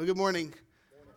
Well, 0.00 0.06
good 0.06 0.16
morning. 0.16 0.54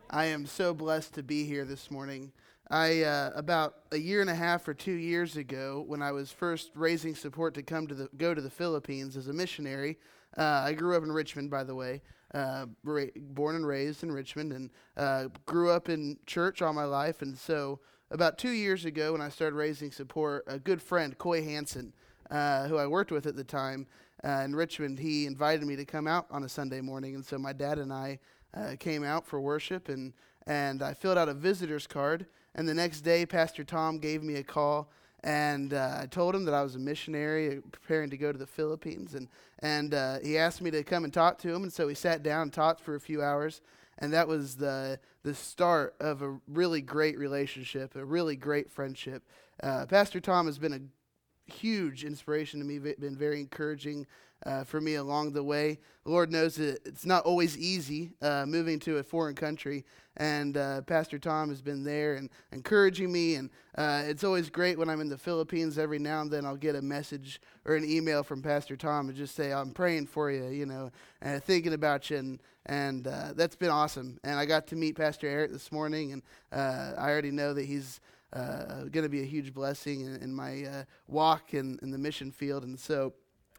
I 0.09 0.25
am 0.25 0.45
so 0.45 0.74
blessed 0.74 1.14
to 1.14 1.24
be 1.24 1.45
here 1.45 1.64
this 1.64 1.89
morning. 1.89 2.33
I 2.70 3.04
uh, 3.04 3.32
about 3.33 3.75
a 3.94 3.98
year 3.98 4.20
and 4.20 4.29
a 4.29 4.36
half 4.36 4.67
or 4.67 4.74
two 4.74 4.92
years 4.92 5.38
ago, 5.38 5.86
when 5.88 6.02
I 6.02 6.12
was 6.12 6.33
first 6.33 6.72
raising 6.75 7.16
support 7.16 7.54
to 7.54 7.64
come 7.64 7.88
to 7.88 7.96
the 7.96 8.09
go 8.17 8.33
to 8.33 8.41
the 8.41 8.49
Philippines 8.49 9.15
as 9.15 9.29
a 9.29 9.33
missionary. 9.33 9.99
Uh, 10.38 10.65
I 10.65 10.73
grew 10.73 10.97
up 10.97 11.04
in 11.04 11.13
Richmond, 11.13 11.49
by 11.49 11.63
the 11.63 11.73
way, 11.73 12.01
uh, 12.33 12.65
ra- 12.83 13.05
born 13.15 13.55
and 13.55 13.65
raised 13.65 14.04
in 14.04 14.11
Richmond, 14.11 14.51
and 14.51 14.69
uh, 14.97 15.29
grew 15.45 15.71
up 15.71 15.88
in 15.88 16.18
church 16.25 16.61
all 16.61 16.73
my 16.73 16.84
life. 16.84 17.21
And 17.21 17.38
so, 17.38 17.79
about 18.11 18.38
two 18.38 18.52
years 18.52 18.84
ago, 18.84 19.13
when 19.13 19.21
I 19.21 19.29
started 19.29 19.55
raising 19.55 19.93
support, 19.93 20.43
a 20.45 20.59
good 20.59 20.81
friend, 20.81 21.18
Coy 21.18 21.41
Hansen, 21.41 21.93
uh, 22.29 22.68
who 22.68 22.75
I 22.75 22.88
worked 22.88 23.13
with 23.13 23.27
at 23.27 23.38
the 23.38 23.45
time 23.45 23.88
uh, 24.25 24.41
in 24.43 24.54
Richmond, 24.54 25.00
he 25.00 25.25
invited 25.25 25.65
me 25.65 25.77
to 25.77 25.86
come 25.86 26.05
out 26.05 26.25
on 26.29 26.43
a 26.43 26.50
Sunday 26.50 26.81
morning, 26.81 27.15
and 27.15 27.25
so 27.25 27.38
my 27.38 27.54
dad 27.54 27.79
and 27.79 27.93
I 27.93 28.20
uh, 28.54 28.75
came 28.79 29.04
out 29.04 29.25
for 29.25 29.39
worship, 29.39 29.89
and 29.89 30.13
and 30.46 30.82
I 30.82 30.93
filled 30.93 31.18
out 31.18 31.29
a 31.29 31.33
visitor's 31.33 31.87
card. 31.87 32.26
And 32.55 32.68
the 32.68 32.73
next 32.73 33.02
day, 33.02 33.26
Pastor 33.26 33.64
Tom 33.64 33.98
gave 33.98 34.22
me 34.22 34.36
a 34.36 34.44
call, 34.44 34.91
and 35.23 35.73
uh, 35.73 36.00
I 36.02 36.05
told 36.05 36.36
him 36.36 36.45
that 36.45 36.54
I 36.54 36.62
was 36.62 36.76
a 36.76 36.80
missionary 36.80 37.58
uh, 37.58 37.62
preparing 37.72 38.09
to 38.12 38.18
go 38.18 38.31
to 38.31 38.38
the 38.38 38.48
Philippines, 38.48 39.16
and 39.16 39.28
and 39.59 39.94
uh, 39.94 40.20
he 40.20 40.38
asked 40.38 40.62
me 40.62 40.72
to 40.72 40.84
come 40.84 41.04
and 41.04 41.14
talk 41.14 41.38
to 41.40 41.54
him, 41.54 41.64
and 41.64 41.73
so 41.73 41.88
we 41.88 41.95
sat 41.95 42.23
down 42.23 42.44
and 42.44 42.54
talked 42.54 42.81
for 42.81 42.95
a 42.95 43.00
few 43.00 43.22
hours, 43.22 43.62
and 43.98 44.14
that 44.14 44.28
was 44.28 44.56
the 44.58 45.00
the 45.23 45.34
start 45.34 45.95
of 46.00 46.22
a 46.22 46.38
really 46.48 46.81
great 46.81 47.17
relationship, 47.17 47.95
a 47.95 48.06
really 48.06 48.36
great 48.36 48.70
friendship. 48.70 49.23
Uh, 49.62 49.86
Pastor 49.86 50.20
Tom 50.20 50.45
has 50.45 50.59
been 50.59 50.73
a 50.73 51.52
huge 51.52 52.04
inspiration 52.04 52.59
to 52.59 52.66
me, 52.66 52.78
been 52.78 53.16
very 53.16 53.40
encouraging 53.40 54.06
uh, 54.46 54.64
for 54.64 54.82
me 54.82 54.96
along 54.96 55.34
the 55.34 55.44
way. 55.44 55.80
The 56.04 56.12
Lord 56.12 56.32
knows 56.32 56.56
that 56.56 56.86
it's 56.86 57.06
not 57.06 57.24
always 57.26 57.58
easy 57.58 58.12
uh, 58.22 58.46
moving 58.46 58.80
to 58.82 58.98
a 58.98 59.04
foreign 59.04 59.36
country, 59.36 59.86
and 60.18 60.58
uh, 60.58 60.82
Pastor 60.82 61.18
Tom 61.18 61.50
has 61.50 61.62
been 61.62 61.84
there 61.84 62.16
and 62.16 62.30
encouraging 62.52 63.12
me. 63.12 63.36
And 63.36 63.50
uh, 63.76 64.04
it's 64.06 64.23
always 64.23 64.50
great 64.50 64.78
when 64.78 64.90
I'm 64.90 65.02
in 65.02 65.09
the 65.09 65.17
Philippines. 65.17 65.78
Every 65.78 66.00
now 66.00 66.22
and 66.22 66.30
then, 66.30 66.45
I'll 66.45 66.58
get 66.58 66.76
a 66.76 66.82
message 66.82 67.40
or 67.66 67.76
an 67.76 67.86
email 67.86 68.23
from 68.23 68.42
Pastor 68.42 68.76
Tom 68.76 69.08
and 69.08 69.17
just 69.17 69.36
say, 69.36 69.54
"I'm 69.54 69.72
praying 69.72 70.08
for 70.08 70.30
you," 70.30 70.48
you 70.48 70.66
know, 70.66 70.92
and 71.22 71.42
thinking 71.44 71.73
about 71.73 72.10
you, 72.10 72.17
and 72.17 72.39
and 72.66 73.08
uh, 73.08 73.34
that's 73.36 73.56
been 73.56 73.70
awesome. 73.70 74.20
And 74.23 74.38
I 74.38 74.45
got 74.45 74.67
to 74.67 74.76
meet 74.76 74.98
Pastor 74.98 75.28
Eric 75.28 75.52
this 75.52 75.72
morning, 75.72 76.14
and 76.14 76.22
uh, 76.52 76.94
I 76.98 77.10
already 77.10 77.32
know 77.32 77.54
that 77.54 77.66
he's. 77.66 78.00
Uh, 78.36 78.86
going 78.86 79.04
to 79.04 79.10
be 79.10 79.22
a 79.22 79.26
huge 79.26 79.54
blessing 79.54 80.02
in, 80.02 80.16
in 80.16 80.34
my 80.34 80.64
uh, 80.64 80.84
walk 81.08 81.54
in, 81.54 81.78
in 81.84 81.92
the 81.92 82.00
mission 82.00 82.32
field. 82.32 82.64
And 82.64 82.80
so 82.80 83.14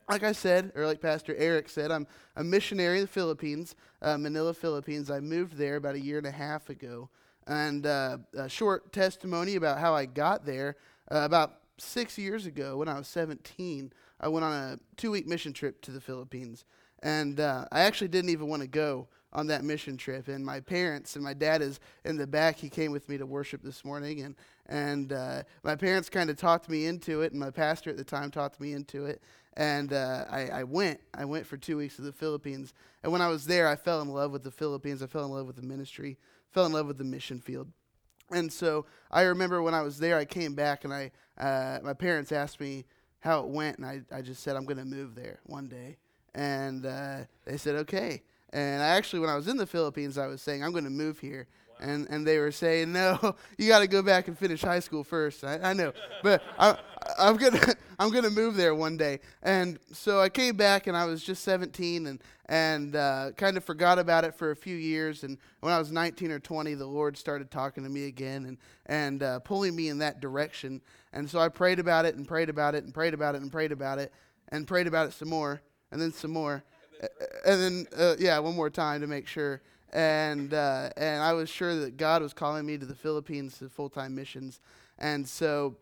like 0.08 0.22
I 0.22 0.32
said, 0.32 0.72
or 0.74 0.86
like 0.86 1.00
Pastor 1.00 1.34
Eric 1.36 1.68
said, 1.68 1.90
I'm 1.90 2.06
a 2.36 2.44
missionary 2.44 2.98
in 2.98 3.04
the 3.04 3.08
Philippines, 3.08 3.74
uh, 4.02 4.18
Manila, 4.18 4.52
Philippines. 4.52 5.10
I 5.10 5.20
moved 5.20 5.56
there 5.56 5.76
about 5.76 5.94
a 5.94 6.00
year 6.00 6.18
and 6.18 6.26
a 6.26 6.32
half 6.32 6.68
ago. 6.68 7.08
And 7.46 7.86
uh, 7.86 8.18
a 8.34 8.48
short 8.48 8.92
testimony 8.92 9.56
about 9.56 9.78
how 9.78 9.94
I 9.94 10.06
got 10.06 10.46
there. 10.46 10.76
Uh, 11.10 11.20
about 11.24 11.60
six 11.78 12.16
years 12.16 12.46
ago, 12.46 12.78
when 12.78 12.88
I 12.88 12.96
was 12.96 13.08
17, 13.08 13.92
I 14.20 14.28
went 14.28 14.44
on 14.44 14.52
a 14.52 14.78
two 14.96 15.10
week 15.10 15.26
mission 15.26 15.52
trip 15.52 15.80
to 15.82 15.90
the 15.90 16.00
Philippines. 16.00 16.64
And 17.02 17.40
uh, 17.40 17.66
I 17.70 17.80
actually 17.80 18.08
didn't 18.08 18.30
even 18.30 18.48
want 18.48 18.62
to 18.62 18.68
go 18.68 19.08
on 19.32 19.48
that 19.48 19.64
mission 19.64 19.96
trip. 19.96 20.28
And 20.28 20.44
my 20.44 20.60
parents 20.60 21.16
and 21.16 21.24
my 21.24 21.34
dad 21.34 21.60
is 21.60 21.80
in 22.04 22.16
the 22.16 22.26
back. 22.26 22.56
He 22.56 22.70
came 22.70 22.92
with 22.92 23.08
me 23.08 23.18
to 23.18 23.26
worship 23.26 23.62
this 23.62 23.84
morning. 23.84 24.22
And, 24.22 24.36
and 24.66 25.12
uh, 25.12 25.42
my 25.62 25.76
parents 25.76 26.08
kind 26.08 26.30
of 26.30 26.36
talked 26.36 26.68
me 26.68 26.86
into 26.86 27.22
it, 27.22 27.32
and 27.32 27.40
my 27.40 27.50
pastor 27.50 27.90
at 27.90 27.96
the 27.96 28.04
time 28.04 28.30
talked 28.30 28.60
me 28.60 28.72
into 28.72 29.06
it 29.06 29.22
and 29.56 29.92
uh, 29.92 30.24
I, 30.28 30.48
I, 30.48 30.64
went. 30.64 31.00
I 31.14 31.24
went 31.24 31.46
for 31.46 31.56
two 31.56 31.76
weeks 31.76 31.96
to 31.96 32.02
the 32.02 32.12
Philippines, 32.12 32.74
and 33.02 33.12
when 33.12 33.22
I 33.22 33.28
was 33.28 33.46
there, 33.46 33.68
I 33.68 33.76
fell 33.76 34.00
in 34.00 34.08
love 34.08 34.32
with 34.32 34.42
the 34.42 34.50
Philippines. 34.50 35.02
I 35.02 35.06
fell 35.06 35.24
in 35.24 35.30
love 35.30 35.46
with 35.46 35.56
the 35.56 35.62
ministry, 35.62 36.18
fell 36.50 36.66
in 36.66 36.72
love 36.72 36.86
with 36.86 36.98
the 36.98 37.04
mission 37.04 37.40
field, 37.40 37.68
and 38.30 38.52
so 38.52 38.86
I 39.10 39.22
remember 39.22 39.62
when 39.62 39.74
I 39.74 39.82
was 39.82 39.98
there, 39.98 40.16
I 40.16 40.24
came 40.24 40.54
back, 40.54 40.84
and 40.84 40.92
I 40.92 41.12
uh, 41.38 41.78
my 41.82 41.94
parents 41.94 42.32
asked 42.32 42.60
me 42.60 42.84
how 43.20 43.40
it 43.40 43.46
went, 43.46 43.78
and 43.78 43.86
I, 43.86 44.02
I 44.12 44.22
just 44.22 44.42
said 44.42 44.56
I'm 44.56 44.64
going 44.64 44.78
to 44.78 44.84
move 44.84 45.14
there 45.14 45.40
one 45.44 45.68
day, 45.68 45.96
and 46.34 46.84
uh, 46.84 47.18
they 47.44 47.56
said 47.56 47.76
okay. 47.76 48.22
And 48.52 48.82
I 48.82 48.88
actually, 48.88 49.18
when 49.18 49.30
I 49.30 49.34
was 49.34 49.48
in 49.48 49.56
the 49.56 49.66
Philippines, 49.66 50.16
I 50.16 50.28
was 50.28 50.40
saying 50.40 50.62
I'm 50.62 50.70
going 50.70 50.84
to 50.84 50.90
move 50.90 51.18
here, 51.18 51.48
and 51.84 52.06
and 52.10 52.26
they 52.26 52.38
were 52.38 52.50
saying, 52.50 52.92
"No, 52.92 53.36
you 53.58 53.68
got 53.68 53.80
to 53.80 53.86
go 53.86 54.02
back 54.02 54.28
and 54.28 54.38
finish 54.38 54.62
high 54.62 54.80
school 54.80 55.04
first. 55.04 55.44
I, 55.44 55.58
I 55.62 55.72
know, 55.72 55.92
but 56.22 56.42
I, 56.58 56.76
I'm 57.18 57.36
gonna 57.36 57.60
I'm 57.98 58.10
gonna 58.10 58.30
move 58.30 58.56
there 58.56 58.74
one 58.74 58.96
day." 58.96 59.20
And 59.42 59.78
so 59.92 60.20
I 60.20 60.28
came 60.28 60.56
back, 60.56 60.86
and 60.86 60.96
I 60.96 61.04
was 61.04 61.22
just 61.22 61.44
17, 61.44 62.06
and 62.06 62.22
and 62.46 62.96
uh, 62.96 63.30
kind 63.36 63.56
of 63.56 63.64
forgot 63.64 63.98
about 63.98 64.24
it 64.24 64.34
for 64.34 64.50
a 64.50 64.56
few 64.56 64.76
years. 64.76 65.24
And 65.24 65.38
when 65.60 65.72
I 65.72 65.78
was 65.78 65.92
19 65.92 66.30
or 66.30 66.38
20, 66.38 66.74
the 66.74 66.86
Lord 66.86 67.16
started 67.16 67.50
talking 67.50 67.84
to 67.84 67.90
me 67.90 68.06
again 68.06 68.46
and 68.46 68.58
and 68.86 69.22
uh, 69.22 69.38
pulling 69.40 69.76
me 69.76 69.88
in 69.88 69.98
that 69.98 70.20
direction. 70.20 70.80
And 71.12 71.28
so 71.28 71.38
I 71.38 71.48
prayed 71.48 71.78
about 71.78 72.06
it 72.06 72.16
and 72.16 72.26
prayed 72.26 72.48
about 72.48 72.74
it 72.74 72.84
and 72.84 72.92
prayed 72.92 73.14
about 73.14 73.34
it 73.34 73.42
and 73.42 73.52
prayed 73.52 73.72
about 73.72 73.98
it 73.98 74.12
and 74.48 74.66
prayed 74.66 74.86
about 74.86 75.06
it 75.06 75.12
some 75.12 75.28
more 75.28 75.60
and 75.90 76.02
then 76.02 76.12
some 76.12 76.32
more, 76.32 76.64
and 77.46 77.62
then 77.62 77.86
uh, 77.96 78.16
yeah, 78.18 78.38
one 78.40 78.56
more 78.56 78.68
time 78.68 79.00
to 79.00 79.06
make 79.06 79.28
sure 79.28 79.62
and 79.94 80.52
uh, 80.52 80.90
and 80.96 81.22
I 81.22 81.32
was 81.32 81.48
sure 81.48 81.74
that 81.76 81.96
God 81.96 82.20
was 82.20 82.34
calling 82.34 82.66
me 82.66 82.76
to 82.76 82.84
the 82.84 82.94
Philippines 82.94 83.58
to 83.58 83.68
full 83.68 83.88
time 83.88 84.14
missions, 84.14 84.60
and 84.98 85.26
so 85.26 85.76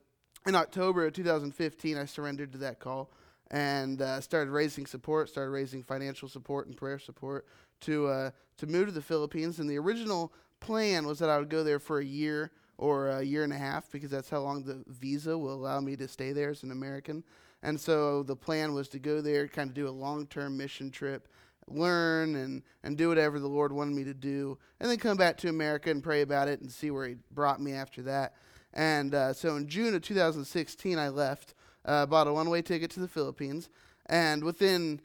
in 0.46 0.54
October 0.54 1.06
of 1.06 1.14
2015, 1.14 1.96
I 1.96 2.04
surrendered 2.04 2.52
to 2.52 2.58
that 2.58 2.78
call 2.78 3.10
and 3.50 4.00
uh, 4.02 4.20
started 4.20 4.50
raising 4.50 4.86
support, 4.86 5.28
started 5.28 5.50
raising 5.50 5.82
financial 5.82 6.28
support 6.28 6.66
and 6.66 6.76
prayer 6.76 6.98
support 6.98 7.46
to 7.80 8.06
uh, 8.06 8.30
to 8.58 8.66
move 8.66 8.86
to 8.86 8.92
the 8.92 9.02
Philippines. 9.02 9.58
And 9.58 9.68
the 9.68 9.78
original 9.78 10.32
plan 10.60 11.06
was 11.06 11.18
that 11.18 11.30
I 11.30 11.38
would 11.38 11.48
go 11.48 11.64
there 11.64 11.78
for 11.78 11.98
a 11.98 12.04
year 12.04 12.50
or 12.78 13.08
a 13.08 13.22
year 13.22 13.44
and 13.44 13.52
a 13.52 13.58
half 13.58 13.90
because 13.90 14.10
that's 14.10 14.30
how 14.30 14.40
long 14.40 14.62
the 14.62 14.82
visa 14.88 15.36
will 15.36 15.54
allow 15.54 15.80
me 15.80 15.96
to 15.96 16.08
stay 16.08 16.32
there 16.32 16.50
as 16.50 16.62
an 16.62 16.70
American. 16.70 17.24
And 17.62 17.80
so 17.80 18.22
the 18.24 18.34
plan 18.34 18.74
was 18.74 18.88
to 18.88 18.98
go 18.98 19.20
there, 19.20 19.46
kind 19.46 19.70
of 19.70 19.74
do 19.74 19.88
a 19.88 19.90
long 19.90 20.26
term 20.26 20.56
mission 20.56 20.90
trip 20.90 21.28
learn 21.68 22.36
and, 22.36 22.62
and 22.82 22.96
do 22.96 23.08
whatever 23.08 23.38
the 23.38 23.48
Lord 23.48 23.72
wanted 23.72 23.94
me 23.94 24.04
to 24.04 24.14
do, 24.14 24.58
and 24.80 24.90
then 24.90 24.98
come 24.98 25.16
back 25.16 25.36
to 25.38 25.48
America 25.48 25.90
and 25.90 26.02
pray 26.02 26.22
about 26.22 26.48
it 26.48 26.60
and 26.60 26.70
see 26.70 26.90
where 26.90 27.08
He 27.08 27.16
brought 27.30 27.60
me 27.60 27.72
after 27.72 28.02
that. 28.02 28.34
And 28.72 29.14
uh, 29.14 29.32
so 29.32 29.56
in 29.56 29.68
June 29.68 29.94
of 29.94 30.02
2016, 30.02 30.98
I 30.98 31.08
left, 31.08 31.54
uh, 31.84 32.06
bought 32.06 32.26
a 32.26 32.32
one 32.32 32.50
way 32.50 32.62
ticket 32.62 32.90
to 32.92 33.00
the 33.00 33.08
Philippines, 33.08 33.68
and 34.06 34.42
within 34.44 35.00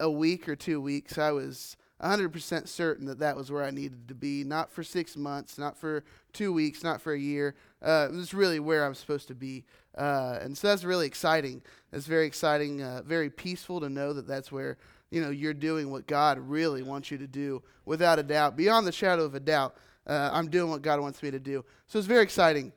a 0.00 0.10
week 0.10 0.48
or 0.48 0.56
two 0.56 0.80
weeks, 0.80 1.18
I 1.18 1.32
was 1.32 1.76
100% 2.02 2.66
certain 2.66 3.06
that 3.06 3.20
that 3.20 3.36
was 3.36 3.50
where 3.50 3.62
I 3.62 3.70
needed 3.70 4.08
to 4.08 4.14
be. 4.14 4.42
Not 4.42 4.70
for 4.70 4.82
six 4.82 5.16
months, 5.16 5.58
not 5.58 5.76
for 5.76 6.04
two 6.32 6.52
weeks, 6.52 6.82
not 6.82 7.00
for 7.00 7.12
a 7.12 7.18
year. 7.18 7.54
Uh, 7.80 8.08
it 8.10 8.14
was 8.14 8.34
really 8.34 8.58
where 8.58 8.84
I'm 8.84 8.94
supposed 8.94 9.28
to 9.28 9.34
be. 9.34 9.64
Uh, 9.96 10.38
and 10.40 10.56
so 10.56 10.68
that's 10.68 10.84
really 10.84 11.06
exciting. 11.06 11.62
It's 11.92 12.06
very 12.06 12.26
exciting, 12.26 12.82
uh, 12.82 13.02
very 13.04 13.30
peaceful 13.30 13.80
to 13.80 13.88
know 13.88 14.12
that 14.12 14.26
that's 14.26 14.50
where 14.50 14.78
you 15.12 15.20
know 15.20 15.30
you're 15.30 15.54
doing 15.54 15.90
what 15.90 16.06
God 16.06 16.38
really 16.38 16.82
wants 16.82 17.10
you 17.10 17.18
to 17.18 17.26
do, 17.26 17.62
without 17.84 18.18
a 18.18 18.22
doubt, 18.22 18.56
beyond 18.56 18.86
the 18.86 18.92
shadow 18.92 19.24
of 19.24 19.34
a 19.34 19.40
doubt. 19.40 19.76
Uh, 20.06 20.30
I'm 20.32 20.48
doing 20.48 20.70
what 20.70 20.82
God 20.82 21.00
wants 21.00 21.22
me 21.22 21.30
to 21.30 21.38
do. 21.38 21.64
So 21.86 21.98
it's 21.98 22.08
very 22.08 22.22
exciting, 22.22 22.72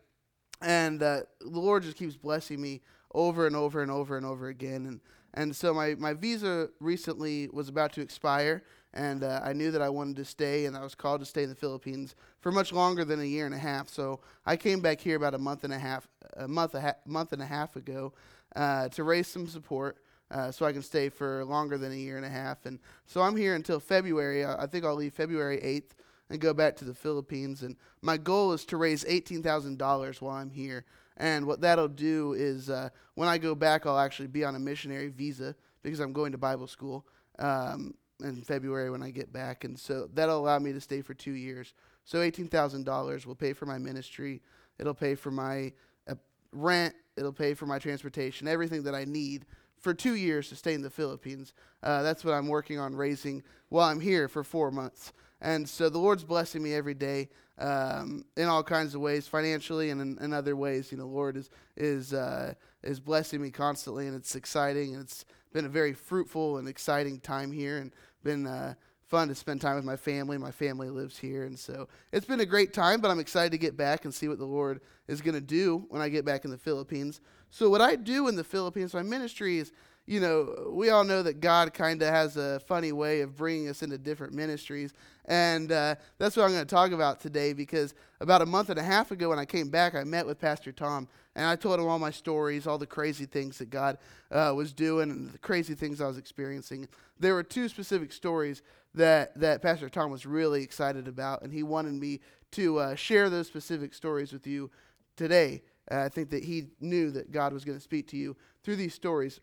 and 0.61 1.01
uh, 1.01 1.21
the 1.39 1.59
Lord 1.59 1.83
just 1.83 1.97
keeps 1.97 2.17
blessing 2.17 2.61
me 2.61 2.81
over 3.13 3.47
and 3.47 3.55
over 3.55 3.81
and 3.81 3.89
over 3.89 4.17
and 4.17 4.25
over 4.25 4.49
again. 4.49 4.85
And 4.85 4.99
and 5.33 5.55
so 5.55 5.73
my 5.73 5.95
my 5.95 6.13
visa 6.13 6.69
recently 6.81 7.49
was 7.53 7.69
about 7.69 7.93
to 7.93 8.01
expire, 8.01 8.63
and 8.93 9.23
uh, 9.23 9.39
I 9.41 9.53
knew 9.53 9.71
that 9.71 9.81
I 9.81 9.87
wanted 9.87 10.17
to 10.17 10.25
stay, 10.25 10.65
and 10.65 10.75
I 10.75 10.83
was 10.83 10.93
called 10.93 11.21
to 11.21 11.25
stay 11.25 11.43
in 11.43 11.49
the 11.49 11.55
Philippines 11.55 12.15
for 12.41 12.51
much 12.51 12.73
longer 12.73 13.05
than 13.05 13.21
a 13.21 13.25
year 13.25 13.45
and 13.45 13.55
a 13.55 13.59
half. 13.59 13.87
So 13.87 14.19
I 14.45 14.57
came 14.57 14.81
back 14.81 14.99
here 14.99 15.15
about 15.15 15.33
a 15.33 15.39
month 15.39 15.63
and 15.63 15.71
a 15.71 15.79
half, 15.79 16.05
a 16.35 16.49
month 16.49 16.75
a 16.75 16.81
ha- 16.81 16.99
month 17.05 17.31
and 17.31 17.41
a 17.41 17.45
half 17.45 17.77
ago, 17.77 18.11
uh, 18.57 18.89
to 18.89 19.05
raise 19.05 19.27
some 19.29 19.47
support 19.47 19.97
uh, 20.35 20.51
so 20.51 20.65
I 20.65 20.73
can 20.73 20.81
stay 20.81 21.07
for 21.07 21.45
longer 21.45 21.77
than 21.77 21.93
a 21.93 21.95
year 21.95 22.17
and 22.17 22.25
a 22.25 22.29
half. 22.29 22.65
And 22.65 22.79
so 23.05 23.21
I'm 23.21 23.37
here 23.37 23.55
until 23.55 23.79
February. 23.79 24.43
I, 24.43 24.63
I 24.63 24.67
think 24.67 24.83
I'll 24.83 24.95
leave 24.95 25.13
February 25.13 25.59
8th 25.59 25.95
and 26.29 26.41
go 26.41 26.53
back 26.53 26.75
to 26.77 26.85
the 26.85 26.93
Philippines. 26.93 27.63
And 27.63 27.77
my 28.01 28.17
goal 28.17 28.51
is 28.51 28.65
to 28.65 28.77
raise 28.77 29.05
$18,000 29.05 30.21
while 30.21 30.35
I'm 30.35 30.49
here. 30.49 30.83
And 31.15 31.45
what 31.45 31.61
that'll 31.61 31.87
do 31.87 32.33
is 32.33 32.69
uh, 32.69 32.89
when 33.13 33.29
I 33.29 33.37
go 33.37 33.55
back, 33.55 33.85
I'll 33.85 33.97
actually 33.97 34.27
be 34.27 34.43
on 34.43 34.55
a 34.55 34.59
missionary 34.59 35.07
visa 35.07 35.55
because 35.83 36.01
I'm 36.01 36.11
going 36.11 36.33
to 36.33 36.37
Bible 36.37 36.67
school 36.67 37.07
um, 37.39 37.93
in 38.21 38.41
February 38.41 38.89
when 38.89 39.03
I 39.03 39.11
get 39.11 39.31
back. 39.31 39.63
And 39.63 39.79
so 39.79 40.09
that'll 40.13 40.39
allow 40.39 40.59
me 40.59 40.73
to 40.73 40.81
stay 40.81 41.01
for 41.01 41.13
two 41.13 41.31
years. 41.31 41.73
So 42.03 42.19
$18,000 42.19 43.25
will 43.25 43.35
pay 43.35 43.53
for 43.53 43.65
my 43.65 43.77
ministry, 43.77 44.41
it'll 44.79 44.93
pay 44.93 45.15
for 45.15 45.31
my 45.31 45.71
uh, 46.09 46.15
rent, 46.51 46.93
it'll 47.15 47.31
pay 47.31 47.53
for 47.53 47.65
my 47.65 47.79
transportation, 47.79 48.49
everything 48.49 48.83
that 48.83 48.93
I 48.93 49.05
need 49.05 49.45
for 49.85 49.93
two 49.93 50.15
years 50.15 50.49
to 50.49 50.55
stay 50.55 50.73
in 50.73 50.81
the 50.81 50.89
Philippines. 50.89 51.53
Uh, 51.83 52.01
that's 52.01 52.25
what 52.25 52.33
I'm 52.33 52.47
working 52.47 52.79
on 52.79 52.95
raising 52.95 53.43
while 53.69 53.87
I'm 53.87 53.99
here 53.99 54.27
for 54.27 54.43
four 54.43 54.71
months. 54.71 55.13
And 55.41 55.69
so 55.69 55.89
the 55.89 55.99
Lord's 55.99 56.23
blessing 56.23 56.63
me 56.63 56.73
every 56.73 56.95
day 56.95 57.29
um, 57.59 58.25
in 58.35 58.47
all 58.47 58.63
kinds 58.63 58.95
of 58.95 59.01
ways, 59.01 59.27
financially 59.27 59.91
and 59.91 60.01
in, 60.01 60.17
in 60.19 60.33
other 60.33 60.55
ways. 60.55 60.91
You 60.91 60.97
know, 60.97 61.05
Lord 61.05 61.37
is 61.37 61.51
is 61.77 62.15
uh, 62.15 62.55
is 62.81 62.99
blessing 62.99 63.43
me 63.43 63.51
constantly, 63.51 64.07
and 64.07 64.15
it's 64.15 64.35
exciting, 64.35 64.95
and 64.95 65.03
it's 65.03 65.23
been 65.53 65.65
a 65.65 65.69
very 65.69 65.93
fruitful 65.93 66.57
and 66.57 66.67
exciting 66.67 67.19
time 67.19 67.51
here, 67.51 67.77
and 67.77 67.93
been 68.23 68.47
uh, 68.47 68.73
fun 69.15 69.29
to 69.29 69.35
spend 69.35 69.61
time 69.61 69.77
with 69.77 69.85
my 69.85 69.95
family. 69.95 70.37
My 70.37 70.51
family 70.51 70.89
lives 70.89 71.17
here, 71.17 71.45
and 71.45 71.57
so 71.57 71.87
it's 72.11 72.25
been 72.25 72.41
a 72.41 72.45
great 72.45 72.73
time. 72.73 72.99
But 72.99 73.11
I'm 73.11 73.19
excited 73.19 73.53
to 73.53 73.57
get 73.57 73.77
back 73.77 74.03
and 74.03 74.13
see 74.13 74.27
what 74.27 74.39
the 74.39 74.45
Lord 74.45 74.81
is 75.07 75.21
going 75.21 75.35
to 75.35 75.39
do 75.39 75.85
when 75.87 76.01
I 76.01 76.09
get 76.09 76.25
back 76.25 76.43
in 76.43 76.51
the 76.51 76.57
Philippines. 76.57 77.21
So 77.49 77.69
what 77.69 77.79
I 77.79 77.95
do 77.95 78.27
in 78.27 78.35
the 78.35 78.43
Philippines, 78.43 78.93
my 78.93 79.03
ministry 79.03 79.59
is 79.59 79.71
you 80.07 80.19
know, 80.19 80.69
we 80.71 80.89
all 80.89 81.03
know 81.03 81.23
that 81.23 81.39
God 81.39 81.73
kind 81.73 82.01
of 82.01 82.09
has 82.09 82.37
a 82.37 82.59
funny 82.59 82.91
way 82.91 83.21
of 83.21 83.35
bringing 83.35 83.69
us 83.69 83.81
into 83.81 83.97
different 83.97 84.33
ministries. 84.33 84.93
And 85.25 85.71
uh, 85.71 85.95
that's 86.19 86.37
what 86.37 86.43
I'm 86.43 86.51
going 86.51 86.61
to 86.65 86.75
talk 86.75 86.91
about 86.91 87.19
today 87.19 87.53
because 87.53 87.95
about 88.21 88.43
a 88.43 88.45
month 88.45 88.69
and 88.69 88.77
a 88.77 88.83
half 88.83 89.09
ago, 89.09 89.29
when 89.29 89.39
I 89.39 89.45
came 89.45 89.69
back, 89.69 89.95
I 89.95 90.03
met 90.03 90.27
with 90.27 90.39
Pastor 90.39 90.71
Tom 90.71 91.07
and 91.35 91.45
I 91.45 91.55
told 91.55 91.79
him 91.79 91.87
all 91.87 91.97
my 91.97 92.11
stories, 92.11 92.67
all 92.67 92.77
the 92.77 92.85
crazy 92.85 93.25
things 93.25 93.57
that 93.57 93.71
God 93.71 93.97
uh, 94.31 94.53
was 94.55 94.73
doing, 94.73 95.09
and 95.09 95.31
the 95.31 95.37
crazy 95.39 95.73
things 95.73 95.99
I 95.99 96.07
was 96.07 96.17
experiencing. 96.17 96.87
There 97.19 97.33
were 97.33 97.43
two 97.43 97.67
specific 97.67 98.13
stories 98.13 98.61
that, 98.95 99.39
that 99.39 99.61
Pastor 99.61 99.89
Tom 99.89 100.11
was 100.11 100.25
really 100.25 100.63
excited 100.63 101.07
about, 101.07 101.41
and 101.41 101.51
he 101.51 101.63
wanted 101.63 101.93
me 101.93 102.21
to 102.51 102.79
uh, 102.79 102.95
share 102.95 103.29
those 103.29 103.47
specific 103.47 103.93
stories 103.93 104.31
with 104.31 104.47
you 104.47 104.71
today. 105.15 105.61
Uh, 105.91 105.99
I 105.99 106.09
think 106.09 106.29
that 106.31 106.43
he 106.43 106.67
knew 106.79 107.11
that 107.11 107.31
God 107.31 107.53
was 107.53 107.65
going 107.65 107.77
to 107.77 107.83
speak 107.83 108.07
to 108.09 108.17
you 108.17 108.35
through 108.63 108.77
these 108.77 108.93
stories. 108.93 109.39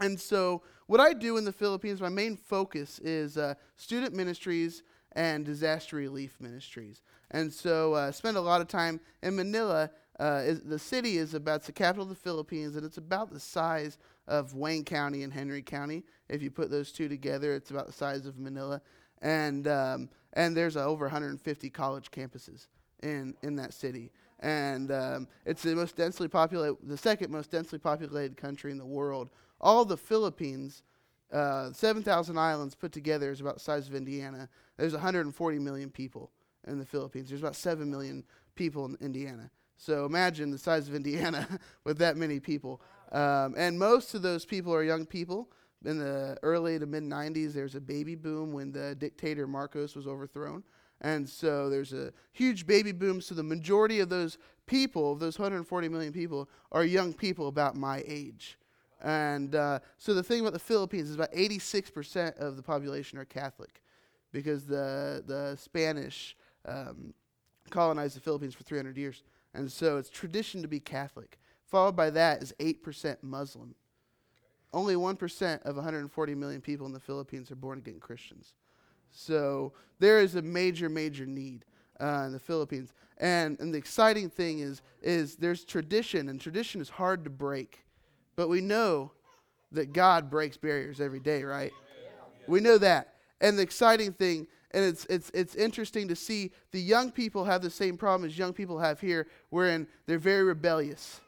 And 0.00 0.18
so, 0.18 0.62
what 0.86 1.00
I 1.00 1.12
do 1.12 1.36
in 1.36 1.44
the 1.44 1.52
Philippines, 1.52 2.00
my 2.00 2.08
main 2.08 2.36
focus 2.36 2.98
is 3.00 3.36
uh, 3.36 3.54
student 3.76 4.14
ministries 4.14 4.82
and 5.12 5.44
disaster 5.44 5.96
relief 5.96 6.36
ministries. 6.40 7.02
And 7.30 7.52
so, 7.52 7.94
uh, 7.94 8.12
spend 8.12 8.36
a 8.36 8.40
lot 8.40 8.60
of 8.60 8.68
time 8.68 9.00
in 9.22 9.36
Manila. 9.36 9.90
Uh, 10.18 10.42
is, 10.44 10.60
the 10.60 10.78
city 10.78 11.18
is 11.18 11.34
about 11.34 11.62
the 11.64 11.72
capital 11.72 12.04
of 12.04 12.08
the 12.08 12.14
Philippines, 12.14 12.76
and 12.76 12.84
it's 12.84 12.96
about 12.96 13.30
the 13.30 13.40
size 13.40 13.98
of 14.26 14.54
Wayne 14.54 14.84
County 14.84 15.22
and 15.22 15.32
Henry 15.32 15.62
County. 15.62 16.04
If 16.28 16.42
you 16.42 16.50
put 16.50 16.70
those 16.70 16.90
two 16.90 17.08
together, 17.08 17.54
it's 17.54 17.70
about 17.70 17.86
the 17.86 17.92
size 17.92 18.26
of 18.26 18.38
Manila. 18.38 18.80
And 19.22 19.68
um, 19.68 20.08
and 20.32 20.56
there's 20.56 20.76
uh, 20.76 20.84
over 20.84 21.06
150 21.06 21.70
college 21.70 22.10
campuses 22.10 22.66
in 23.02 23.34
in 23.42 23.56
that 23.56 23.74
city 23.74 24.10
and 24.40 24.92
um, 24.92 25.28
it's 25.46 25.62
the 25.62 25.74
most 25.74 25.96
densely 25.96 26.28
populated, 26.28 26.76
the 26.82 26.96
second 26.96 27.30
most 27.30 27.50
densely 27.50 27.78
populated 27.78 28.36
country 28.36 28.70
in 28.70 28.76
the 28.76 28.84
world 28.84 29.30
all 29.60 29.84
the 29.84 29.96
Philippines, 29.96 30.82
uh, 31.32 31.72
7,000 31.72 32.38
islands 32.38 32.74
put 32.74 32.92
together 32.92 33.30
is 33.30 33.40
about 33.40 33.54
the 33.54 33.60
size 33.60 33.88
of 33.88 33.94
Indiana. 33.94 34.48
There's 34.76 34.92
140 34.92 35.58
million 35.58 35.90
people 35.90 36.30
in 36.66 36.78
the 36.78 36.84
Philippines. 36.84 37.28
There's 37.28 37.40
about 37.40 37.56
7 37.56 37.90
million 37.90 38.24
people 38.54 38.84
in 38.84 38.96
Indiana. 39.00 39.50
So 39.76 40.04
imagine 40.04 40.50
the 40.50 40.58
size 40.58 40.88
of 40.88 40.94
Indiana 40.94 41.46
with 41.84 41.98
that 41.98 42.16
many 42.16 42.40
people. 42.40 42.80
Um, 43.12 43.54
and 43.56 43.78
most 43.78 44.14
of 44.14 44.22
those 44.22 44.44
people 44.44 44.74
are 44.74 44.82
young 44.82 45.06
people. 45.06 45.48
In 45.84 45.98
the 45.98 46.38
early 46.42 46.78
to 46.78 46.86
mid 46.86 47.04
90s, 47.04 47.52
there's 47.52 47.74
a 47.74 47.80
baby 47.80 48.14
boom 48.14 48.52
when 48.52 48.72
the 48.72 48.94
dictator 48.94 49.46
Marcos 49.46 49.94
was 49.94 50.06
overthrown. 50.06 50.64
And 51.02 51.28
so 51.28 51.68
there's 51.68 51.92
a 51.92 52.12
huge 52.32 52.66
baby 52.66 52.92
boom. 52.92 53.20
So 53.20 53.34
the 53.34 53.42
majority 53.42 54.00
of 54.00 54.08
those 54.08 54.38
people, 54.64 55.12
of 55.12 55.20
those 55.20 55.38
140 55.38 55.88
million 55.88 56.12
people, 56.12 56.48
are 56.72 56.84
young 56.84 57.12
people 57.12 57.48
about 57.48 57.76
my 57.76 58.02
age. 58.06 58.58
And 59.02 59.54
uh, 59.54 59.80
so 59.98 60.14
the 60.14 60.22
thing 60.22 60.40
about 60.40 60.54
the 60.54 60.58
Philippines 60.58 61.10
is 61.10 61.14
about 61.14 61.32
86% 61.32 62.38
of 62.38 62.56
the 62.56 62.62
population 62.62 63.18
are 63.18 63.26
Catholic 63.26 63.82
because 64.32 64.64
the, 64.64 65.22
the 65.26 65.56
Spanish 65.60 66.36
um, 66.64 67.12
colonized 67.70 68.16
the 68.16 68.20
Philippines 68.20 68.54
for 68.54 68.64
300 68.64 68.96
years. 68.96 69.22
And 69.56 69.70
so 69.70 69.96
it's 69.96 70.10
tradition 70.10 70.62
to 70.62 70.68
be 70.68 70.80
Catholic. 70.80 71.38
Followed 71.64 71.96
by 71.96 72.10
that 72.10 72.42
is 72.42 72.54
8% 72.60 73.16
Muslim. 73.22 73.74
Only 74.72 74.94
1% 74.94 75.62
of 75.62 75.76
140 75.76 76.34
million 76.34 76.60
people 76.60 76.86
in 76.86 76.92
the 76.92 77.00
Philippines 77.00 77.50
are 77.50 77.56
born 77.56 77.78
again 77.78 77.98
Christians. 77.98 78.54
So 79.10 79.72
there 79.98 80.20
is 80.20 80.34
a 80.34 80.42
major, 80.42 80.88
major 80.88 81.26
need 81.26 81.64
uh, 82.00 82.24
in 82.26 82.32
the 82.32 82.38
Philippines. 82.38 82.92
And, 83.18 83.58
and 83.60 83.72
the 83.72 83.78
exciting 83.78 84.28
thing 84.28 84.58
is, 84.58 84.82
is 85.02 85.36
there's 85.36 85.64
tradition, 85.64 86.28
and 86.28 86.40
tradition 86.40 86.80
is 86.80 86.90
hard 86.90 87.24
to 87.24 87.30
break. 87.30 87.84
But 88.36 88.48
we 88.48 88.60
know 88.60 89.12
that 89.72 89.92
God 89.92 90.30
breaks 90.30 90.56
barriers 90.56 91.00
every 91.00 91.20
day, 91.20 91.42
right? 91.42 91.72
We 92.46 92.60
know 92.60 92.78
that. 92.78 93.14
And 93.40 93.58
the 93.58 93.62
exciting 93.62 94.12
thing, 94.12 94.46
and 94.76 94.84
it's, 94.84 95.06
it's, 95.06 95.30
it's 95.32 95.54
interesting 95.54 96.06
to 96.08 96.14
see 96.14 96.52
the 96.70 96.80
young 96.80 97.10
people 97.10 97.46
have 97.46 97.62
the 97.62 97.70
same 97.70 97.96
problem 97.96 98.28
as 98.28 98.36
young 98.36 98.52
people 98.52 98.78
have 98.78 99.00
here, 99.00 99.26
wherein 99.48 99.86
they're 100.04 100.18
very 100.18 100.44
rebellious. 100.44 101.22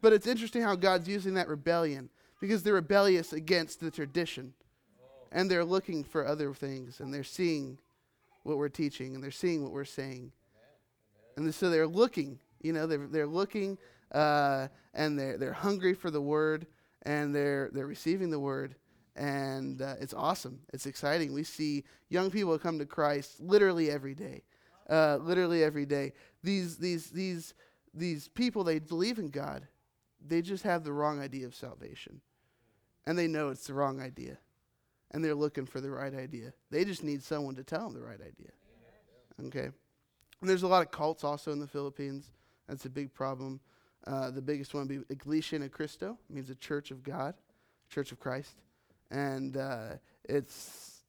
But 0.00 0.12
it's 0.12 0.28
interesting 0.28 0.62
how 0.62 0.76
God's 0.76 1.08
using 1.08 1.34
that 1.34 1.48
rebellion 1.48 2.10
because 2.40 2.62
they're 2.62 2.74
rebellious 2.74 3.32
against 3.32 3.80
the 3.80 3.90
tradition. 3.90 4.54
And 5.32 5.50
they're 5.50 5.64
looking 5.64 6.04
for 6.04 6.24
other 6.24 6.54
things, 6.54 7.00
and 7.00 7.12
they're 7.12 7.24
seeing 7.24 7.76
what 8.44 8.56
we're 8.56 8.68
teaching, 8.68 9.16
and 9.16 9.24
they're 9.24 9.32
seeing 9.32 9.64
what 9.64 9.72
we're 9.72 9.84
saying. 9.84 10.30
And 11.36 11.52
so 11.52 11.68
they're 11.70 11.88
looking, 11.88 12.38
you 12.62 12.72
know, 12.72 12.86
they're, 12.86 13.08
they're 13.08 13.26
looking 13.26 13.78
uh, 14.12 14.68
and 14.94 15.18
they're 15.18 15.36
they're 15.36 15.52
hungry 15.52 15.94
for 15.94 16.10
the 16.10 16.20
word, 16.20 16.66
and 17.02 17.34
they're 17.34 17.70
they're 17.72 17.86
receiving 17.86 18.30
the 18.30 18.38
word, 18.38 18.76
and 19.16 19.80
uh, 19.80 19.94
it's 20.00 20.14
awesome. 20.14 20.60
It's 20.72 20.86
exciting. 20.86 21.32
We 21.32 21.42
see 21.42 21.84
young 22.10 22.30
people 22.30 22.58
come 22.58 22.78
to 22.78 22.86
Christ 22.86 23.40
literally 23.40 23.90
every 23.90 24.14
day, 24.14 24.42
uh, 24.88 25.16
literally 25.16 25.64
every 25.64 25.86
day. 25.86 26.12
These 26.42 26.76
these 26.76 27.10
these 27.10 27.54
these 27.94 28.28
people 28.28 28.62
they 28.62 28.78
believe 28.78 29.18
in 29.18 29.30
God, 29.30 29.66
they 30.24 30.42
just 30.42 30.62
have 30.64 30.84
the 30.84 30.92
wrong 30.92 31.20
idea 31.20 31.46
of 31.46 31.54
salvation, 31.54 32.20
and 33.06 33.18
they 33.18 33.26
know 33.26 33.48
it's 33.48 33.66
the 33.66 33.74
wrong 33.74 34.00
idea, 34.00 34.38
and 35.10 35.24
they're 35.24 35.34
looking 35.34 35.66
for 35.66 35.80
the 35.80 35.90
right 35.90 36.14
idea. 36.14 36.52
They 36.70 36.84
just 36.84 37.02
need 37.02 37.22
someone 37.22 37.56
to 37.56 37.64
tell 37.64 37.88
them 37.88 37.94
the 37.94 38.06
right 38.06 38.20
idea. 38.20 38.52
Okay, 39.46 39.70
and 40.40 40.50
there's 40.50 40.62
a 40.62 40.68
lot 40.68 40.82
of 40.82 40.90
cults 40.90 41.24
also 41.24 41.52
in 41.52 41.58
the 41.58 41.66
Philippines. 41.66 42.30
That's 42.68 42.84
a 42.84 42.90
big 42.90 43.14
problem. 43.14 43.60
Uh, 44.06 44.30
the 44.30 44.42
biggest 44.42 44.72
one 44.74 44.86
would 44.86 45.06
be 45.08 45.12
Iglesia 45.12 45.58
ni 45.58 45.68
Cristo, 45.68 46.18
means 46.28 46.50
a 46.50 46.54
church 46.54 46.90
of 46.90 47.02
God, 47.02 47.34
church 47.88 48.12
of 48.12 48.20
Christ. 48.20 48.56
And 49.10 49.56
uh, 49.56 49.94
it's 50.24 51.02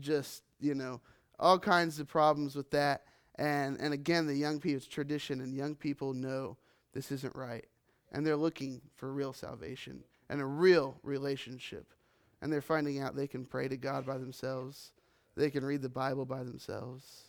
just, 0.00 0.42
you 0.60 0.74
know, 0.74 1.00
all 1.38 1.58
kinds 1.58 2.00
of 2.00 2.08
problems 2.08 2.56
with 2.56 2.70
that. 2.70 3.04
And, 3.36 3.78
and 3.80 3.94
again, 3.94 4.26
the 4.26 4.34
young 4.34 4.58
people's 4.58 4.86
tradition, 4.86 5.40
and 5.40 5.54
young 5.54 5.76
people 5.76 6.12
know 6.12 6.56
this 6.92 7.12
isn't 7.12 7.36
right. 7.36 7.66
And 8.10 8.26
they're 8.26 8.36
looking 8.36 8.80
for 8.96 9.12
real 9.12 9.32
salvation 9.32 10.02
and 10.28 10.40
a 10.40 10.46
real 10.46 10.98
relationship. 11.02 11.94
And 12.40 12.52
they're 12.52 12.60
finding 12.60 13.00
out 13.00 13.16
they 13.16 13.26
can 13.26 13.44
pray 13.44 13.68
to 13.68 13.76
God 13.76 14.06
by 14.06 14.18
themselves, 14.18 14.92
they 15.36 15.50
can 15.50 15.64
read 15.64 15.82
the 15.82 15.88
Bible 15.88 16.24
by 16.24 16.42
themselves. 16.42 17.24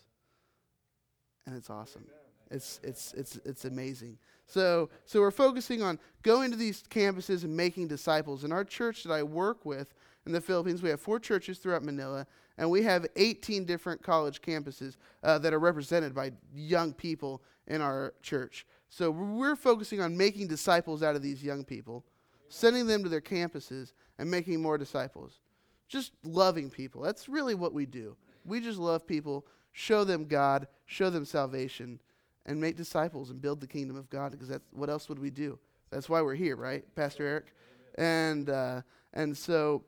And 1.46 1.56
it's 1.56 1.70
awesome. 1.70 2.06
It's, 2.52 2.80
it's, 2.84 3.14
it's, 3.14 3.40
it's 3.46 3.66
amazing. 3.66 4.18
So, 4.48 4.90
so 5.06 5.20
we're 5.20 5.32
focusing 5.32 5.84
on 5.84 6.00
going 6.24 6.50
to 6.52 6.58
these 6.58 6.84
campuses 6.84 7.44
and 7.44 7.56
making 7.56 7.88
disciples. 7.88 8.44
In 8.44 8.52
our 8.52 8.64
church 8.64 9.04
that 9.04 9.14
I 9.14 9.22
work 9.22 9.66
with 9.66 9.94
in 10.26 10.32
the 10.32 10.42
Philippines, 10.42 10.82
we 10.82 10.90
have 10.90 11.00
four 11.00 11.20
churches 11.20 11.60
throughout 11.60 11.84
Manila, 11.84 12.26
and 12.58 12.70
we 12.70 12.82
have 12.84 13.06
18 13.16 13.66
different 13.66 14.02
college 14.02 14.42
campuses 14.42 14.96
uh, 15.24 15.38
that 15.40 15.54
are 15.54 15.60
represented 15.60 16.16
by 16.16 16.32
young 16.54 16.94
people 16.94 17.44
in 17.68 17.82
our 17.82 18.14
church. 18.24 18.66
So 18.90 19.12
we're 19.12 19.56
focusing 19.56 20.02
on 20.02 20.18
making 20.18 20.48
disciples 20.48 21.04
out 21.04 21.16
of 21.16 21.22
these 21.22 21.44
young 21.44 21.64
people, 21.64 22.04
sending 22.50 22.88
them 22.88 23.04
to 23.04 23.10
their 23.10 23.22
campuses, 23.22 23.94
and 24.18 24.30
making 24.30 24.62
more 24.62 24.80
disciples. 24.80 25.40
Just 25.88 26.14
loving 26.24 26.72
people. 26.72 27.02
That's 27.02 27.30
really 27.30 27.54
what 27.54 27.74
we 27.74 27.86
do. 27.86 28.18
We 28.46 28.60
just 28.60 28.80
love 28.80 29.06
people, 29.06 29.46
show 29.74 30.04
them 30.04 30.26
God, 30.26 30.68
show 30.88 31.12
them 31.12 31.24
salvation 31.24 32.00
and 32.46 32.60
make 32.60 32.78
disciples 32.78 33.30
and 33.30 33.42
build 33.42 33.62
the 33.62 33.68
kingdom 33.68 33.96
of 33.96 34.10
God 34.10 34.32
because 34.32 34.48
that's 34.48 34.66
what 34.72 34.90
else 34.90 35.10
would 35.10 35.20
we 35.20 35.30
do? 35.30 35.60
That's 35.92 36.10
why 36.10 36.22
we're 36.22 36.36
here, 36.36 36.56
right, 36.56 36.84
Pastor 36.96 37.26
Eric? 37.26 37.54
And 37.98 38.50
uh, 38.50 38.82
and 39.14 39.38
so 39.38 39.84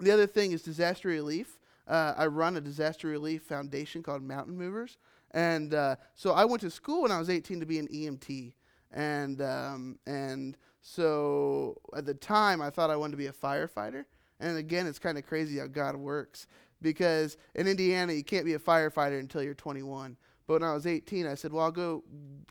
the 0.00 0.10
other 0.10 0.26
thing 0.26 0.52
is 0.52 0.62
disaster 0.62 1.08
relief. 1.08 1.58
Uh, 1.86 2.14
I 2.16 2.26
run 2.26 2.56
a 2.56 2.60
disaster 2.60 3.08
relief 3.08 3.42
foundation 3.42 4.02
called 4.02 4.22
Mountain 4.22 4.56
Movers, 4.56 4.96
and 5.32 5.74
uh, 5.74 5.96
so 6.14 6.32
I 6.32 6.44
went 6.44 6.62
to 6.62 6.70
school 6.70 7.02
when 7.02 7.12
I 7.12 7.18
was 7.18 7.28
18 7.28 7.60
to 7.60 7.66
be 7.66 7.78
an 7.78 7.88
EMT, 7.88 8.54
and 8.90 9.42
um, 9.42 9.98
and 10.06 10.56
so 10.80 11.76
at 11.94 12.06
the 12.06 12.14
time 12.14 12.62
I 12.62 12.70
thought 12.70 12.90
I 12.90 12.96
wanted 12.96 13.12
to 13.12 13.16
be 13.18 13.26
a 13.26 13.32
firefighter. 13.32 14.04
And 14.40 14.58
again, 14.58 14.86
it's 14.86 14.98
kind 14.98 15.16
of 15.16 15.26
crazy 15.26 15.58
how 15.58 15.66
God 15.66 15.96
works 15.96 16.46
because 16.82 17.36
in 17.54 17.66
Indiana 17.66 18.12
you 18.12 18.22
can't 18.22 18.44
be 18.44 18.54
a 18.54 18.58
firefighter 18.58 19.18
until 19.18 19.42
you're 19.42 19.54
21. 19.54 20.16
But 20.46 20.60
when 20.60 20.68
I 20.68 20.74
was 20.74 20.86
18, 20.86 21.26
I 21.26 21.34
said, 21.34 21.52
well, 21.52 21.64
I'll 21.64 21.72
go 21.72 22.04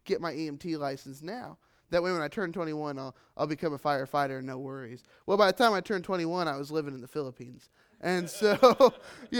get 0.06 0.22
my 0.22 0.34
EMT 0.34 0.78
license 0.78 1.22
now. 1.22 1.58
That 1.90 2.02
way, 2.02 2.12
when 2.12 2.22
I 2.22 2.28
turn 2.28 2.52
21, 2.52 2.98
I'll, 2.98 3.16
I'll 3.38 3.46
become 3.46 3.74
a 3.74 3.78
firefighter, 3.78 4.42
no 4.42 4.58
worries. 4.58 5.04
Well, 5.28 5.38
by 5.38 5.52
the 5.52 5.58
time 5.58 5.74
I 5.74 5.82
turned 5.82 6.04
21, 6.04 6.48
I 6.48 6.58
was 6.58 6.72
living 6.72 6.96
in 6.96 7.02
the 7.02 7.08
Philippines. 7.08 7.70
And 8.02 8.28
so, 8.28 8.58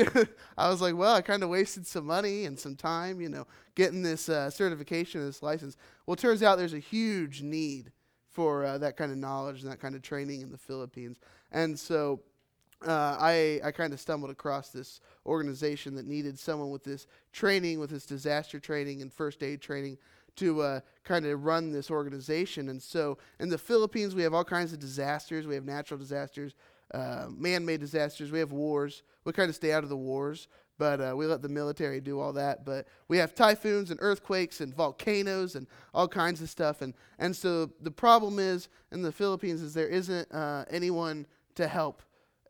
I 0.58 0.70
was 0.70 0.80
like, 0.80 0.96
well, 0.96 1.16
I 1.16 1.22
kind 1.22 1.42
of 1.42 1.50
wasted 1.50 1.88
some 1.88 2.06
money 2.06 2.46
and 2.46 2.58
some 2.58 2.76
time, 2.76 3.20
you 3.20 3.30
know, 3.30 3.48
getting 3.76 4.04
this 4.04 4.30
uh, 4.30 4.52
certification, 4.52 5.26
this 5.26 5.42
license. 5.42 5.78
Well, 6.06 6.14
it 6.14 6.20
turns 6.20 6.44
out 6.44 6.60
there's 6.60 6.76
a 6.76 6.80
huge 6.80 7.42
need 7.42 7.92
for 8.30 8.64
uh, 8.66 8.78
that 8.78 8.98
kind 8.98 9.12
of 9.12 9.18
knowledge 9.18 9.64
and 9.64 9.72
that 9.72 9.80
kind 9.80 9.96
of 9.96 10.02
training 10.02 10.42
in 10.42 10.52
the 10.52 10.58
Philippines. 10.58 11.18
And 11.52 11.78
so, 11.78 12.22
uh, 12.86 13.18
I, 13.20 13.60
I 13.64 13.72
kind 13.72 13.94
of 13.94 14.00
stumbled 14.00 14.32
across 14.32 14.70
this 14.70 15.02
organization 15.26 15.96
that 15.96 16.06
needed 16.06 16.38
someone 16.38 16.70
with 16.70 16.84
this 16.84 17.08
training, 17.32 17.80
with 17.80 17.90
this 17.90 18.06
disaster 18.06 18.60
training 18.60 19.02
and 19.02 19.12
first 19.12 19.44
aid 19.44 19.62
training 19.62 19.98
to 20.36 20.62
uh, 20.62 20.80
kind 21.04 21.26
of 21.26 21.46
run 21.46 21.72
this 21.72 21.92
organization. 21.92 22.70
And 22.70 22.82
so 22.82 23.18
in 23.40 23.50
the 23.50 23.58
Philippines, 23.58 24.16
we 24.16 24.24
have 24.24 24.34
all 24.34 24.44
kinds 24.44 24.74
of 24.74 24.80
disasters. 24.80 25.46
We 25.46 25.56
have 25.56 25.66
natural 25.66 26.00
disasters, 26.00 26.56
uh, 26.94 27.28
man 27.36 27.66
made 27.66 27.80
disasters, 27.80 28.32
we 28.32 28.40
have 28.40 28.52
wars. 28.52 29.04
We 29.26 29.34
kind 29.34 29.50
of 29.50 29.56
stay 29.56 29.72
out 29.72 29.84
of 29.84 29.90
the 29.90 29.98
wars, 29.98 30.48
but 30.78 31.00
uh, 31.00 31.14
we 31.16 31.26
let 31.26 31.42
the 31.42 31.50
military 31.50 32.02
do 32.02 32.20
all 32.20 32.34
that. 32.34 32.66
But 32.66 32.88
we 33.08 33.18
have 33.18 33.34
typhoons 33.34 33.90
and 33.90 34.00
earthquakes 34.02 34.60
and 34.62 34.76
volcanoes 34.76 35.56
and 35.56 35.68
all 35.94 36.08
kinds 36.08 36.42
of 36.42 36.50
stuff. 36.50 36.82
And, 36.82 36.94
and 37.20 37.36
so 37.36 37.70
the 37.82 37.92
problem 37.92 38.38
is 38.38 38.70
in 38.92 39.02
the 39.02 39.12
Philippines 39.12 39.62
is 39.62 39.74
there 39.74 39.88
isn't 39.88 40.32
uh, 40.32 40.66
anyone 40.70 41.26
to 41.56 41.68
help. 41.68 42.02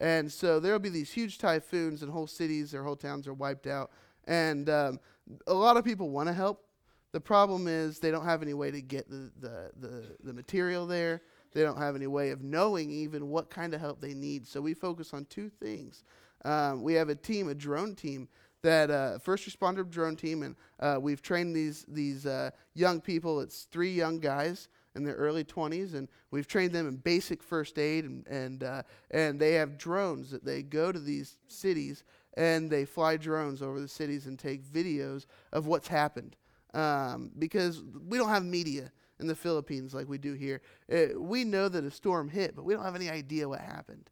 And 0.04 0.30
so 0.30 0.60
there 0.60 0.74
will 0.74 0.80
be 0.80 0.90
these 0.90 1.14
huge 1.14 1.38
typhoons 1.38 2.04
and 2.04 2.12
whole 2.12 2.28
cities 2.28 2.74
or 2.74 2.84
whole 2.84 2.98
towns 2.98 3.26
are 3.26 3.34
wiped 3.34 3.68
out. 3.68 3.90
And 4.28 4.70
um, 4.70 5.00
a 5.48 5.54
lot 5.54 5.78
of 5.78 5.86
people 5.86 6.10
want 6.10 6.28
to 6.28 6.34
help. 6.34 6.66
The 7.14 7.22
problem 7.22 7.70
is 7.70 8.00
they 8.00 8.12
don't 8.12 8.26
have 8.26 8.42
any 8.42 8.54
way 8.54 8.70
to 8.70 8.82
get 8.82 9.10
the, 9.10 9.32
the, 9.40 9.72
the, 9.80 10.04
the 10.22 10.34
material 10.34 10.86
there. 10.86 11.22
They 11.54 11.62
don't 11.62 11.78
have 11.78 11.96
any 11.96 12.08
way 12.08 12.32
of 12.32 12.44
knowing 12.44 12.92
even 12.92 13.30
what 13.30 13.50
kind 13.50 13.74
of 13.74 13.80
help 13.80 14.02
they 14.02 14.14
need. 14.14 14.46
So 14.46 14.60
we 14.60 14.74
focus 14.74 15.14
on 15.14 15.24
two 15.30 15.48
things. 15.48 16.04
Um, 16.44 16.84
we 16.84 16.96
have 16.96 17.08
a 17.08 17.16
team, 17.16 17.48
a 17.48 17.56
drone 17.56 17.96
team, 17.96 18.28
that 18.62 18.92
uh, 18.92 19.20
first 19.20 19.48
responder 19.48 19.90
drone 19.90 20.18
team, 20.18 20.44
and 20.44 20.56
uh, 20.82 20.98
we've 21.00 21.22
trained 21.22 21.56
these 21.56 21.86
these 21.88 22.26
uh, 22.26 22.50
young 22.74 23.00
people. 23.00 23.40
It's 23.42 23.68
three 23.72 23.92
young 23.92 24.20
guys 24.20 24.68
in 24.96 25.04
their 25.04 25.16
early 25.16 25.44
20s, 25.44 25.94
and 25.94 26.08
we've 26.32 26.48
trained 26.48 26.74
them 26.74 26.88
in 26.88 26.98
basic 26.98 27.42
first 27.42 27.80
aid, 27.80 28.06
and 28.06 28.28
and 28.28 28.64
uh, 28.64 28.84
and 29.12 29.40
they 29.40 29.54
have 29.54 29.78
drones 29.78 30.32
that 30.32 30.46
they 30.46 30.62
go 30.62 30.92
to 30.92 31.00
these 31.00 31.38
cities 31.48 32.04
and 32.36 32.70
they 32.70 32.86
fly 32.86 33.18
drones 33.18 33.62
over 33.62 33.80
the 33.80 33.88
cities 33.88 34.26
and 34.26 34.40
take 34.40 34.64
videos 34.64 35.26
of 35.52 35.68
what's 35.68 35.88
happened. 35.88 36.36
Um, 36.74 37.32
because 37.38 37.84
we 38.08 38.18
don't 38.18 38.30
have 38.30 38.44
media 38.44 38.92
in 39.20 39.28
the 39.28 39.36
Philippines 39.36 39.94
like 39.94 40.10
we 40.10 40.18
do 40.18 40.34
here. 40.34 40.62
It, 40.88 41.16
uh, 41.16 41.20
we 41.20 41.44
know 41.44 41.70
that 41.70 41.84
a 41.84 41.92
storm 41.92 42.30
hit, 42.30 42.56
but 42.56 42.66
we 42.66 42.74
don't 42.74 42.84
have 42.84 42.96
any 42.96 43.10
idea 43.10 43.48
what 43.48 43.60
happened. 43.60 44.10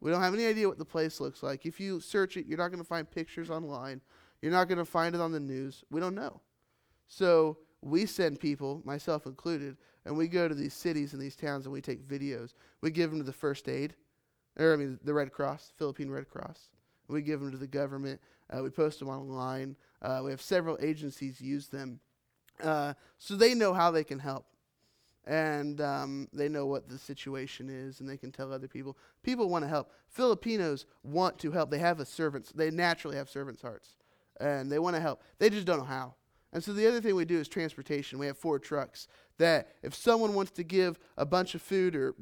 We 0.00 0.10
don't 0.10 0.20
have 0.20 0.34
any 0.34 0.46
idea 0.46 0.68
what 0.68 0.78
the 0.78 0.84
place 0.84 1.20
looks 1.20 1.42
like. 1.42 1.64
If 1.64 1.78
you 1.78 2.00
search 2.00 2.36
it, 2.36 2.46
you're 2.46 2.58
not 2.58 2.68
going 2.68 2.82
to 2.82 2.88
find 2.88 3.08
pictures 3.08 3.48
online. 3.48 4.00
You're 4.42 4.52
not 4.52 4.68
going 4.68 4.78
to 4.78 4.84
find 4.84 5.14
it 5.14 5.20
on 5.20 5.32
the 5.32 5.40
news. 5.40 5.84
We 5.90 6.00
don't 6.00 6.14
know. 6.14 6.40
So 7.06 7.58
we 7.84 8.06
send 8.06 8.40
people, 8.40 8.80
myself 8.84 9.26
included, 9.26 9.76
and 10.04 10.16
we 10.16 10.26
go 10.26 10.48
to 10.48 10.54
these 10.54 10.74
cities 10.74 11.12
and 11.12 11.20
these 11.20 11.36
towns 11.36 11.66
and 11.66 11.72
we 11.72 11.80
take 11.80 12.06
videos. 12.06 12.54
We 12.80 12.90
give 12.90 13.10
them 13.10 13.20
to 13.20 13.24
the 13.24 13.32
first 13.32 13.68
aid, 13.68 13.94
or 14.58 14.72
I 14.72 14.76
mean 14.76 14.98
the 15.04 15.14
Red 15.14 15.32
Cross, 15.32 15.72
Philippine 15.76 16.10
Red 16.10 16.28
Cross. 16.28 16.70
We 17.08 17.20
give 17.20 17.40
them 17.40 17.50
to 17.50 17.58
the 17.58 17.66
government. 17.66 18.20
Uh, 18.50 18.62
we 18.62 18.70
post 18.70 18.98
them 18.98 19.08
online. 19.08 19.76
Uh, 20.00 20.22
we 20.24 20.30
have 20.30 20.40
several 20.40 20.78
agencies 20.80 21.40
use 21.40 21.68
them, 21.68 22.00
uh, 22.62 22.94
so 23.18 23.36
they 23.36 23.54
know 23.54 23.74
how 23.74 23.90
they 23.90 24.04
can 24.04 24.18
help 24.18 24.46
and 25.26 25.80
um, 25.80 26.28
they 26.32 26.48
know 26.48 26.66
what 26.66 26.88
the 26.88 26.98
situation 26.98 27.70
is 27.70 28.00
and 28.00 28.08
they 28.08 28.16
can 28.16 28.30
tell 28.30 28.52
other 28.52 28.68
people 28.68 28.96
people 29.22 29.48
want 29.48 29.64
to 29.64 29.68
help 29.68 29.90
filipinos 30.08 30.84
want 31.02 31.38
to 31.38 31.50
help 31.50 31.70
they 31.70 31.78
have 31.78 31.98
a 31.98 32.04
servants 32.04 32.52
they 32.54 32.70
naturally 32.70 33.16
have 33.16 33.28
servants 33.30 33.62
hearts 33.62 33.96
and 34.38 34.70
they 34.70 34.78
want 34.78 34.94
to 34.94 35.00
help 35.00 35.22
they 35.38 35.48
just 35.48 35.66
don't 35.66 35.78
know 35.78 35.84
how 35.84 36.14
and 36.54 36.64
so 36.64 36.72
the 36.72 36.86
other 36.86 37.00
thing 37.00 37.14
we 37.14 37.26
do 37.26 37.38
is 37.38 37.48
transportation 37.48 38.18
we 38.18 38.26
have 38.26 38.38
four 38.38 38.58
trucks 38.58 39.06
that 39.36 39.68
if 39.82 39.94
someone 39.94 40.32
wants 40.32 40.52
to 40.52 40.62
give 40.62 40.98
a 41.18 41.26
bunch 41.26 41.54
of 41.54 41.60
food 41.60 41.94
or 41.94 42.14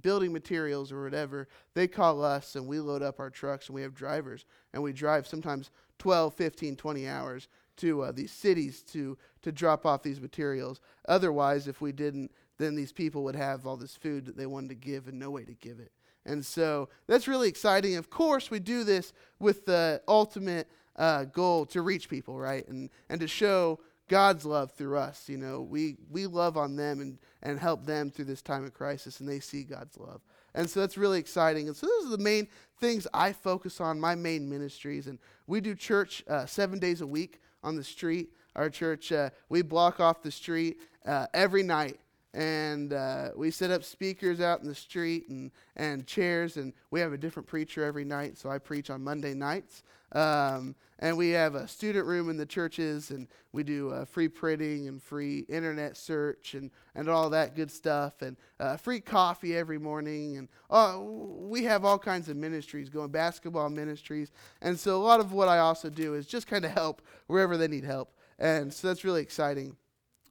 building 0.00 0.32
materials 0.32 0.90
or 0.90 1.02
whatever 1.02 1.48
they 1.74 1.86
call 1.86 2.24
us 2.24 2.56
and 2.56 2.66
we 2.66 2.80
load 2.80 3.02
up 3.02 3.20
our 3.20 3.30
trucks 3.30 3.66
and 3.66 3.74
we 3.74 3.82
have 3.82 3.94
drivers 3.94 4.46
and 4.72 4.82
we 4.82 4.92
drive 4.92 5.26
sometimes 5.26 5.70
12 5.98 6.34
15 6.34 6.76
20 6.76 7.08
hours 7.08 7.48
to 7.76 8.02
uh, 8.02 8.12
these 8.12 8.32
cities 8.32 8.82
to 8.82 9.16
to 9.42 9.52
drop 9.52 9.84
off 9.86 10.02
these 10.02 10.20
materials. 10.20 10.80
Otherwise, 11.08 11.68
if 11.68 11.80
we 11.80 11.92
didn't, 11.92 12.30
then 12.58 12.74
these 12.74 12.92
people 12.92 13.24
would 13.24 13.36
have 13.36 13.66
all 13.66 13.76
this 13.76 13.96
food 13.96 14.26
that 14.26 14.36
they 14.36 14.46
wanted 14.46 14.68
to 14.68 14.74
give 14.74 15.08
and 15.08 15.18
no 15.18 15.30
way 15.30 15.44
to 15.44 15.54
give 15.54 15.80
it. 15.80 15.92
And 16.24 16.44
so 16.44 16.88
that's 17.06 17.28
really 17.28 17.48
exciting. 17.48 17.96
Of 17.96 18.08
course, 18.08 18.50
we 18.50 18.58
do 18.58 18.84
this 18.84 19.12
with 19.38 19.66
the 19.66 20.00
ultimate 20.08 20.68
uh, 20.96 21.24
goal 21.24 21.66
to 21.66 21.82
reach 21.82 22.08
people, 22.08 22.38
right? 22.38 22.66
And 22.68 22.90
and 23.08 23.20
to 23.20 23.28
show 23.28 23.80
God's 24.08 24.44
love 24.44 24.72
through 24.72 24.98
us. 24.98 25.28
You 25.28 25.38
know, 25.38 25.62
we 25.62 25.96
we 26.10 26.26
love 26.26 26.56
on 26.56 26.76
them 26.76 27.00
and 27.00 27.18
and 27.42 27.58
help 27.58 27.84
them 27.84 28.10
through 28.10 28.26
this 28.26 28.42
time 28.42 28.64
of 28.64 28.74
crisis, 28.74 29.20
and 29.20 29.28
they 29.28 29.40
see 29.40 29.64
God's 29.64 29.98
love. 29.98 30.20
And 30.54 30.70
so 30.70 30.80
that's 30.80 30.96
really 30.96 31.18
exciting. 31.18 31.66
And 31.66 31.76
so 31.76 31.86
those 31.86 32.06
are 32.06 32.16
the 32.16 32.22
main 32.22 32.48
things 32.80 33.06
I 33.12 33.32
focus 33.32 33.80
on, 33.80 33.98
my 33.98 34.14
main 34.14 34.48
ministries. 34.48 35.08
And 35.08 35.18
we 35.46 35.60
do 35.60 35.74
church 35.74 36.22
uh, 36.28 36.46
seven 36.46 36.78
days 36.78 37.00
a 37.00 37.06
week 37.06 37.40
on 37.62 37.76
the 37.76 37.84
street. 37.84 38.30
Our 38.54 38.70
church, 38.70 39.10
uh, 39.10 39.30
we 39.48 39.62
block 39.62 39.98
off 39.98 40.22
the 40.22 40.30
street 40.30 40.78
uh, 41.04 41.26
every 41.34 41.62
night. 41.64 41.98
And 42.34 42.92
uh, 42.92 43.30
we 43.36 43.50
set 43.50 43.70
up 43.70 43.84
speakers 43.84 44.40
out 44.40 44.60
in 44.60 44.66
the 44.66 44.74
street 44.74 45.28
and, 45.28 45.52
and 45.76 46.04
chairs, 46.04 46.56
and 46.56 46.72
we 46.90 46.98
have 46.98 47.12
a 47.12 47.18
different 47.18 47.46
preacher 47.46 47.84
every 47.84 48.04
night. 48.04 48.38
So 48.38 48.50
I 48.50 48.58
preach 48.58 48.90
on 48.90 49.04
Monday 49.04 49.34
nights. 49.34 49.84
Um, 50.14 50.74
and 51.00 51.16
we 51.16 51.30
have 51.30 51.54
a 51.54 51.66
student 51.66 52.06
room 52.06 52.30
in 52.30 52.36
the 52.36 52.46
churches, 52.46 53.10
and 53.10 53.26
we 53.52 53.64
do 53.64 53.90
uh, 53.90 54.04
free 54.04 54.28
printing 54.28 54.88
and 54.88 55.02
free 55.02 55.40
internet 55.48 55.96
search 55.96 56.54
and, 56.54 56.70
and 56.94 57.08
all 57.08 57.28
that 57.30 57.56
good 57.56 57.70
stuff, 57.70 58.22
and 58.22 58.36
uh, 58.60 58.76
free 58.76 59.00
coffee 59.00 59.56
every 59.56 59.78
morning. 59.78 60.36
And 60.36 60.48
uh, 60.70 60.98
we 61.00 61.64
have 61.64 61.84
all 61.84 61.98
kinds 61.98 62.28
of 62.28 62.36
ministries 62.36 62.88
going, 62.88 63.10
basketball 63.10 63.68
ministries. 63.70 64.30
And 64.62 64.78
so 64.78 64.96
a 64.96 65.02
lot 65.02 65.20
of 65.20 65.32
what 65.32 65.48
I 65.48 65.58
also 65.58 65.90
do 65.90 66.14
is 66.14 66.26
just 66.26 66.46
kind 66.46 66.64
of 66.64 66.70
help 66.70 67.02
wherever 67.26 67.56
they 67.56 67.68
need 67.68 67.84
help. 67.84 68.14
And 68.38 68.72
so 68.72 68.88
that's 68.88 69.04
really 69.04 69.22
exciting. 69.22 69.76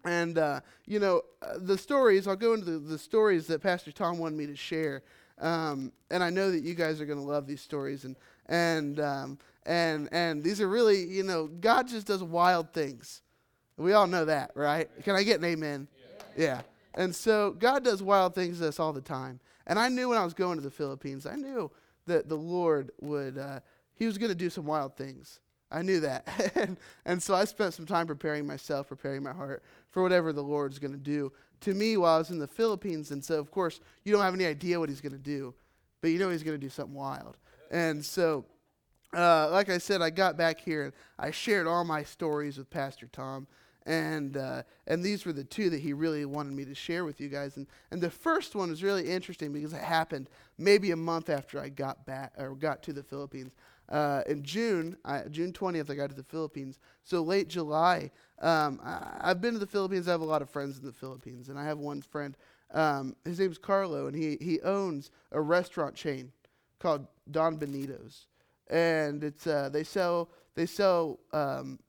And, 0.05 0.37
uh, 0.37 0.61
you 0.85 0.99
know, 0.99 1.21
uh, 1.41 1.53
the 1.57 1.77
stories, 1.77 2.27
I'll 2.27 2.35
go 2.35 2.53
into 2.53 2.65
the, 2.65 2.79
the, 2.79 2.97
stories 2.97 3.47
that 3.47 3.61
Pastor 3.61 3.91
Tom 3.91 4.17
wanted 4.17 4.37
me 4.37 4.47
to 4.47 4.55
share. 4.55 5.03
Um, 5.39 5.93
and 6.09 6.21
I 6.21 6.29
know 6.29 6.51
that 6.51 6.61
you 6.61 6.73
guys 6.73 6.99
are 6.99 7.05
going 7.05 7.19
to 7.19 7.25
love 7.25 7.47
these 7.47 7.61
stories. 7.61 8.03
And, 8.03 8.17
and, 8.47 8.99
um, 8.99 9.39
and, 9.65 10.09
and 10.11 10.43
these 10.43 10.61
are 10.61 10.67
really, 10.67 11.03
you 11.03 11.23
know, 11.23 11.47
God 11.47 11.87
just 11.87 12.07
does 12.07 12.23
wild 12.23 12.73
things. 12.73 13.21
We 13.77 13.93
all 13.93 14.07
know 14.07 14.25
that, 14.25 14.51
right? 14.55 14.89
Can 15.03 15.15
I 15.15 15.23
get 15.23 15.39
an 15.39 15.45
amen? 15.45 15.87
Yeah. 16.35 16.45
yeah. 16.45 16.61
And 16.95 17.15
so 17.15 17.51
God 17.51 17.83
does 17.83 18.03
wild 18.03 18.35
things 18.35 18.59
to 18.59 18.67
us 18.67 18.79
all 18.79 18.93
the 18.93 19.01
time. 19.01 19.39
And 19.65 19.79
I 19.79 19.89
knew 19.89 20.09
when 20.09 20.17
I 20.17 20.23
was 20.23 20.33
going 20.33 20.57
to 20.57 20.63
the 20.63 20.71
Philippines, 20.71 21.25
I 21.25 21.35
knew 21.35 21.71
that 22.05 22.27
the 22.27 22.35
Lord 22.35 22.91
would, 23.01 23.37
uh, 23.37 23.61
He 23.95 24.05
was 24.05 24.17
going 24.17 24.29
to 24.29 24.35
do 24.35 24.49
some 24.49 24.65
wild 24.65 24.95
things. 24.95 25.39
I 25.71 25.81
knew 25.81 26.01
that. 26.01 26.27
and, 26.55 26.77
and 27.05 27.21
so 27.21 27.33
I 27.33 27.45
spent 27.45 27.73
some 27.73 27.85
time 27.85 28.05
preparing 28.05 28.45
myself, 28.45 28.89
preparing 28.89 29.23
my 29.23 29.33
heart 29.33 29.63
for 29.89 30.03
whatever 30.03 30.31
the 30.31 30.43
Lord's 30.43 30.79
going 30.79 30.93
to 30.93 30.99
do 30.99 31.31
to 31.61 31.73
me 31.73 31.97
while 31.97 32.15
I 32.15 32.17
was 32.19 32.29
in 32.29 32.39
the 32.39 32.47
Philippines. 32.47 33.11
And 33.11 33.23
so, 33.23 33.39
of 33.39 33.49
course, 33.49 33.79
you 34.03 34.11
don't 34.11 34.21
have 34.21 34.35
any 34.35 34.45
idea 34.45 34.79
what 34.79 34.89
He's 34.89 35.01
going 35.01 35.13
to 35.13 35.17
do, 35.17 35.55
but 36.01 36.09
you 36.09 36.19
know 36.19 36.29
He's 36.29 36.43
going 36.43 36.59
to 36.59 36.63
do 36.63 36.69
something 36.69 36.93
wild. 36.93 37.37
And 37.71 38.05
so, 38.05 38.45
uh, 39.13 39.49
like 39.51 39.69
I 39.69 39.77
said, 39.77 40.01
I 40.01 40.09
got 40.09 40.37
back 40.37 40.59
here 40.59 40.85
and 40.85 40.93
I 41.19 41.31
shared 41.31 41.67
all 41.67 41.83
my 41.83 42.03
stories 42.03 42.57
with 42.57 42.69
Pastor 42.69 43.07
Tom. 43.07 43.47
And, 43.85 44.37
uh, 44.37 44.63
and 44.87 45.03
these 45.03 45.25
were 45.25 45.33
the 45.33 45.43
two 45.43 45.69
that 45.69 45.81
he 45.81 45.91
really 45.91 46.23
wanted 46.23 46.53
me 46.53 46.63
to 46.65 46.73
share 46.73 47.03
with 47.03 47.19
you 47.19 47.27
guys. 47.27 47.57
And, 47.57 47.67
and 47.91 47.99
the 47.99 48.09
first 48.09 48.55
one 48.55 48.69
was 48.69 48.81
really 48.81 49.09
interesting 49.09 49.51
because 49.51 49.73
it 49.73 49.81
happened 49.81 50.29
maybe 50.57 50.91
a 50.91 50.95
month 50.95 51.29
after 51.29 51.59
I 51.59 51.67
got 51.67 52.05
back 52.05 52.33
or 52.37 52.55
got 52.55 52.81
to 52.83 52.93
the 52.93 53.03
Philippines 53.03 53.51
uh, 53.89 54.21
in 54.27 54.43
June, 54.43 54.97
I, 55.03 55.23
June 55.29 55.51
20th, 55.51 55.89
I 55.89 55.95
got 55.95 56.09
to 56.09 56.15
the 56.15 56.23
Philippines. 56.23 56.79
So 57.03 57.21
late 57.21 57.47
July, 57.47 58.11
um, 58.41 58.79
I, 58.83 59.27
have 59.27 59.41
been 59.41 59.53
to 59.53 59.59
the 59.59 59.67
Philippines. 59.67 60.07
I 60.07 60.11
have 60.11 60.21
a 60.21 60.25
lot 60.25 60.41
of 60.41 60.49
friends 60.49 60.79
in 60.79 60.85
the 60.85 60.93
Philippines, 60.93 61.49
and 61.49 61.59
I 61.59 61.65
have 61.65 61.77
one 61.77 62.01
friend. 62.01 62.35
Um, 62.73 63.15
his 63.23 63.39
name's 63.39 63.57
Carlo, 63.57 64.07
and 64.07 64.15
he 64.15 64.37
he 64.41 64.59
owns 64.61 65.11
a 65.31 65.39
restaurant 65.39 65.95
chain 65.95 66.31
called 66.79 67.05
Don 67.29 67.57
Benito's, 67.57 68.25
and 68.69 69.23
it's 69.23 69.47
uh, 69.47 69.69
they 69.71 69.83
sell 69.83 70.29
they 70.55 70.65
sell 70.65 71.19
um, 71.31 71.79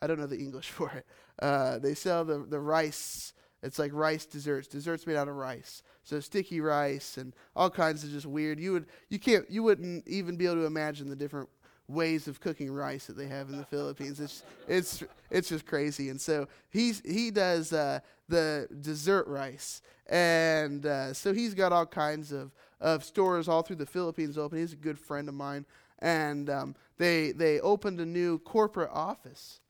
I 0.00 0.06
don't 0.06 0.18
know 0.18 0.26
the 0.26 0.38
English 0.38 0.70
for 0.70 0.90
it. 0.90 1.06
Uh, 1.40 1.78
they 1.78 1.94
sell 1.94 2.24
the 2.24 2.44
the 2.48 2.60
rice. 2.60 3.32
It's 3.60 3.78
like 3.78 3.92
rice 3.92 4.24
desserts, 4.24 4.68
desserts 4.68 5.04
made 5.04 5.16
out 5.16 5.26
of 5.26 5.34
rice. 5.34 5.82
So 6.04 6.20
sticky 6.20 6.60
rice 6.60 7.16
and 7.16 7.34
all 7.56 7.70
kinds 7.70 8.04
of 8.04 8.10
just 8.10 8.26
weird. 8.26 8.60
You 8.60 8.72
would 8.72 8.86
you 9.08 9.18
can't 9.18 9.50
you 9.50 9.62
wouldn't 9.62 10.06
even 10.06 10.36
be 10.36 10.46
able 10.46 10.56
to 10.56 10.66
imagine 10.66 11.08
the 11.08 11.16
different 11.16 11.48
ways 11.88 12.28
of 12.28 12.38
cooking 12.40 12.70
rice 12.70 13.06
that 13.06 13.16
they 13.16 13.26
have 13.26 13.48
in 13.48 13.56
the 13.56 13.64
Philippines. 13.64 14.20
It's 14.20 14.42
it's 14.68 15.02
it's 15.30 15.48
just 15.48 15.66
crazy. 15.66 16.10
And 16.10 16.20
so 16.20 16.46
he's 16.70 17.02
he 17.04 17.30
does 17.30 17.72
uh, 17.72 18.00
the 18.28 18.68
dessert 18.80 19.26
rice, 19.26 19.82
and 20.06 20.84
uh, 20.86 21.12
so 21.12 21.32
he's 21.32 21.54
got 21.54 21.72
all 21.72 21.86
kinds 21.86 22.30
of 22.30 22.52
of 22.80 23.04
stores 23.04 23.48
all 23.48 23.62
through 23.62 23.76
the 23.76 23.86
Philippines 23.86 24.38
open. 24.38 24.58
He's 24.58 24.72
a 24.72 24.76
good 24.76 24.98
friend 24.98 25.28
of 25.28 25.34
mine, 25.34 25.66
and 25.98 26.48
um, 26.50 26.74
they 26.96 27.32
they 27.32 27.60
opened 27.60 28.00
a 28.00 28.06
new 28.06 28.38
corporate 28.38 28.90
office 28.92 29.60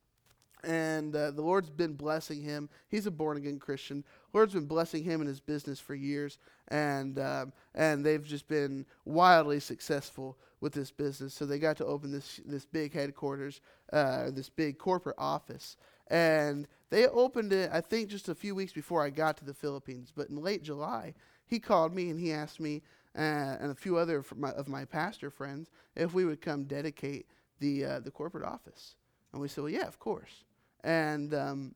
and 0.64 1.14
uh, 1.14 1.30
the 1.30 1.42
Lord's 1.42 1.70
been 1.70 1.94
blessing 1.94 2.42
him. 2.42 2.68
He's 2.88 3.06
a 3.06 3.10
born 3.10 3.36
again 3.36 3.58
Christian. 3.58 4.04
Lord's 4.32 4.54
been 4.54 4.66
blessing 4.66 5.04
him 5.04 5.20
in 5.20 5.26
his 5.26 5.40
business 5.40 5.80
for 5.80 5.94
years, 5.94 6.38
and 6.68 7.18
um, 7.18 7.52
and 7.74 8.04
they've 8.04 8.24
just 8.24 8.48
been 8.48 8.84
wildly 9.04 9.60
successful 9.60 10.36
with 10.60 10.72
this 10.72 10.90
business. 10.90 11.34
So 11.34 11.46
they 11.46 11.58
got 11.58 11.76
to 11.78 11.86
open 11.86 12.10
this 12.10 12.40
this 12.44 12.64
big 12.64 12.92
headquarters, 12.92 13.60
uh, 13.92 14.30
this 14.30 14.48
big 14.48 14.78
corporate 14.78 15.16
office, 15.18 15.76
and 16.08 16.66
they 16.90 17.06
opened 17.06 17.52
it. 17.52 17.70
I 17.72 17.80
think 17.80 18.08
just 18.08 18.28
a 18.28 18.34
few 18.34 18.54
weeks 18.54 18.72
before 18.72 19.04
I 19.04 19.10
got 19.10 19.36
to 19.38 19.44
the 19.44 19.54
Philippines, 19.54 20.12
but 20.14 20.28
in 20.28 20.36
late 20.36 20.62
July, 20.62 21.14
he 21.46 21.60
called 21.60 21.94
me 21.94 22.10
and 22.10 22.18
he 22.18 22.32
asked 22.32 22.60
me 22.60 22.82
and 23.14 23.70
a 23.70 23.74
few 23.74 23.96
other 23.96 24.24
my, 24.36 24.50
of 24.52 24.68
my 24.68 24.84
pastor 24.84 25.30
friends 25.30 25.70
if 25.96 26.14
we 26.14 26.24
would 26.24 26.40
come 26.40 26.64
dedicate 26.64 27.26
the 27.60 27.84
uh, 27.84 28.00
the 28.00 28.10
corporate 28.10 28.44
office. 28.44 28.94
And 29.32 29.42
we 29.42 29.48
said, 29.48 29.62
well, 29.64 29.72
yeah, 29.72 29.86
of 29.86 29.98
course. 29.98 30.44
And 30.84 31.34
um, 31.34 31.74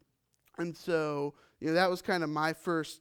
and 0.59 0.77
so 0.77 1.35
you 1.61 1.69
know 1.69 1.75
that 1.75 1.91
was 1.91 2.03
kind 2.03 2.23
of 2.23 2.31
my 2.31 2.53
first 2.53 3.01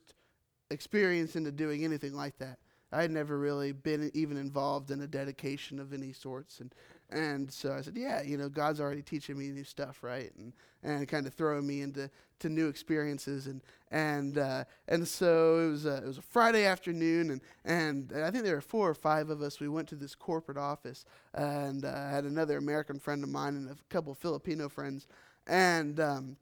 experience 0.69 1.35
into 1.35 1.51
doing 1.51 1.83
anything 1.83 2.13
like 2.13 2.37
that. 2.39 2.57
I 2.91 3.01
had 3.01 3.11
never 3.11 3.37
really 3.37 3.71
been 3.71 4.11
even 4.13 4.35
involved 4.35 4.91
in 4.91 5.01
a 5.01 5.07
dedication 5.07 5.79
of 5.79 5.93
any 5.93 6.11
sorts, 6.11 6.59
and 6.59 6.73
and 7.11 7.51
so 7.51 7.73
I 7.73 7.81
said, 7.81 7.95
yeah, 7.97 8.21
you 8.21 8.37
know, 8.37 8.49
God's 8.49 8.79
already 8.79 9.01
teaching 9.01 9.37
me 9.37 9.49
new 9.49 9.63
stuff, 9.63 10.03
right? 10.03 10.31
And 10.37 10.53
and 10.83 11.07
kind 11.07 11.27
of 11.27 11.33
throwing 11.33 11.67
me 11.67 11.81
into 11.81 12.09
to 12.39 12.49
new 12.49 12.67
experiences, 12.67 13.47
and 13.47 13.61
and 13.91 14.37
uh, 14.37 14.63
and 14.87 15.07
so 15.07 15.59
it 15.59 15.69
was 15.69 15.85
a, 15.85 15.97
it 15.97 16.05
was 16.05 16.17
a 16.17 16.23
Friday 16.23 16.65
afternoon, 16.65 17.31
and 17.31 17.41
and 17.65 18.23
I 18.23 18.31
think 18.31 18.43
there 18.43 18.55
were 18.55 18.61
four 18.61 18.89
or 18.89 18.95
five 18.95 19.29
of 19.29 19.41
us. 19.41 19.59
We 19.59 19.67
went 19.67 19.87
to 19.89 19.95
this 19.95 20.15
corporate 20.15 20.57
office, 20.57 21.05
and 21.33 21.85
uh, 21.85 22.09
had 22.09 22.23
another 22.23 22.57
American 22.57 22.99
friend 22.99 23.23
of 23.23 23.29
mine 23.29 23.55
and 23.55 23.69
a 23.69 23.75
couple 23.89 24.13
Filipino 24.13 24.69
friends, 24.69 25.07
and 25.47 25.99
um, 25.99 26.37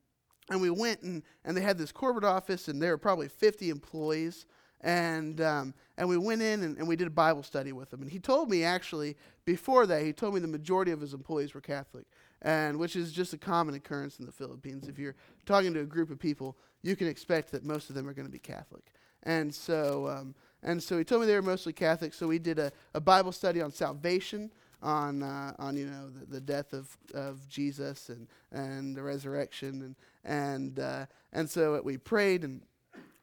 and 0.50 0.62
we 0.62 0.70
went 0.70 1.02
and, 1.02 1.24
and 1.46 1.56
they 1.56 1.62
had 1.62 1.78
this 1.78 1.92
corporate 1.92 2.26
office 2.26 2.68
and 2.68 2.82
there 2.82 2.92
were 2.92 2.98
probably 2.98 3.28
50 3.28 3.70
employees 3.70 4.46
and 4.82 5.42
um, 5.42 5.74
and 6.00 6.08
we 6.08 6.18
went 6.18 6.42
in 6.42 6.64
and, 6.64 6.78
and, 6.78 6.88
we 6.88 6.96
did 6.96 7.08
a 7.08 7.12
bible 7.12 7.44
study 7.44 7.74
with 7.74 7.94
him. 7.94 8.02
and 8.02 8.10
he 8.10 8.18
told 8.18 8.50
me 8.50 8.64
actually 8.64 9.16
before 9.46 9.86
that 9.86 10.02
he 10.02 10.14
told 10.14 10.34
me 10.34 10.40
the 10.40 10.48
majority 10.48 10.92
of 10.92 11.02
his 11.02 11.14
employees 11.14 11.54
were 11.54 11.62
catholic. 11.62 12.06
And 12.42 12.80
which 12.80 12.96
is 12.96 13.12
just 13.12 13.34
a 13.34 13.38
common 13.38 13.76
occurrence 13.76 14.18
in 14.18 14.26
the 14.26 14.32
philippines. 14.32 14.88
If 14.88 14.98
you're 14.98 15.16
talking 15.46 15.74
to 15.74 15.82
a 15.82 15.86
group 15.86 16.10
of 16.10 16.18
people 16.18 16.58
you 16.82 16.96
can 16.96 17.08
expect 17.08 17.52
that 17.52 17.66
most 17.66 17.90
of 17.90 17.96
them 17.96 18.08
are 18.08 18.14
going 18.14 18.26
to 18.26 18.32
be 18.32 18.40
catholic. 18.40 18.94
And 19.24 19.54
so 19.54 20.08
um, 20.08 20.34
and 20.64 20.82
so 20.82 20.98
he 20.98 21.04
told 21.04 21.22
me 21.22 21.28
they 21.28 21.36
were 21.36 21.42
mostly 21.42 21.74
catholic. 21.74 22.14
So 22.14 22.28
we 22.28 22.40
did 22.40 22.58
a, 22.58 22.72
a 22.94 23.02
bible 23.02 23.34
study 23.34 23.62
on 23.62 23.72
salvation 23.72 24.50
on 24.82 25.22
uh, 25.22 25.54
on 25.60 25.76
you 25.76 25.86
know 25.86 26.10
the, 26.10 26.26
the 26.26 26.42
death 26.42 26.74
of, 26.74 26.98
of 27.14 27.48
Jesus 27.50 28.10
and 28.10 28.28
and 28.52 28.96
the 28.96 29.04
resurrection 29.04 29.82
and 29.82 29.96
and 30.24 30.80
uh, 30.80 31.06
and 31.34 31.50
so 31.50 31.82
we 31.84 31.98
prayed 31.98 32.44
and 32.44 32.62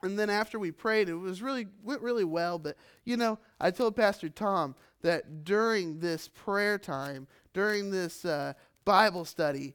and 0.03 0.19
then 0.19 0.31
after 0.31 0.59
we 0.59 0.71
prayed 0.71 1.09
it 1.09 1.15
was 1.15 1.43
really 1.43 1.67
went 1.83 2.03
really 2.03 2.25
well. 2.25 2.59
But 2.59 2.77
you 3.05 3.17
know 3.17 3.39
I 3.61 3.71
told 3.71 3.97
Pastor 3.97 4.29
Tom 4.29 4.75
that 5.03 5.45
during 5.45 6.01
this 6.01 6.29
prayer 6.29 6.79
time 6.79 7.27
during 7.53 7.91
this 7.91 8.25
uh, 8.25 8.53
Bible 8.85 9.25
study 9.25 9.75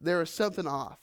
there 0.00 0.18
was 0.18 0.30
something 0.30 0.66
off. 0.66 0.98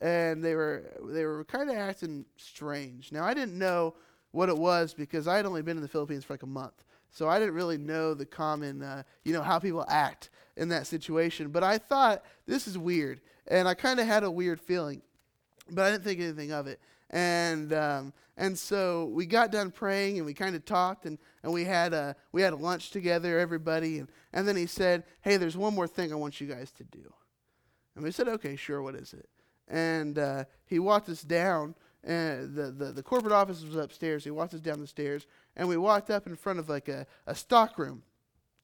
And 0.00 0.44
they 0.44 0.54
were 0.54 0.84
they 1.02 1.24
were 1.24 1.44
kind 1.44 1.70
of 1.70 1.76
acting 1.76 2.24
strange. 2.36 3.10
Now 3.10 3.24
I 3.24 3.34
didn't 3.34 3.58
know 3.58 3.94
what 4.30 4.48
it 4.48 4.56
was 4.56 4.94
because 4.94 5.26
I 5.26 5.36
had 5.36 5.46
only 5.46 5.62
been 5.62 5.76
in 5.76 5.82
the 5.82 5.88
Philippines 5.88 6.24
for 6.24 6.34
like 6.34 6.42
a 6.42 6.46
month. 6.46 6.84
So 7.10 7.28
I 7.28 7.38
didn't 7.38 7.54
really 7.54 7.78
know 7.78 8.14
the 8.14 8.26
common, 8.26 8.82
uh, 8.82 9.02
you 9.24 9.32
know, 9.32 9.42
how 9.42 9.58
people 9.58 9.84
act 9.88 10.30
in 10.56 10.68
that 10.68 10.86
situation. 10.86 11.48
But 11.48 11.64
I 11.64 11.78
thought 11.78 12.22
this 12.46 12.68
is 12.68 12.76
weird, 12.76 13.20
and 13.46 13.66
I 13.66 13.74
kind 13.74 13.98
of 13.98 14.06
had 14.06 14.24
a 14.24 14.30
weird 14.30 14.60
feeling, 14.60 15.02
but 15.70 15.86
I 15.86 15.90
didn't 15.90 16.04
think 16.04 16.20
anything 16.20 16.52
of 16.52 16.66
it. 16.66 16.80
And 17.10 17.72
um, 17.72 18.12
and 18.36 18.56
so 18.58 19.06
we 19.06 19.26
got 19.26 19.50
done 19.50 19.70
praying, 19.70 20.18
and 20.18 20.26
we 20.26 20.34
kind 20.34 20.54
of 20.54 20.64
talked, 20.64 21.06
and, 21.06 21.18
and 21.42 21.52
we 21.52 21.64
had 21.64 21.92
a 21.94 22.14
we 22.32 22.42
had 22.42 22.52
a 22.52 22.56
lunch 22.56 22.90
together, 22.90 23.38
everybody, 23.38 23.98
and 23.98 24.08
and 24.32 24.46
then 24.46 24.56
he 24.56 24.66
said, 24.66 25.04
"Hey, 25.22 25.36
there's 25.36 25.56
one 25.56 25.74
more 25.74 25.88
thing 25.88 26.12
I 26.12 26.16
want 26.16 26.40
you 26.40 26.46
guys 26.46 26.70
to 26.72 26.84
do." 26.84 27.12
And 27.94 28.04
we 28.04 28.10
said, 28.10 28.28
"Okay, 28.28 28.56
sure. 28.56 28.82
What 28.82 28.94
is 28.94 29.14
it?" 29.14 29.28
And 29.68 30.18
uh, 30.18 30.44
he 30.66 30.78
walked 30.78 31.08
us 31.08 31.22
down 31.22 31.74
and 32.04 32.54
the, 32.54 32.70
the, 32.70 32.92
the 32.92 33.02
corporate 33.02 33.32
office 33.32 33.62
was 33.62 33.76
upstairs. 33.76 34.24
He 34.24 34.30
walked 34.30 34.54
us 34.54 34.60
down 34.60 34.80
the 34.80 34.86
stairs, 34.86 35.26
and 35.56 35.68
we 35.68 35.76
walked 35.76 36.10
up 36.10 36.26
in 36.26 36.36
front 36.36 36.58
of 36.58 36.68
like 36.68 36.88
a, 36.88 37.06
a 37.26 37.34
stock 37.34 37.78
room. 37.78 38.02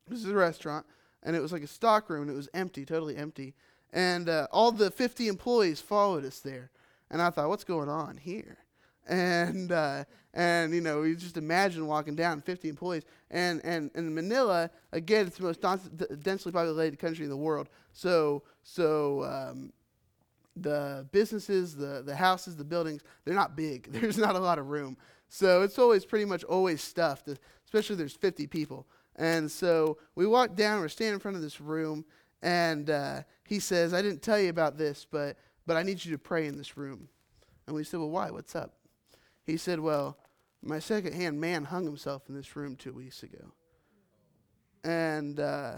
This 0.09 0.21
is 0.21 0.31
a 0.31 0.35
restaurant, 0.35 0.87
and 1.23 1.35
it 1.35 1.41
was 1.41 1.53
like 1.53 1.63
a 1.63 1.69
stock 1.69 2.09
room, 2.09 2.23
and 2.23 2.31
it 2.31 2.37
was 2.37 2.49
empty, 2.55 2.85
totally 2.85 3.17
empty. 3.17 3.55
And 3.93 4.29
uh, 4.29 4.49
all 4.51 4.73
the 4.73 4.91
50 4.91 5.29
employees 5.29 5.81
followed 5.81 6.25
us 6.25 6.41
there. 6.41 6.71
And 7.11 7.23
I 7.23 7.31
thought, 7.31 7.49
what's 7.49 7.65
going 7.65 7.89
on 7.89 8.17
here? 8.17 8.59
And 9.07 9.71
uh, 9.71 10.05
and 10.33 10.75
you 10.75 10.81
know, 10.81 11.03
you 11.03 11.15
just 11.15 11.37
imagine 11.37 11.87
walking 11.87 12.17
down 12.17 12.41
50 12.41 12.69
employees. 12.69 13.03
And 13.31 13.61
and 13.65 13.91
in 13.95 14.15
Manila, 14.15 14.71
again, 14.93 15.27
it's 15.27 15.37
the 15.37 15.45
most 15.45 15.61
densely 16.23 16.53
populated 16.53 16.99
country 16.99 17.25
in 17.25 17.31
the 17.31 17.37
world. 17.37 17.69
So 17.93 18.43
so 18.63 19.25
um, 19.25 19.73
the 20.57 21.07
businesses, 21.13 21.75
the, 21.77 22.03
the 22.05 22.15
houses, 22.15 22.57
the 22.57 22.65
buildings, 22.65 23.03
they're 23.25 23.35
not 23.35 23.57
big. 23.57 23.89
There's 23.93 24.19
not 24.19 24.37
a 24.37 24.41
lot 24.41 24.59
of 24.59 24.69
room. 24.69 24.97
So 25.29 25.63
it's 25.63 25.79
always 25.79 26.05
pretty 26.05 26.25
much 26.25 26.45
always 26.45 26.81
stuffed, 26.81 27.29
especially 27.65 27.95
if 27.95 27.99
there's 27.99 28.15
50 28.15 28.47
people. 28.47 28.87
And 29.17 29.51
so 29.51 29.99
we 30.15 30.27
walk 30.27 30.55
down, 30.55 30.81
we're 30.81 30.89
standing 30.89 31.15
in 31.15 31.21
front 31.21 31.37
of 31.37 31.43
this 31.43 31.61
room, 31.61 32.05
and 32.43 32.91
uh, 32.91 33.23
he 33.45 33.59
says, 33.59 33.95
I 33.95 34.03
didn't 34.03 34.23
tell 34.23 34.39
you 34.39 34.51
about 34.51 34.77
this, 34.77 35.07
but, 35.11 35.37
but 35.67 35.77
I 35.77 35.83
need 35.83 36.05
you 36.05 36.13
to 36.13 36.19
pray 36.19 36.47
in 36.47 36.57
this 36.57 36.77
room. 36.77 37.09
And 37.67 37.75
we 37.75 37.85
said, 37.85 38.01
Well, 38.01 38.11
why? 38.11 38.31
What's 38.31 38.55
up? 38.55 38.75
He 39.45 39.57
said, 39.57 39.81
Well, 39.81 40.19
my 40.63 40.79
second 40.79 41.15
hand 41.15 41.41
man 41.41 41.65
hung 41.65 41.85
himself 41.85 42.23
in 42.29 42.35
this 42.35 42.57
room 42.57 42.77
two 42.77 42.93
weeks 42.93 43.23
ago. 43.23 43.53
And, 44.83 45.41
uh, 45.41 45.77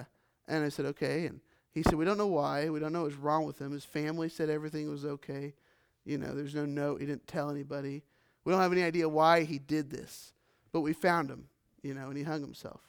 and 0.49 0.65
I 0.65 0.69
said, 0.69 0.87
Okay. 0.87 1.27
And 1.27 1.41
he 1.73 1.83
said, 1.83 1.95
We 1.95 2.05
don't 2.05 2.19
know 2.19 2.27
why. 2.27 2.69
We 2.71 2.81
don't 2.81 2.93
know 2.93 3.03
what's 3.03 3.17
wrong 3.17 3.45
with 3.45 3.61
him. 3.61 3.73
His 3.73 3.85
family 3.85 4.29
said 4.29 4.51
everything 4.51 4.91
was 4.91 5.05
okay. 5.05 5.55
You 6.05 6.19
know, 6.19 6.35
there's 6.35 6.55
no 6.55 6.65
note. 6.65 7.01
He 7.01 7.07
didn't 7.07 7.27
tell 7.27 7.51
anybody. 7.51 8.03
We 8.45 8.53
don't 8.53 8.63
have 8.63 8.73
any 8.73 8.85
idea 8.85 9.09
why 9.09 9.43
he 9.43 9.59
did 9.59 9.91
this. 9.91 10.33
But 10.73 10.83
we 10.83 10.93
found 10.93 11.31
him, 11.31 11.49
you 11.83 11.95
know, 11.95 12.09
and 12.09 12.17
he 12.17 12.23
hung 12.23 12.41
himself. 12.41 12.81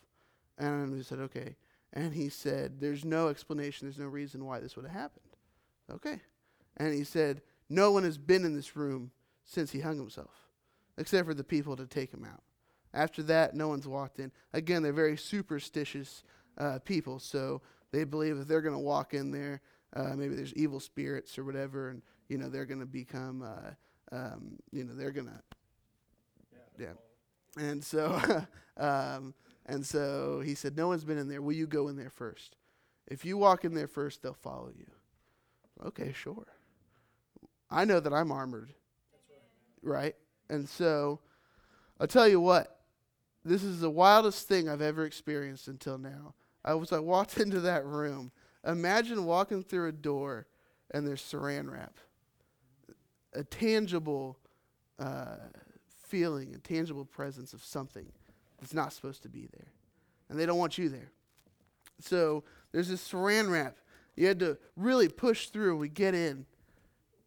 And 0.58 0.92
we 0.92 1.04
said, 1.04 1.20
Okay. 1.20 1.56
And 1.94 2.14
he 2.14 2.30
said, 2.30 2.80
There's 2.80 3.06
no 3.06 3.30
explanation. 3.30 3.88
There's 3.88 4.00
no 4.00 4.08
reason 4.08 4.46
why 4.46 4.60
this 4.60 4.76
would 4.76 4.86
have 4.86 4.94
happened. 4.94 5.26
Okay. 5.92 6.20
And 6.78 6.94
he 6.94 7.04
said, 7.04 7.42
No 7.70 7.92
one 7.92 8.04
has 8.04 8.18
been 8.18 8.46
in 8.46 8.56
this 8.56 8.76
room 8.76 9.12
since 9.46 9.72
he 9.72 9.82
hung 9.82 9.98
himself, 9.98 10.32
except 10.98 11.28
for 11.28 11.34
the 11.34 11.44
people 11.44 11.76
to 11.76 11.86
take 11.86 12.14
him 12.14 12.26
out. 12.26 12.44
After 12.94 13.22
that, 13.24 13.56
no 13.56 13.68
one's 13.68 13.88
walked 13.88 14.20
in. 14.20 14.32
Again, 14.54 14.82
they're 14.82 14.94
very 14.94 15.18
superstitious 15.18 16.24
uh, 16.58 16.80
people. 16.80 17.20
So 17.20 17.62
they 17.92 18.04
believe 18.04 18.38
that 18.38 18.48
they're 18.48 18.62
going 18.62 18.76
to 18.76 18.80
walk 18.80 19.14
in 19.14 19.32
there, 19.32 19.62
uh, 19.96 20.16
maybe 20.16 20.36
there's 20.36 20.54
evil 20.54 20.80
spirits 20.80 21.38
or 21.38 21.44
whatever, 21.44 21.90
and 21.90 22.02
you 22.28 22.38
know 22.38 22.50
they're 22.50 22.66
going 22.66 22.80
to 22.80 22.86
become, 22.86 23.42
uh, 23.42 24.16
um, 24.16 24.58
you 24.72 24.84
know, 24.84 24.94
they're 24.94 25.12
going 25.12 25.28
to, 25.28 25.42
yeah. 26.80 27.64
And 27.64 27.84
so, 27.84 28.22
um, 28.78 29.34
and 29.66 29.86
so 29.86 30.42
he 30.44 30.56
said, 30.56 30.76
"No 30.76 30.90
one's 30.90 31.04
been 31.04 31.18
in 31.18 31.30
there. 31.30 31.42
Will 31.42 31.54
you 31.54 31.68
go 31.68 31.88
in 31.88 31.96
there 31.96 32.10
first? 32.10 32.56
If 33.08 33.24
you 33.24 33.38
walk 33.38 33.64
in 33.64 33.74
there 33.74 33.88
first, 33.88 34.22
they'll 34.22 34.34
follow 34.34 34.72
you." 34.78 34.92
Okay, 35.86 36.12
sure. 36.14 36.46
I 37.70 37.86
know 37.86 38.00
that 38.00 38.14
I'm 38.14 38.32
armored, 38.32 38.74
right. 39.82 40.16
And 40.50 40.68
so, 40.68 41.20
I'll 42.00 42.08
tell 42.08 42.28
you 42.28 42.40
what. 42.40 42.74
This 43.44 43.64
is 43.64 43.80
the 43.80 43.90
wildest 43.90 44.48
thing 44.48 44.68
I've 44.68 44.82
ever 44.82 45.06
experienced 45.06 45.70
until 45.70 45.98
now. 45.98 46.34
I 46.66 46.74
was 46.74 46.92
I 46.92 47.00
walked 47.00 47.38
into 47.40 47.62
that 47.62 47.86
room. 47.86 48.32
Imagine 48.66 49.26
walking 49.26 49.64
through 49.64 49.88
a 49.88 49.94
door 49.94 50.48
and 50.92 51.08
there's 51.08 51.22
saran 51.22 51.72
wrap. 51.72 51.96
A 53.34 53.44
tangible 53.44 54.38
uh, 55.00 55.38
feeling, 56.04 56.54
a 56.56 56.58
tangible 56.58 57.06
presence 57.06 57.54
of 57.54 57.64
something 57.64 58.12
that's 58.60 58.74
not 58.74 58.92
supposed 58.94 59.24
to 59.24 59.30
be 59.30 59.48
there. 59.54 59.72
And 60.30 60.38
they 60.38 60.46
don't 60.46 60.58
want 60.58 60.78
you 60.78 60.90
there. 60.90 61.12
So 62.02 62.44
there's 62.72 62.90
this 62.90 63.08
saran 63.08 63.50
wrap. 63.50 63.78
You 64.16 64.28
had 64.28 64.40
to 64.40 64.58
really 64.76 65.08
push 65.08 65.50
through. 65.50 65.78
We 65.78 65.90
get 65.90 66.14
in. 66.14 66.46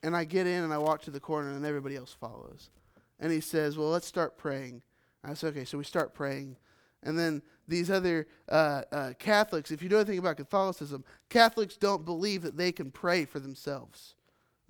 And 0.02 0.16
I 0.16 0.24
get 0.24 0.46
in 0.46 0.62
and 0.64 0.72
I 0.72 0.78
walk 0.78 1.02
to 1.02 1.10
the 1.10 1.20
corner 1.20 1.50
and 1.50 1.64
everybody 1.64 1.96
else 1.96 2.14
follows. 2.18 2.70
And 3.18 3.30
he 3.30 3.40
says, 3.40 3.76
Well, 3.76 3.90
let's 3.90 4.06
start 4.06 4.38
praying. 4.38 4.82
I 5.22 5.34
said, 5.34 5.48
Okay, 5.48 5.64
so 5.64 5.78
we 5.78 5.84
start 5.84 6.14
praying. 6.14 6.56
And 7.02 7.18
then 7.18 7.42
these 7.66 7.90
other 7.90 8.26
uh, 8.48 8.82
uh, 8.92 9.12
Catholics, 9.18 9.70
if 9.70 9.82
you 9.82 9.88
know 9.88 9.96
anything 9.96 10.18
about 10.18 10.36
Catholicism, 10.36 11.04
Catholics 11.28 11.76
don't 11.76 12.04
believe 12.04 12.42
that 12.42 12.56
they 12.56 12.72
can 12.72 12.90
pray 12.90 13.24
for 13.24 13.40
themselves. 13.40 14.14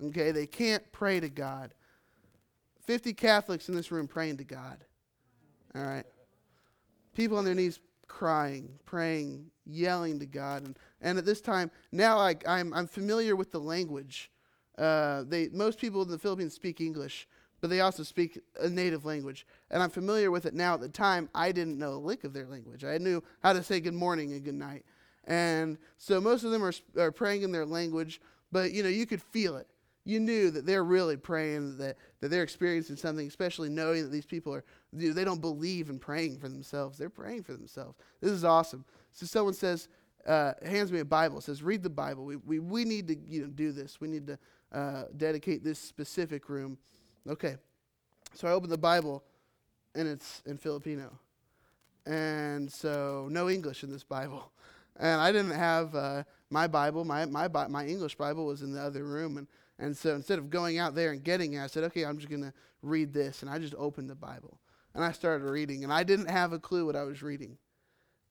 Okay, 0.03 0.31
they 0.31 0.47
can't 0.47 0.89
pray 0.91 1.19
to 1.19 1.29
God. 1.29 1.73
50 2.85 3.13
Catholics 3.13 3.69
in 3.69 3.75
this 3.75 3.91
room 3.91 4.07
praying 4.07 4.37
to 4.37 4.43
God. 4.43 4.83
All 5.75 5.83
right. 5.83 6.05
People 7.15 7.37
on 7.37 7.45
their 7.45 7.55
knees 7.55 7.79
crying, 8.07 8.69
praying, 8.85 9.45
yelling 9.65 10.19
to 10.19 10.25
God. 10.25 10.65
And, 10.65 10.77
and 11.01 11.17
at 11.17 11.25
this 11.25 11.41
time, 11.41 11.71
now 11.91 12.17
I, 12.17 12.35
I'm, 12.47 12.73
I'm 12.73 12.87
familiar 12.87 13.35
with 13.35 13.51
the 13.51 13.59
language 13.59 14.31
uh, 14.81 15.23
they 15.27 15.47
most 15.49 15.79
people 15.79 16.01
in 16.01 16.09
the 16.09 16.17
Philippines 16.17 16.55
speak 16.55 16.81
English, 16.81 17.27
but 17.61 17.69
they 17.69 17.81
also 17.81 18.01
speak 18.01 18.39
a 18.59 18.67
native 18.67 19.05
language, 19.05 19.45
and 19.69 19.83
I'm 19.83 19.91
familiar 19.91 20.31
with 20.31 20.47
it 20.47 20.55
now. 20.55 20.73
At 20.73 20.81
the 20.81 20.89
time, 20.89 21.29
I 21.35 21.51
didn't 21.51 21.77
know 21.77 21.93
a 21.93 22.01
lick 22.01 22.23
of 22.23 22.33
their 22.33 22.47
language. 22.47 22.83
I 22.83 22.97
knew 22.97 23.23
how 23.43 23.53
to 23.53 23.61
say 23.61 23.79
good 23.79 23.93
morning 23.93 24.33
and 24.33 24.43
good 24.43 24.55
night, 24.55 24.83
and 25.25 25.77
so 25.97 26.19
most 26.19 26.43
of 26.43 26.49
them 26.49 26.63
are, 26.63 26.73
are 26.97 27.11
praying 27.11 27.43
in 27.43 27.51
their 27.51 27.65
language. 27.65 28.21
But 28.51 28.71
you 28.71 28.81
know, 28.81 28.89
you 28.89 29.05
could 29.05 29.21
feel 29.21 29.55
it. 29.57 29.67
You 30.03 30.19
knew 30.19 30.49
that 30.49 30.65
they're 30.65 30.83
really 30.83 31.15
praying 31.15 31.77
that 31.77 31.97
that 32.21 32.29
they're 32.29 32.41
experiencing 32.41 32.95
something, 32.95 33.27
especially 33.27 33.69
knowing 33.69 34.01
that 34.01 34.11
these 34.11 34.25
people 34.25 34.51
are 34.51 34.63
they 34.91 35.23
don't 35.23 35.41
believe 35.41 35.91
in 35.91 35.99
praying 35.99 36.39
for 36.39 36.49
themselves. 36.49 36.97
They're 36.97 37.09
praying 37.09 37.43
for 37.43 37.53
themselves. 37.53 37.99
This 38.19 38.31
is 38.31 38.43
awesome. 38.43 38.83
So 39.13 39.27
someone 39.27 39.53
says, 39.53 39.89
uh, 40.27 40.53
hands 40.65 40.91
me 40.91 40.99
a 40.99 41.05
Bible, 41.05 41.41
says, 41.41 41.63
read 41.63 41.83
the 41.83 41.89
Bible. 41.89 42.25
We, 42.25 42.35
we, 42.37 42.59
we 42.59 42.83
need 42.83 43.07
to 43.07 43.15
you 43.27 43.41
know, 43.41 43.47
do 43.47 43.71
this. 43.71 43.99
We 44.01 44.07
need 44.07 44.27
to 44.27 44.37
uh, 44.71 45.03
dedicate 45.15 45.63
this 45.63 45.79
specific 45.79 46.49
room. 46.49 46.77
Okay. 47.27 47.57
So 48.33 48.47
I 48.47 48.51
open 48.51 48.69
the 48.69 48.77
Bible, 48.77 49.23
and 49.95 50.07
it's 50.07 50.41
in 50.45 50.57
Filipino. 50.57 51.11
And 52.05 52.71
so 52.71 53.27
no 53.29 53.49
English 53.49 53.83
in 53.83 53.91
this 53.91 54.03
Bible. 54.03 54.51
And 54.97 55.21
I 55.21 55.31
didn't 55.31 55.55
have 55.55 55.95
uh, 55.95 56.23
my 56.49 56.67
Bible. 56.67 57.05
My, 57.05 57.25
my, 57.25 57.47
my 57.47 57.85
English 57.85 58.15
Bible 58.15 58.45
was 58.45 58.61
in 58.61 58.73
the 58.73 58.81
other 58.81 59.05
room. 59.05 59.37
And, 59.37 59.47
and 59.79 59.95
so 59.97 60.13
instead 60.13 60.37
of 60.37 60.49
going 60.49 60.79
out 60.79 60.95
there 60.95 61.11
and 61.11 61.23
getting 61.23 61.53
it, 61.53 61.61
I 61.61 61.67
said, 61.67 61.85
okay, 61.85 62.03
I'm 62.03 62.17
just 62.17 62.29
to 62.29 62.53
read 62.81 63.13
this. 63.13 63.41
And 63.41 63.49
I 63.49 63.57
just 63.57 63.73
opened 63.77 64.09
the 64.09 64.15
Bible. 64.15 64.59
And 64.93 65.03
I 65.03 65.13
started 65.13 65.45
reading. 65.45 65.85
And 65.85 65.93
I 65.93 66.03
didn't 66.03 66.29
have 66.29 66.51
a 66.51 66.59
clue 66.59 66.85
what 66.85 66.97
I 66.97 67.03
was 67.03 67.23
reading. 67.23 67.57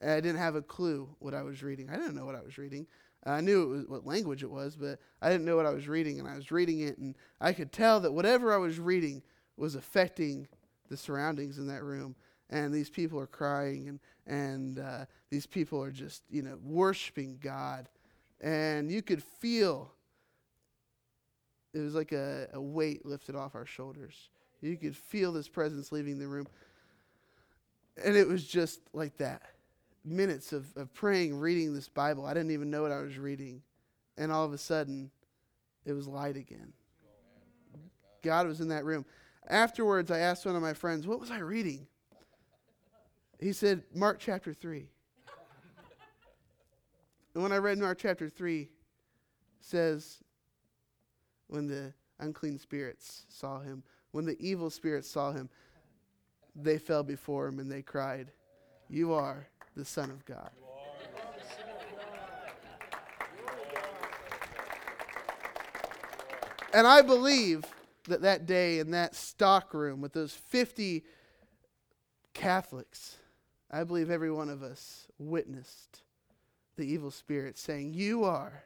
I 0.02 0.20
didn't 0.20 0.36
have 0.36 0.54
a 0.54 0.62
clue 0.62 1.08
what 1.18 1.34
I 1.34 1.42
was 1.42 1.62
reading. 1.62 1.88
I 1.90 1.96
didn't 1.96 2.14
know 2.14 2.26
what 2.26 2.36
I 2.36 2.42
was 2.42 2.58
reading. 2.58 2.86
I 3.24 3.40
knew 3.40 3.62
it 3.62 3.68
was 3.68 3.86
what 3.86 4.06
language 4.06 4.42
it 4.42 4.50
was, 4.50 4.76
but 4.76 4.98
I 5.20 5.28
didn't 5.30 5.44
know 5.44 5.56
what 5.56 5.66
I 5.66 5.70
was 5.70 5.88
reading, 5.88 6.18
and 6.18 6.28
I 6.28 6.36
was 6.36 6.50
reading 6.50 6.80
it, 6.80 6.96
and 6.98 7.14
I 7.40 7.52
could 7.52 7.72
tell 7.72 8.00
that 8.00 8.12
whatever 8.12 8.52
I 8.52 8.56
was 8.56 8.78
reading 8.78 9.22
was 9.56 9.74
affecting 9.74 10.48
the 10.88 10.96
surroundings 10.96 11.58
in 11.58 11.66
that 11.68 11.82
room. 11.82 12.16
And 12.48 12.72
these 12.72 12.90
people 12.90 13.20
are 13.20 13.26
crying, 13.26 13.88
and 13.88 14.00
and 14.26 14.78
uh, 14.78 15.04
these 15.30 15.46
people 15.46 15.82
are 15.82 15.90
just 15.90 16.22
you 16.30 16.42
know 16.42 16.58
worshiping 16.62 17.38
God, 17.40 17.88
and 18.40 18.90
you 18.90 19.02
could 19.02 19.22
feel 19.22 19.92
it 21.72 21.78
was 21.78 21.94
like 21.94 22.12
a, 22.12 22.48
a 22.52 22.60
weight 22.60 23.06
lifted 23.06 23.36
off 23.36 23.54
our 23.54 23.66
shoulders. 23.66 24.30
You 24.60 24.76
could 24.76 24.96
feel 24.96 25.32
this 25.32 25.48
presence 25.48 25.92
leaving 25.92 26.18
the 26.18 26.26
room, 26.26 26.48
and 28.02 28.16
it 28.16 28.26
was 28.26 28.44
just 28.44 28.80
like 28.92 29.16
that 29.18 29.42
minutes 30.04 30.52
of, 30.52 30.66
of 30.76 30.92
praying, 30.94 31.38
reading 31.38 31.74
this 31.74 31.88
Bible. 31.88 32.26
I 32.26 32.34
didn't 32.34 32.50
even 32.52 32.70
know 32.70 32.82
what 32.82 32.92
I 32.92 33.00
was 33.00 33.18
reading. 33.18 33.62
And 34.16 34.32
all 34.32 34.44
of 34.44 34.52
a 34.52 34.58
sudden, 34.58 35.10
it 35.84 35.92
was 35.92 36.06
light 36.06 36.36
again. 36.36 36.72
God 38.22 38.46
was 38.46 38.60
in 38.60 38.68
that 38.68 38.84
room. 38.84 39.04
Afterwards, 39.48 40.10
I 40.10 40.18
asked 40.18 40.44
one 40.46 40.56
of 40.56 40.62
my 40.62 40.74
friends, 40.74 41.06
What 41.06 41.20
was 41.20 41.30
I 41.30 41.38
reading? 41.38 41.86
He 43.38 43.52
said, 43.52 43.82
Mark 43.94 44.18
chapter 44.18 44.52
3. 44.52 44.86
and 47.34 47.42
when 47.42 47.52
I 47.52 47.56
read 47.56 47.78
Mark 47.78 47.98
chapter 47.98 48.28
3, 48.28 48.68
says, 49.60 50.18
When 51.46 51.66
the 51.66 51.94
unclean 52.18 52.58
spirits 52.58 53.24
saw 53.28 53.60
him, 53.60 53.82
when 54.12 54.26
the 54.26 54.36
evil 54.38 54.68
spirits 54.68 55.08
saw 55.08 55.32
him, 55.32 55.48
they 56.54 56.78
fell 56.78 57.02
before 57.02 57.46
him 57.46 57.58
and 57.58 57.70
they 57.70 57.82
cried, 57.82 58.32
You 58.88 59.14
are 59.14 59.46
the 59.76 59.84
Son 59.84 60.10
of 60.10 60.24
God. 60.24 60.50
And 66.72 66.86
I 66.86 67.02
believe 67.02 67.64
that 68.04 68.22
that 68.22 68.46
day 68.46 68.78
in 68.78 68.92
that 68.92 69.14
stock 69.14 69.74
room 69.74 70.00
with 70.00 70.12
those 70.12 70.32
50 70.32 71.04
Catholics, 72.32 73.16
I 73.70 73.84
believe 73.84 74.10
every 74.10 74.30
one 74.30 74.48
of 74.48 74.62
us 74.62 75.08
witnessed 75.18 76.02
the 76.76 76.84
evil 76.84 77.10
spirit 77.10 77.58
saying, 77.58 77.94
You 77.94 78.24
are 78.24 78.64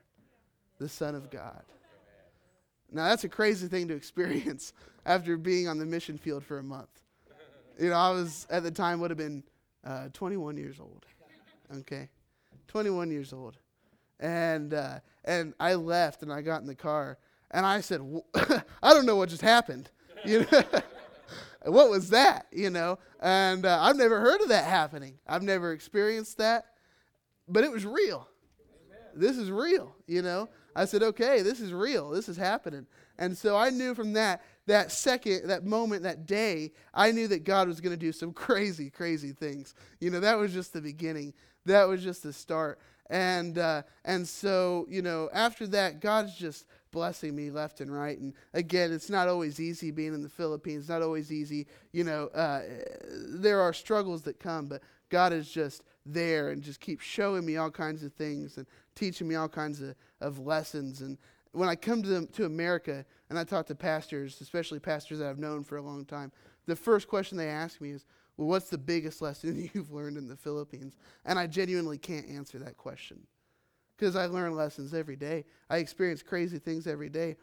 the 0.79 0.89
Son 0.89 1.15
of 1.15 1.31
God. 1.31 1.63
Now, 2.93 3.09
that's 3.09 3.25
a 3.25 3.29
crazy 3.29 3.67
thing 3.67 3.89
to 3.89 3.95
experience 3.95 4.73
after 5.07 5.37
being 5.37 5.67
on 5.67 5.79
the 5.79 5.87
mission 5.87 6.19
field 6.19 6.45
for 6.45 6.59
a 6.59 6.63
month. 6.63 6.89
You 7.81 7.91
know, 7.91 7.97
I 7.97 8.11
was, 8.11 8.47
at 8.51 8.63
the 8.63 8.71
time, 8.71 9.01
would 9.01 9.11
have 9.11 9.19
been 9.19 9.43
uh, 9.85 10.09
21 10.13 10.57
years 10.57 10.81
old. 10.81 11.05
Okay, 11.79 12.09
21 12.69 13.11
years 13.11 13.33
old, 13.33 13.57
and 14.21 14.75
uh, 14.75 15.01
and 15.25 15.55
I 15.59 15.75
left 15.75 16.23
and 16.23 16.33
I 16.33 16.43
got 16.43 16.61
in 16.61 16.67
the 16.67 16.75
car 16.75 17.19
and 17.51 17.65
I 17.65 17.81
said, 17.81 18.01
I 18.35 18.93
don't 18.93 19.07
know 19.07 19.17
what 19.17 19.29
just 19.29 19.43
happened. 19.43 19.91
You 20.25 20.47
know. 20.51 20.63
what 21.65 21.89
was 21.89 22.11
that? 22.11 22.47
You 22.53 22.71
know, 22.71 22.99
and 23.21 23.65
uh, 23.65 23.79
I've 23.81 23.97
never 23.97 24.21
heard 24.21 24.41
of 24.41 24.49
that 24.49 24.65
happening. 24.65 25.19
I've 25.27 25.43
never 25.43 25.73
experienced 25.73 26.39
that, 26.39 26.67
but 27.49 27.65
it 27.65 27.71
was 27.71 27.87
real. 27.87 28.29
This 29.15 29.39
is 29.39 29.51
real. 29.51 29.95
You 30.07 30.23
know, 30.23 30.49
I 30.75 30.85
said, 30.85 31.03
okay, 31.03 31.43
this 31.43 31.61
is 31.61 31.73
real. 31.73 32.11
This 32.11 32.29
is 32.29 32.37
happening. 32.37 32.87
And 33.19 33.37
so 33.39 33.57
I 33.57 33.71
knew 33.71 33.95
from 33.95 34.15
that 34.15 34.43
that 34.67 34.93
second, 34.93 35.49
that 35.49 35.65
moment, 35.65 36.03
that 36.05 36.27
day, 36.27 36.73
I 36.93 37.11
knew 37.11 37.29
that 37.29 37.45
God 37.45 37.69
was 37.69 37.81
going 37.81 37.93
to 37.95 38.01
do 38.01 38.13
some 38.13 38.33
crazy, 38.35 38.91
crazy 38.91 39.33
things. 39.33 39.75
You 40.01 40.11
know, 40.11 40.21
that 40.21 40.39
was 40.39 40.53
just 40.53 40.73
the 40.73 40.81
beginning. 40.81 41.35
That 41.67 41.85
was 41.85 42.03
just 42.03 42.23
the 42.23 42.33
start. 42.33 42.79
And 43.11 43.59
uh, 43.59 43.83
and 44.05 44.27
so 44.27 44.87
you 44.89 45.03
know, 45.03 45.29
after 45.33 45.67
that, 45.69 46.01
God's 46.01 46.35
just 46.35 46.67
blessing 46.91 47.35
me 47.35 47.51
left 47.51 47.81
and 47.81 47.93
right. 47.93 48.19
And 48.19 48.33
again, 48.55 48.93
it's 48.93 49.11
not 49.11 49.29
always 49.29 49.61
easy 49.61 49.91
being 49.91 50.15
in 50.15 50.23
the 50.23 50.29
Philippines. 50.29 50.89
Not 50.89 51.03
always 51.03 51.31
easy. 51.31 51.67
You 51.93 52.05
know, 52.05 52.29
uh, 52.29 52.63
there 53.29 53.61
are 53.61 53.73
struggles 53.73 54.23
that 54.23 54.41
come, 54.41 54.67
but 54.67 54.81
God 55.11 55.33
is 55.33 55.51
just 55.51 55.83
there 56.07 56.51
and 56.51 56.63
just 56.63 56.81
keeps 56.81 57.05
showing 57.05 57.45
me 57.45 57.57
all 57.57 57.71
kinds 57.71 58.05
of 58.05 58.13
things 58.15 58.57
and 58.57 58.67
teaching 58.95 59.29
me 59.29 59.35
all 59.35 59.49
kinds 59.49 59.81
of, 59.81 59.95
of 60.21 60.39
lessons. 60.39 61.01
And 61.01 61.19
when 61.55 61.69
I 61.69 61.77
come 61.77 62.03
to, 62.03 62.27
to 62.27 62.45
America 62.45 63.05
and 63.31 63.39
I 63.39 63.45
talk 63.45 63.67
to 63.67 63.75
pastors, 63.75 64.41
especially 64.41 64.81
pastors 64.81 65.21
that 65.21 65.29
I've 65.29 65.39
known 65.39 65.63
for 65.63 65.77
a 65.77 65.83
long 65.83 66.05
time, 66.05 66.33
the 66.67 66.77
first 66.77 67.09
question 67.09 67.39
they 67.39 67.49
ask 67.49 67.81
me 67.81 67.91
is, 67.91 68.05
well, 68.37 68.49
what's 68.49 68.69
the 68.69 68.79
biggest 68.79 69.23
lesson 69.23 69.71
you've 69.75 69.93
learned 69.93 70.17
in 70.17 70.29
the 70.29 70.37
Philippines? 70.37 70.97
And 71.25 71.39
I 71.39 71.47
genuinely 71.47 71.99
can't 71.99 72.29
answer 72.29 72.59
that 72.59 72.77
question 72.77 73.21
because 73.97 74.17
I 74.17 74.27
learn 74.27 74.57
lessons 74.57 74.93
every 74.93 75.17
day. 75.17 75.45
I 75.71 75.79
experience 75.79 76.23
crazy 76.23 76.59
things 76.59 76.87
every 76.87 77.09
day. 77.09 77.37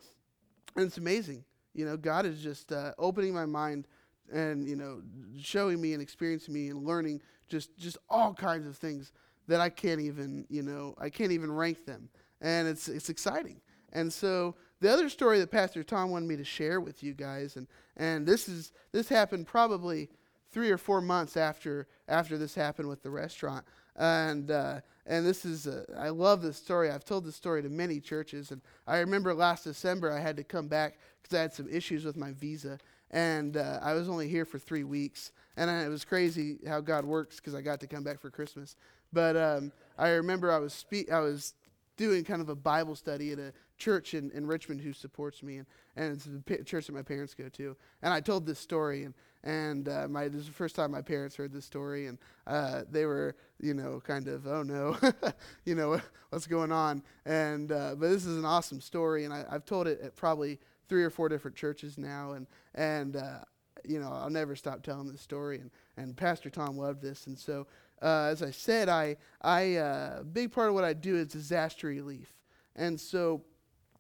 And 0.76 0.86
it's 0.86 0.98
amazing. 0.98 1.46
You 1.74 1.86
know, 1.86 1.96
God 1.96 2.26
is 2.26 2.42
just 2.42 2.74
uh, 2.74 2.92
opening 2.98 3.34
my 3.34 3.46
mind 3.46 3.88
and, 4.32 4.68
you 4.68 4.76
know, 4.76 5.02
showing 5.40 5.80
me 5.80 5.94
and 5.94 6.02
experiencing 6.02 6.54
me 6.54 6.68
and 6.68 6.86
learning 6.86 7.22
just, 7.48 7.78
just 7.78 7.98
all 8.10 8.34
kinds 8.34 8.68
of 8.68 8.76
things 8.76 9.14
that 9.48 9.62
I 9.62 9.70
can't 9.70 10.02
even, 10.02 10.46
you 10.50 10.64
know, 10.64 10.96
I 10.98 11.10
can't 11.10 11.32
even 11.32 11.52
rank 11.52 11.86
them. 11.86 12.10
And 12.42 12.68
it's, 12.68 12.90
it's 12.90 13.10
exciting. 13.10 13.62
And 13.92 14.12
so 14.12 14.56
the 14.80 14.92
other 14.92 15.10
story 15.10 15.40
that 15.40 15.52
Pastor 15.52 15.84
Tom 15.84 16.12
wanted 16.12 16.28
me 16.28 16.38
to 16.38 16.44
share 16.44 16.80
with 16.80 17.04
you 17.04 17.14
guys, 17.14 17.56
and, 17.56 17.68
and 17.98 18.26
this 18.26 18.50
is 18.50 18.72
this 18.92 19.10
happened 19.10 19.48
probably 19.48 20.10
three 20.52 20.70
or 20.70 20.78
four 20.78 21.02
months 21.02 21.38
after 21.38 21.88
after 22.08 22.38
this 22.38 22.56
happened 22.56 22.90
with 22.90 23.04
the 23.04 23.10
restaurant. 23.10 23.66
And 23.96 24.50
uh, 24.52 24.82
and 25.06 25.26
this 25.26 25.46
is 25.46 25.68
uh, 25.68 25.84
I 25.98 26.10
love 26.10 26.42
this 26.42 26.58
story. 26.58 26.90
I've 26.90 27.06
told 27.06 27.26
this 27.26 27.36
story 27.36 27.62
to 27.62 27.70
many 27.70 28.00
churches, 28.00 28.52
and 28.52 28.62
I 28.88 29.00
remember 29.00 29.34
last 29.34 29.66
December 29.66 30.12
I 30.12 30.20
had 30.20 30.38
to 30.38 30.44
come 30.44 30.68
back 30.68 30.98
because 31.22 31.38
I 31.38 31.42
had 31.42 31.54
some 31.54 31.70
issues 31.70 32.06
with 32.06 32.18
my 32.18 32.32
visa, 32.32 32.80
and 33.12 33.58
uh, 33.58 33.80
I 33.82 33.94
was 33.94 34.10
only 34.10 34.28
here 34.28 34.46
for 34.46 34.60
three 34.60 34.84
weeks, 34.84 35.32
and 35.58 35.70
I, 35.70 35.84
it 35.84 35.90
was 35.90 36.06
crazy 36.06 36.60
how 36.68 36.80
God 36.80 37.06
works 37.06 37.38
because 37.38 37.54
I 37.54 37.62
got 37.62 37.80
to 37.82 37.88
come 37.88 38.04
back 38.04 38.20
for 38.20 38.30
Christmas. 38.30 38.76
But 39.14 39.36
um, 39.36 39.72
I 39.98 40.10
remember 40.10 40.52
I 40.52 40.58
was 40.58 40.74
spe- 40.74 41.12
I 41.12 41.20
was 41.20 41.54
doing 41.98 42.24
kind 42.24 42.42
of 42.42 42.50
a 42.50 42.56
Bible 42.56 42.96
study 42.96 43.32
at 43.32 43.40
a 43.40 43.54
church 43.82 44.14
in, 44.14 44.32
in 44.32 44.46
Richmond 44.46 44.80
who 44.82 44.94
supports 44.94 45.42
me, 45.42 45.58
and, 45.58 45.68
and 45.96 46.14
it's 46.14 46.26
the 46.26 46.64
church 46.64 46.86
that 46.88 46.94
my 46.94 47.02
parents 47.02 47.34
go 47.34 47.50
to. 47.50 47.76
And 48.02 48.14
I 48.14 48.22
told 48.22 48.46
this 48.46 48.60
story, 48.60 49.04
and, 49.04 49.14
and 49.44 49.90
uh, 49.90 50.08
my, 50.08 50.28
this 50.28 50.42
is 50.42 50.48
the 50.48 50.54
first 50.54 50.76
time 50.76 50.92
my 50.92 51.02
parents 51.02 51.36
heard 51.36 51.52
this 51.52 51.66
story, 51.66 52.08
and 52.08 52.18
uh, 52.46 52.84
they 52.90 53.06
were, 53.06 53.36
you 53.60 53.74
know, 53.74 54.02
kind 54.06 54.28
of, 54.28 54.46
oh 54.46 54.64
no, 54.64 54.98
you 55.66 55.76
know, 55.76 56.00
what's 56.30 56.48
going 56.48 56.72
on? 56.72 57.02
And, 57.26 57.72
uh, 57.72 57.96
but 57.98 58.10
this 58.10 58.26
is 58.26 58.38
an 58.38 58.46
awesome 58.46 58.82
story, 58.82 59.26
and 59.26 59.34
I, 59.34 59.44
I've 59.50 59.66
told 59.66 59.88
it 59.88 60.00
at 60.02 60.16
probably 60.16 60.60
three 60.88 61.04
or 61.04 61.10
four 61.10 61.28
different 61.28 61.58
churches 61.58 61.98
now, 61.98 62.34
and, 62.34 62.48
and 62.76 63.16
uh, 63.16 63.40
you 63.84 64.00
know, 64.00 64.12
I'll 64.12 64.30
never 64.30 64.56
stop 64.56 64.84
telling 64.84 65.12
this 65.12 65.22
story. 65.22 65.58
And, 65.60 65.72
and 65.98 66.16
Pastor 66.16 66.52
Tom 66.52 66.78
loved 66.78 67.02
this, 67.02 67.26
and 67.26 67.38
so 67.38 67.66
uh, 68.02 68.30
as 68.32 68.42
I 68.42 68.52
said, 68.52 68.90
I, 68.90 69.18
I, 69.42 69.76
uh, 69.76 70.24
big 70.24 70.52
part 70.52 70.70
of 70.70 70.74
what 70.74 70.84
I 70.84 70.94
do 70.94 71.18
is 71.18 71.28
disaster 71.28 71.88
relief. 71.88 72.34
And 72.76 73.00
so 73.00 73.44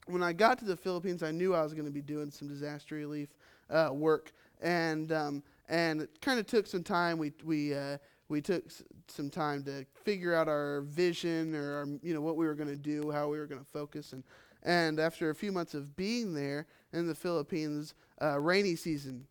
when 0.07 0.23
I 0.23 0.33
got 0.33 0.57
to 0.59 0.65
the 0.65 0.77
Philippines, 0.77 1.23
I 1.23 1.31
knew 1.31 1.53
I 1.53 1.63
was 1.63 1.73
going 1.73 1.85
to 1.85 1.91
be 1.91 2.01
doing 2.01 2.31
some 2.31 2.47
disaster 2.47 2.95
relief 2.95 3.29
uh, 3.69 3.89
work. 3.93 4.31
And, 4.61 5.11
um, 5.11 5.43
and 5.69 6.01
it 6.01 6.21
kind 6.21 6.39
of 6.39 6.45
took 6.45 6.67
some 6.67 6.83
time. 6.83 7.17
We, 7.17 7.31
we, 7.43 7.73
uh, 7.73 7.97
we 8.29 8.41
took 8.41 8.65
s- 8.65 8.83
some 9.07 9.29
time 9.29 9.63
to 9.63 9.85
figure 10.03 10.35
out 10.35 10.47
our 10.47 10.81
vision 10.81 11.55
or 11.55 11.77
our, 11.77 11.85
you 12.03 12.13
know, 12.13 12.21
what 12.21 12.35
we 12.37 12.45
were 12.45 12.55
going 12.55 12.69
to 12.69 12.75
do, 12.75 13.11
how 13.11 13.27
we 13.27 13.39
were 13.39 13.47
going 13.47 13.61
to 13.61 13.67
focus. 13.71 14.13
And, 14.13 14.23
And 14.63 14.99
after 14.99 15.29
a 15.29 15.35
few 15.35 15.51
months 15.51 15.73
of 15.73 15.95
being 15.95 16.33
there 16.33 16.67
in 16.93 17.07
the 17.07 17.15
Philippines, 17.15 17.95
uh, 18.21 18.39
rainy 18.39 18.75
season 18.75 19.25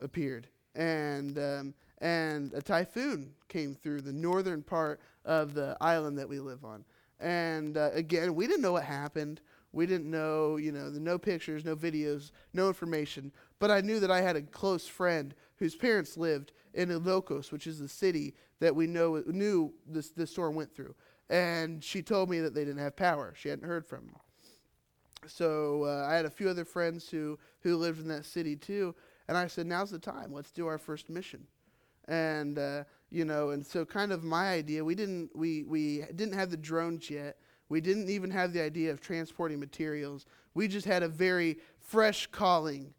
appeared, 0.00 0.46
and 0.74 1.38
um, 1.38 1.74
and 1.98 2.52
a 2.54 2.62
typhoon 2.62 3.32
came 3.48 3.74
through 3.74 4.02
the 4.02 4.12
northern 4.12 4.62
part 4.62 5.00
of 5.24 5.54
the 5.54 5.76
island 5.80 6.18
that 6.18 6.28
we 6.28 6.38
live 6.38 6.64
on. 6.64 6.84
And 7.20 7.76
uh, 7.76 7.90
again, 7.92 8.34
we 8.34 8.46
didn't 8.46 8.62
know 8.62 8.72
what 8.72 8.84
happened. 8.84 9.40
We 9.72 9.86
didn't 9.86 10.10
know, 10.10 10.56
you 10.56 10.70
know, 10.70 10.90
the 10.90 11.00
no 11.00 11.18
pictures, 11.18 11.64
no 11.64 11.74
videos, 11.74 12.30
no 12.52 12.68
information. 12.68 13.32
But 13.58 13.70
I 13.70 13.80
knew 13.80 14.00
that 14.00 14.10
I 14.10 14.20
had 14.20 14.36
a 14.36 14.42
close 14.42 14.86
friend 14.86 15.34
whose 15.56 15.74
parents 15.74 16.16
lived 16.16 16.52
in 16.74 16.90
Ilocos, 16.90 17.50
which 17.50 17.66
is 17.66 17.78
the 17.78 17.88
city 17.88 18.34
that 18.60 18.76
we 18.76 18.86
know 18.86 19.22
knew 19.26 19.72
this 19.86 20.10
this 20.10 20.30
storm 20.30 20.54
went 20.54 20.74
through. 20.74 20.94
And 21.30 21.82
she 21.82 22.02
told 22.02 22.28
me 22.28 22.40
that 22.40 22.54
they 22.54 22.64
didn't 22.64 22.82
have 22.82 22.96
power. 22.96 23.32
She 23.36 23.48
hadn't 23.48 23.66
heard 23.66 23.86
from 23.86 24.06
them. 24.06 24.16
So 25.26 25.84
uh, 25.84 26.06
I 26.08 26.14
had 26.14 26.26
a 26.26 26.30
few 26.30 26.48
other 26.48 26.64
friends 26.64 27.08
who 27.08 27.38
who 27.60 27.76
lived 27.76 28.00
in 28.00 28.08
that 28.08 28.24
city 28.24 28.56
too, 28.56 28.94
and 29.28 29.36
I 29.36 29.46
said, 29.46 29.66
"Now's 29.66 29.90
the 29.90 29.98
time. 29.98 30.32
Let's 30.32 30.50
do 30.50 30.66
our 30.66 30.78
first 30.78 31.08
mission." 31.08 31.46
And 32.08 32.58
uh, 32.58 32.84
you 33.10 33.24
know, 33.24 33.50
and 33.50 33.64
so 33.64 33.84
kind 33.84 34.12
of 34.12 34.24
my 34.24 34.52
idea. 34.52 34.84
We 34.84 34.94
didn't 34.94 35.30
we 35.34 35.62
we 35.62 36.04
didn't 36.14 36.34
have 36.34 36.50
the 36.50 36.56
drones 36.56 37.08
yet. 37.08 37.36
We 37.72 37.80
didn't 37.80 38.10
even 38.10 38.30
have 38.32 38.52
the 38.52 38.60
idea 38.60 38.90
of 38.90 39.00
transporting 39.00 39.58
materials. 39.58 40.26
We 40.52 40.68
just 40.68 40.86
had 40.86 41.02
a 41.02 41.08
very 41.08 41.56
fresh 41.80 42.26
calling 42.26 42.92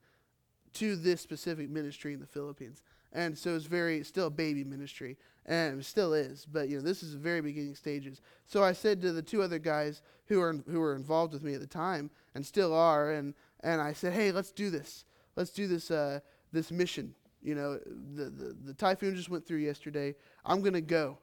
to 0.74 0.96
this 0.96 1.22
specific 1.22 1.70
ministry 1.70 2.16
in 2.16 2.20
the 2.20 2.26
Philippines. 2.26 2.82
And 3.12 3.38
so 3.38 3.56
it's 3.56 3.66
very 3.66 4.04
still 4.04 4.26
a 4.26 4.32
baby 4.32 4.64
ministry 4.64 5.20
and 5.46 5.86
still 5.86 6.16
is, 6.16 6.48
but 6.52 6.70
you 6.70 6.78
know, 6.78 6.82
this 6.82 7.04
is 7.04 7.12
the 7.12 7.20
very 7.20 7.40
beginning 7.40 7.76
stages. 7.76 8.20
So 8.48 8.64
I 8.64 8.74
said 8.74 9.00
to 9.04 9.12
the 9.12 9.22
two 9.22 9.44
other 9.44 9.60
guys 9.60 10.02
who 10.26 10.42
are 10.42 10.54
who 10.68 10.80
were 10.80 10.96
involved 10.96 11.34
with 11.34 11.44
me 11.44 11.54
at 11.54 11.62
the 11.62 11.68
time 11.68 12.10
and 12.34 12.44
still 12.44 12.74
are 12.74 13.12
and 13.12 13.36
and 13.60 13.80
I 13.80 13.94
said, 13.94 14.14
"Hey, 14.14 14.32
let's 14.32 14.52
do 14.52 14.72
this. 14.72 15.06
Let's 15.36 15.52
do 15.52 15.68
this 15.68 15.92
uh, 15.92 16.22
this 16.52 16.72
mission. 16.72 17.14
You 17.44 17.54
know, 17.54 17.80
the, 18.16 18.32
the 18.32 18.58
the 18.66 18.74
typhoon 18.74 19.16
just 19.16 19.30
went 19.30 19.46
through 19.46 19.60
yesterday. 19.60 20.16
I'm 20.44 20.64
to 20.64 20.82
go. 20.82 21.20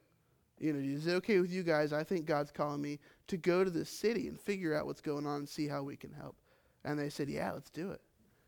You 0.60 0.74
know, 0.74 0.78
is 0.78 1.06
it 1.06 1.14
okay 1.14 1.40
with 1.40 1.50
you 1.50 1.62
guys? 1.62 1.92
I 1.92 2.04
think 2.04 2.26
God's 2.26 2.52
calling 2.52 2.82
me 2.82 2.98
to 3.28 3.38
go 3.38 3.64
to 3.64 3.70
this 3.70 3.88
city 3.88 4.28
and 4.28 4.38
figure 4.38 4.76
out 4.76 4.84
what's 4.84 5.00
going 5.00 5.26
on 5.26 5.36
and 5.36 5.48
see 5.48 5.66
how 5.66 5.82
we 5.82 5.96
can 5.96 6.12
help. 6.12 6.36
And 6.84 6.98
they 6.98 7.08
said, 7.08 7.30
yeah, 7.30 7.52
let's 7.52 7.70
do 7.70 7.90
it. 7.90 8.02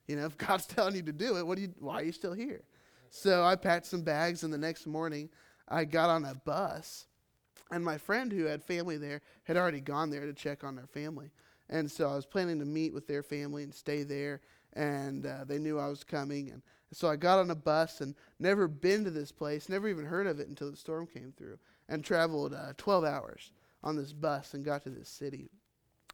You 0.07 0.17
know, 0.17 0.27
if 0.27 0.37
God's 0.47 0.67
telling 0.67 0.95
you 0.95 1.03
to 1.03 1.13
do 1.13 1.39
it, 1.39 1.47
what 1.47 1.57
do 1.57 1.63
you, 1.63 1.75
why 1.79 1.95
are 2.01 2.05
you 2.05 2.13
still 2.13 2.35
here? 2.35 2.63
So 3.09 3.43
I 3.43 3.57
packed 3.57 3.87
some 3.87 4.03
bags, 4.03 4.43
and 4.43 4.53
the 4.53 4.59
next 4.59 4.87
morning 4.87 5.31
I 5.69 5.85
got 5.85 6.11
on 6.11 6.25
a 6.27 6.35
bus. 6.35 7.07
And 7.71 7.83
my 7.83 7.97
friend 7.97 8.31
who 8.31 8.45
had 8.45 8.63
family 8.63 8.99
there 8.99 9.23
had 9.45 9.57
already 9.57 9.81
gone 9.81 10.11
there 10.11 10.27
to 10.27 10.35
check 10.35 10.65
on 10.65 10.77
their 10.77 10.87
family. 10.87 11.31
And 11.71 11.91
so 11.91 12.11
I 12.11 12.15
was 12.15 12.27
planning 12.27 12.59
to 12.59 12.67
meet 12.67 12.93
with 12.93 13.07
their 13.07 13.23
family 13.23 13.63
and 13.63 13.75
stay 13.75 14.03
there. 14.03 14.43
And 14.75 15.25
uh, 15.25 15.45
they 15.47 15.59
knew 15.59 15.79
I 15.79 15.89
was 15.89 16.05
coming. 16.05 16.51
And 16.51 16.61
so 16.93 17.09
I 17.09 17.17
got 17.17 17.39
on 17.39 17.51
a 17.51 17.55
bus 17.55 18.03
and 18.03 18.15
never 18.39 18.69
been 18.69 19.05
to 19.05 19.11
this 19.11 19.33
place, 19.33 19.71
never 19.71 19.89
even 19.89 20.05
heard 20.05 20.27
of 20.27 20.41
it 20.41 20.49
until 20.49 20.71
the 20.71 20.77
storm 20.77 21.07
came 21.07 21.33
through 21.37 21.59
and 21.89 22.05
traveled 22.05 22.55
uh, 22.55 22.73
12 22.77 23.05
hours 23.05 23.51
on 23.83 23.97
this 23.97 24.13
bus 24.13 24.55
and 24.55 24.65
got 24.65 24.83
to 24.85 24.91
this 24.91 25.09
city. 25.09 25.51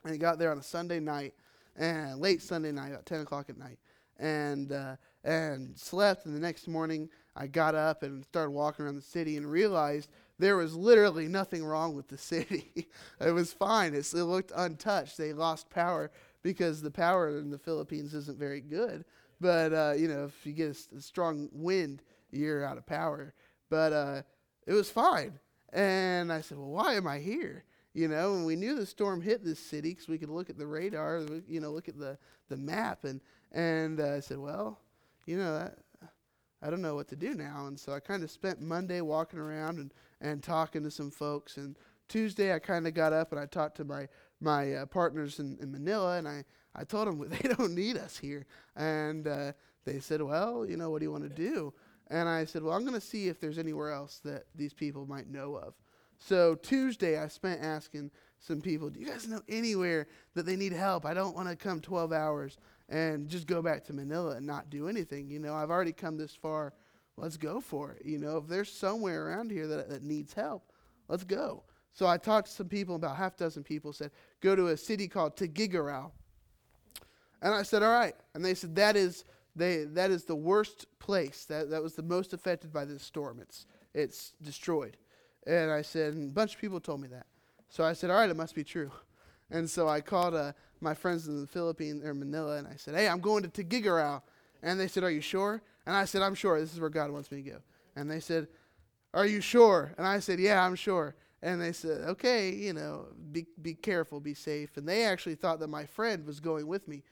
And 0.04 0.12
he 0.12 0.18
got 0.18 0.38
there 0.38 0.50
on 0.50 0.58
a 0.58 0.62
Sunday 0.62 1.00
night, 1.00 1.34
and 1.76 2.20
late 2.20 2.42
Sunday 2.42 2.72
night, 2.72 2.90
about 2.90 3.06
10 3.06 3.20
o'clock 3.20 3.50
at 3.50 3.58
night, 3.58 3.78
and 4.18 4.72
uh, 4.72 4.96
and 5.24 5.76
slept. 5.76 6.26
And 6.26 6.34
the 6.34 6.40
next 6.40 6.68
morning, 6.68 7.08
I 7.36 7.46
got 7.46 7.74
up 7.74 8.02
and 8.02 8.24
started 8.24 8.50
walking 8.50 8.84
around 8.84 8.96
the 8.96 9.02
city 9.02 9.36
and 9.36 9.50
realized 9.50 10.10
there 10.38 10.56
was 10.56 10.74
literally 10.74 11.26
nothing 11.28 11.64
wrong 11.64 11.94
with 11.94 12.08
the 12.08 12.18
city. 12.18 12.88
it 13.20 13.30
was 13.30 13.52
fine. 13.52 13.94
It's, 13.94 14.14
it 14.14 14.24
looked 14.24 14.52
untouched. 14.54 15.18
They 15.18 15.32
lost 15.32 15.70
power 15.70 16.10
because 16.42 16.80
the 16.80 16.90
power 16.90 17.38
in 17.38 17.50
the 17.50 17.58
Philippines 17.58 18.14
isn't 18.14 18.38
very 18.38 18.60
good. 18.60 19.04
But 19.40 19.72
uh, 19.72 19.94
you 19.96 20.08
know, 20.08 20.24
if 20.24 20.46
you 20.46 20.52
get 20.52 20.76
a, 20.92 20.96
a, 20.96 21.00
strong 21.00 21.48
wind, 21.52 22.02
you're 22.30 22.64
out 22.64 22.78
of 22.78 22.86
power. 22.86 23.34
But 23.70 23.92
uh, 23.92 24.22
it 24.66 24.72
was 24.72 24.90
fine. 24.90 25.38
And 25.72 26.32
I 26.32 26.40
said, 26.40 26.58
well, 26.58 26.68
why 26.68 26.94
am 26.94 27.06
I 27.06 27.18
here? 27.18 27.64
You 27.94 28.08
know, 28.08 28.34
and 28.34 28.46
we 28.46 28.56
knew 28.56 28.74
the 28.74 28.86
storm 28.86 29.20
hit 29.20 29.44
this 29.44 29.58
city 29.58 29.90
because 29.90 30.08
we 30.08 30.18
could 30.18 30.28
look 30.28 30.50
at 30.50 30.58
the 30.58 30.66
radar, 30.66 31.26
you 31.48 31.60
know, 31.60 31.70
look 31.70 31.88
at 31.88 31.98
the, 31.98 32.18
the 32.48 32.56
map. 32.56 33.04
And, 33.04 33.20
and 33.52 34.00
uh, 34.00 34.14
I 34.14 34.20
said, 34.20 34.38
well, 34.38 34.78
you 35.26 35.36
know, 35.36 35.54
I, 35.54 36.06
I 36.66 36.70
don't 36.70 36.82
know 36.82 36.94
what 36.94 37.08
to 37.08 37.16
do 37.16 37.34
now. 37.34 37.66
And 37.66 37.78
so 37.78 37.92
I 37.92 38.00
kind 38.00 38.22
of 38.22 38.30
spent 38.30 38.60
Monday 38.60 39.00
walking 39.00 39.38
around 39.38 39.78
and, 39.78 39.92
and 40.20 40.42
talking 40.42 40.82
to 40.84 40.90
some 40.90 41.10
folks. 41.10 41.56
And 41.56 41.76
Tuesday 42.08 42.54
I 42.54 42.58
kind 42.58 42.86
of 42.86 42.94
got 42.94 43.12
up 43.12 43.32
and 43.32 43.40
I 43.40 43.46
talked 43.46 43.76
to 43.78 43.84
my, 43.84 44.08
my 44.40 44.74
uh, 44.74 44.86
partners 44.86 45.38
in, 45.38 45.58
in 45.60 45.70
Manila. 45.72 46.18
And 46.18 46.28
I, 46.28 46.44
I 46.74 46.84
told 46.84 47.08
them 47.08 47.28
they 47.28 47.48
don't 47.48 47.74
need 47.74 47.96
us 47.96 48.18
here. 48.18 48.46
And 48.76 49.26
uh, 49.26 49.52
they 49.84 50.00
said, 50.00 50.22
well, 50.22 50.66
you 50.66 50.76
know, 50.76 50.90
what 50.90 51.00
do 51.00 51.04
you 51.04 51.12
want 51.12 51.24
to 51.24 51.30
do? 51.30 51.72
And 52.10 52.28
I 52.28 52.44
said, 52.44 52.62
well, 52.62 52.74
I'm 52.74 52.84
going 52.84 52.98
to 52.98 53.06
see 53.06 53.28
if 53.28 53.40
there's 53.40 53.58
anywhere 53.58 53.92
else 53.92 54.20
that 54.24 54.44
these 54.54 54.72
people 54.72 55.06
might 55.06 55.28
know 55.28 55.56
of. 55.56 55.74
So 56.18 56.54
Tuesday, 56.54 57.18
I 57.18 57.28
spent 57.28 57.62
asking 57.62 58.10
some 58.40 58.60
people, 58.60 58.88
do 58.90 59.00
you 59.00 59.06
guys 59.06 59.28
know 59.28 59.42
anywhere 59.48 60.06
that 60.34 60.46
they 60.46 60.56
need 60.56 60.72
help? 60.72 61.04
I 61.04 61.14
don't 61.14 61.34
want 61.34 61.48
to 61.48 61.56
come 61.56 61.80
12 61.80 62.12
hours 62.12 62.56
and 62.88 63.28
just 63.28 63.46
go 63.46 63.62
back 63.62 63.84
to 63.84 63.92
Manila 63.92 64.36
and 64.36 64.46
not 64.46 64.70
do 64.70 64.88
anything. 64.88 65.30
You 65.30 65.38
know, 65.38 65.54
I've 65.54 65.70
already 65.70 65.92
come 65.92 66.16
this 66.16 66.34
far. 66.34 66.72
Let's 67.16 67.36
go 67.36 67.60
for 67.60 67.92
it. 67.92 68.06
You 68.06 68.18
know, 68.18 68.38
if 68.38 68.46
there's 68.46 68.72
somewhere 68.72 69.26
around 69.26 69.50
here 69.50 69.66
that, 69.66 69.88
that 69.90 70.02
needs 70.02 70.32
help, 70.32 70.72
let's 71.08 71.24
go. 71.24 71.64
So 71.92 72.06
I 72.06 72.16
talked 72.16 72.48
to 72.48 72.54
some 72.54 72.68
people, 72.68 72.94
about 72.94 73.16
half 73.16 73.36
dozen 73.36 73.64
people, 73.64 73.92
said, 73.92 74.12
go 74.40 74.54
to 74.54 74.68
a 74.68 74.76
city 74.76 75.08
called 75.08 75.36
Tuguegarao. 75.36 76.10
And 77.42 77.54
I 77.54 77.62
said, 77.62 77.82
all 77.82 77.92
right. 77.92 78.14
And 78.34 78.44
they 78.44 78.54
said, 78.54 78.76
that 78.76 78.96
is 78.96 79.24
they, 79.58 79.84
that 79.84 80.10
is 80.10 80.24
the 80.24 80.36
worst 80.36 80.86
place. 80.98 81.44
That, 81.46 81.70
that 81.70 81.82
was 81.82 81.94
the 81.94 82.02
most 82.02 82.32
affected 82.32 82.72
by 82.72 82.84
this 82.84 83.02
storm. 83.02 83.40
It's, 83.40 83.66
it's 83.94 84.32
destroyed. 84.42 84.96
And 85.46 85.70
I 85.70 85.82
said, 85.82 86.14
and 86.14 86.30
a 86.30 86.34
bunch 86.34 86.54
of 86.54 86.60
people 86.60 86.80
told 86.80 87.00
me 87.00 87.08
that. 87.08 87.26
So 87.68 87.84
I 87.84 87.92
said, 87.92 88.10
all 88.10 88.16
right, 88.16 88.30
it 88.30 88.36
must 88.36 88.54
be 88.54 88.64
true. 88.64 88.90
And 89.50 89.68
so 89.68 89.88
I 89.88 90.00
called 90.00 90.34
uh, 90.34 90.52
my 90.80 90.94
friends 90.94 91.26
in 91.26 91.40
the 91.40 91.46
Philippines 91.46 92.04
or 92.04 92.14
Manila, 92.14 92.56
and 92.56 92.66
I 92.66 92.76
said, 92.76 92.94
hey, 92.94 93.08
I'm 93.08 93.20
going 93.20 93.42
to 93.42 93.48
Tuguegarao. 93.48 94.22
And 94.62 94.78
they 94.78 94.88
said, 94.88 95.04
are 95.04 95.10
you 95.10 95.20
sure? 95.20 95.62
And 95.86 95.96
I 95.96 96.04
said, 96.04 96.22
I'm 96.22 96.34
sure. 96.34 96.60
This 96.60 96.72
is 96.72 96.80
where 96.80 96.90
God 96.90 97.10
wants 97.10 97.30
me 97.30 97.42
to 97.42 97.50
go. 97.50 97.58
And 97.96 98.10
they 98.10 98.20
said, 98.20 98.48
are 99.14 99.26
you 99.26 99.40
sure? 99.40 99.94
And 99.96 100.06
I 100.06 100.20
said, 100.20 100.38
yeah, 100.38 100.64
I'm 100.64 100.74
sure. 100.74 101.14
And 101.40 101.60
they 101.62 101.72
said, 101.72 102.02
okay, 102.08 102.50
you 102.50 102.72
know, 102.72 103.06
be, 103.32 103.46
be 103.62 103.74
careful, 103.74 104.20
be 104.20 104.34
safe. 104.34 104.76
And 104.76 104.88
they 104.88 105.04
actually 105.04 105.36
thought 105.36 105.60
that 105.60 105.68
my 105.68 105.86
friend 105.86 106.26
was 106.26 106.40
going 106.40 106.66
with 106.66 106.88
me 106.88 107.02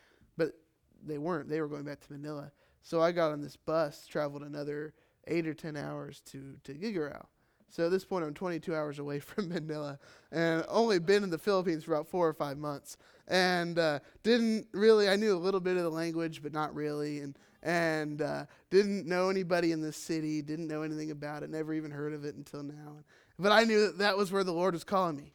they 1.07 1.19
weren't. 1.19 1.49
They 1.49 1.61
were 1.61 1.69
going 1.69 1.85
back 1.85 2.01
to 2.01 2.13
Manila. 2.13 2.51
So 2.83 3.01
I 3.01 3.13
got 3.13 3.33
on 3.33 3.41
this 3.41 3.57
bus, 3.57 4.07
traveled 4.07 4.43
another 4.43 4.95
eight 5.27 5.47
or 5.47 5.55
ten 5.55 5.77
hours 5.77 6.21
to 6.27 6.57
Tuguegarao. 6.65 7.27
So 7.69 7.87
at 7.87 7.91
this 7.91 8.05
point, 8.05 8.25
I'm 8.25 8.33
22 8.33 8.75
hours 8.75 8.99
away 8.99 9.19
from 9.21 9.49
Manila, 9.49 9.99
and 10.33 10.65
only 10.69 10.99
been 10.99 11.23
in 11.23 11.31
the 11.31 11.39
Philippines 11.39 11.85
for 11.85 11.95
about 11.95 12.09
four 12.09 12.29
or 12.29 12.33
five 12.33 12.59
months, 12.59 12.97
and 13.29 13.79
uh, 13.79 13.99
didn't 14.23 14.69
really. 14.73 15.09
I 15.09 15.17
knew 15.17 15.35
a 15.35 15.39
little 15.39 15.61
bit 15.61 15.77
of 15.77 15.83
the 15.83 15.91
language, 15.91 16.43
but 16.43 16.53
not 16.53 16.75
really, 16.75 17.21
and 17.21 17.39
and 17.63 18.23
uh, 18.23 18.47
didn't 18.71 19.07
know 19.07 19.29
anybody 19.29 19.73
in 19.73 19.81
this 19.81 19.97
city. 19.97 20.43
Didn't 20.43 20.69
know 20.69 20.83
anything 20.83 21.11
about 21.11 21.43
it. 21.43 21.51
Never 21.51 21.75
even 21.75 21.91
heard 21.91 22.13
of 22.13 22.25
it 22.25 22.37
until 22.37 22.63
now. 22.63 22.99
But 23.39 23.53
I 23.53 23.65
knew 23.65 23.87
that 23.87 23.99
that 23.99 24.17
was 24.17 24.33
where 24.33 24.45
the 24.45 24.53
Lord 24.53 24.75
was 24.75 24.85
calling 24.85 25.17
me. 25.17 25.35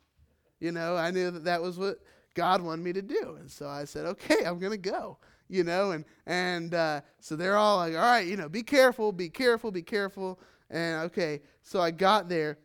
You 0.60 0.72
know, 0.72 0.96
I 0.96 1.12
knew 1.12 1.32
that 1.32 1.44
that 1.44 1.62
was 1.62 1.78
what 1.78 2.00
God 2.34 2.62
wanted 2.62 2.84
me 2.84 2.94
to 2.94 3.02
do, 3.02 3.36
and 3.40 3.52
so 3.52 3.68
I 3.68 3.86
said, 3.86 4.06
"Okay, 4.06 4.46
I'm 4.46 4.60
going 4.60 4.72
to 4.72 4.78
go." 4.78 5.18
You 5.52 5.64
know, 5.66 5.92
and 5.92 6.06
and 6.26 6.74
uh, 6.74 7.02
so 7.20 7.36
they're 7.36 7.58
all 7.58 7.78
like, 7.78 7.94
all 7.94 8.02
right, 8.02 8.26
you 8.26 8.38
know, 8.38 8.48
be 8.48 8.64
careful, 8.64 9.12
be 9.12 9.30
careful, 9.30 9.70
be 9.70 9.82
careful. 9.82 10.40
And 10.70 11.04
okay, 11.04 11.42
so 11.62 11.82
I 11.82 11.92
got 11.92 12.30
there. 12.30 12.58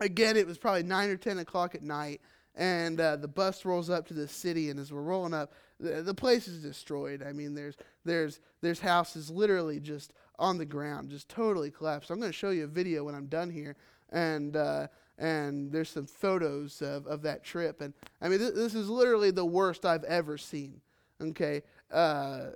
Again, 0.00 0.36
it 0.36 0.46
was 0.46 0.56
probably 0.56 0.82
nine 0.82 1.10
or 1.10 1.16
ten 1.16 1.38
o'clock 1.38 1.74
at 1.74 1.82
night, 1.82 2.22
and 2.54 2.98
uh, 2.98 3.16
the 3.16 3.28
bus 3.28 3.66
rolls 3.66 3.90
up 3.90 4.08
to 4.08 4.14
the 4.14 4.26
city. 4.26 4.70
And 4.70 4.80
as 4.80 4.90
we're 4.90 5.02
rolling 5.02 5.34
up, 5.34 5.52
the, 5.78 6.02
the 6.02 6.14
place 6.14 6.48
is 6.48 6.62
destroyed. 6.62 7.22
I 7.22 7.32
mean, 7.32 7.54
there's 7.54 7.76
there's 8.04 8.40
there's 8.62 8.80
houses 8.80 9.30
literally 9.30 9.78
just 9.78 10.14
on 10.38 10.56
the 10.56 10.64
ground, 10.64 11.10
just 11.10 11.28
totally 11.28 11.70
collapsed. 11.70 12.10
I'm 12.10 12.18
going 12.18 12.32
to 12.32 12.36
show 12.36 12.50
you 12.50 12.64
a 12.64 12.68
video 12.68 13.04
when 13.04 13.14
I'm 13.14 13.26
done 13.26 13.50
here, 13.50 13.76
and. 14.10 14.56
Uh, 14.56 14.86
and 15.16 15.70
there's 15.70 15.90
some 15.90 16.06
photos 16.06 16.82
of, 16.82 17.06
of 17.06 17.22
that 17.22 17.44
trip. 17.44 17.80
And 17.80 17.94
I 18.20 18.28
mean, 18.28 18.40
th- 18.40 18.54
this 18.54 18.74
is 18.74 18.88
literally 18.88 19.30
the 19.30 19.44
worst 19.44 19.86
I've 19.86 20.02
ever 20.02 20.36
seen. 20.36 20.80
Okay, 21.22 21.62
uh, 21.92 22.50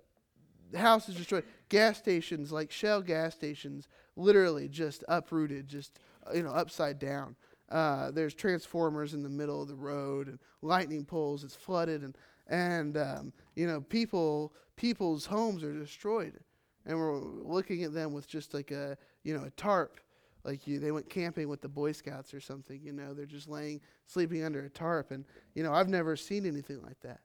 houses 0.76 1.16
destroyed. 1.16 1.44
Gas 1.68 1.98
stations, 1.98 2.50
like 2.52 2.70
Shell 2.70 3.02
gas 3.02 3.34
stations, 3.34 3.88
literally 4.16 4.68
just 4.68 5.04
uprooted, 5.08 5.68
just 5.68 5.98
uh, 6.26 6.34
you 6.34 6.42
know, 6.42 6.50
upside 6.50 6.98
down. 6.98 7.36
Uh, 7.70 8.10
there's 8.10 8.34
transformers 8.34 9.12
in 9.12 9.22
the 9.22 9.28
middle 9.28 9.60
of 9.60 9.68
the 9.68 9.74
road 9.74 10.28
and 10.28 10.38
lightning 10.62 11.04
poles. 11.04 11.44
It's 11.44 11.54
flooded 11.54 12.02
and 12.02 12.16
and 12.48 12.96
um, 12.96 13.32
you 13.56 13.66
know 13.66 13.80
people 13.80 14.54
people's 14.76 15.26
homes 15.26 15.62
are 15.62 15.72
destroyed, 15.72 16.38
and 16.86 16.98
we're 16.98 17.18
looking 17.18 17.84
at 17.84 17.92
them 17.92 18.12
with 18.12 18.26
just 18.26 18.54
like 18.54 18.70
a 18.70 18.96
you 19.22 19.36
know 19.36 19.44
a 19.44 19.50
tarp, 19.50 20.00
like 20.44 20.66
you 20.66 20.78
they 20.78 20.90
went 20.90 21.10
camping 21.10 21.48
with 21.48 21.60
the 21.60 21.68
Boy 21.68 21.92
Scouts 21.92 22.32
or 22.32 22.40
something. 22.40 22.80
You 22.82 22.92
know 22.92 23.12
they're 23.12 23.26
just 23.26 23.48
laying 23.48 23.80
sleeping 24.06 24.44
under 24.44 24.64
a 24.64 24.70
tarp, 24.70 25.10
and 25.10 25.24
you 25.54 25.62
know 25.62 25.74
I've 25.74 25.88
never 25.88 26.16
seen 26.16 26.46
anything 26.46 26.82
like 26.82 27.00
that. 27.00 27.20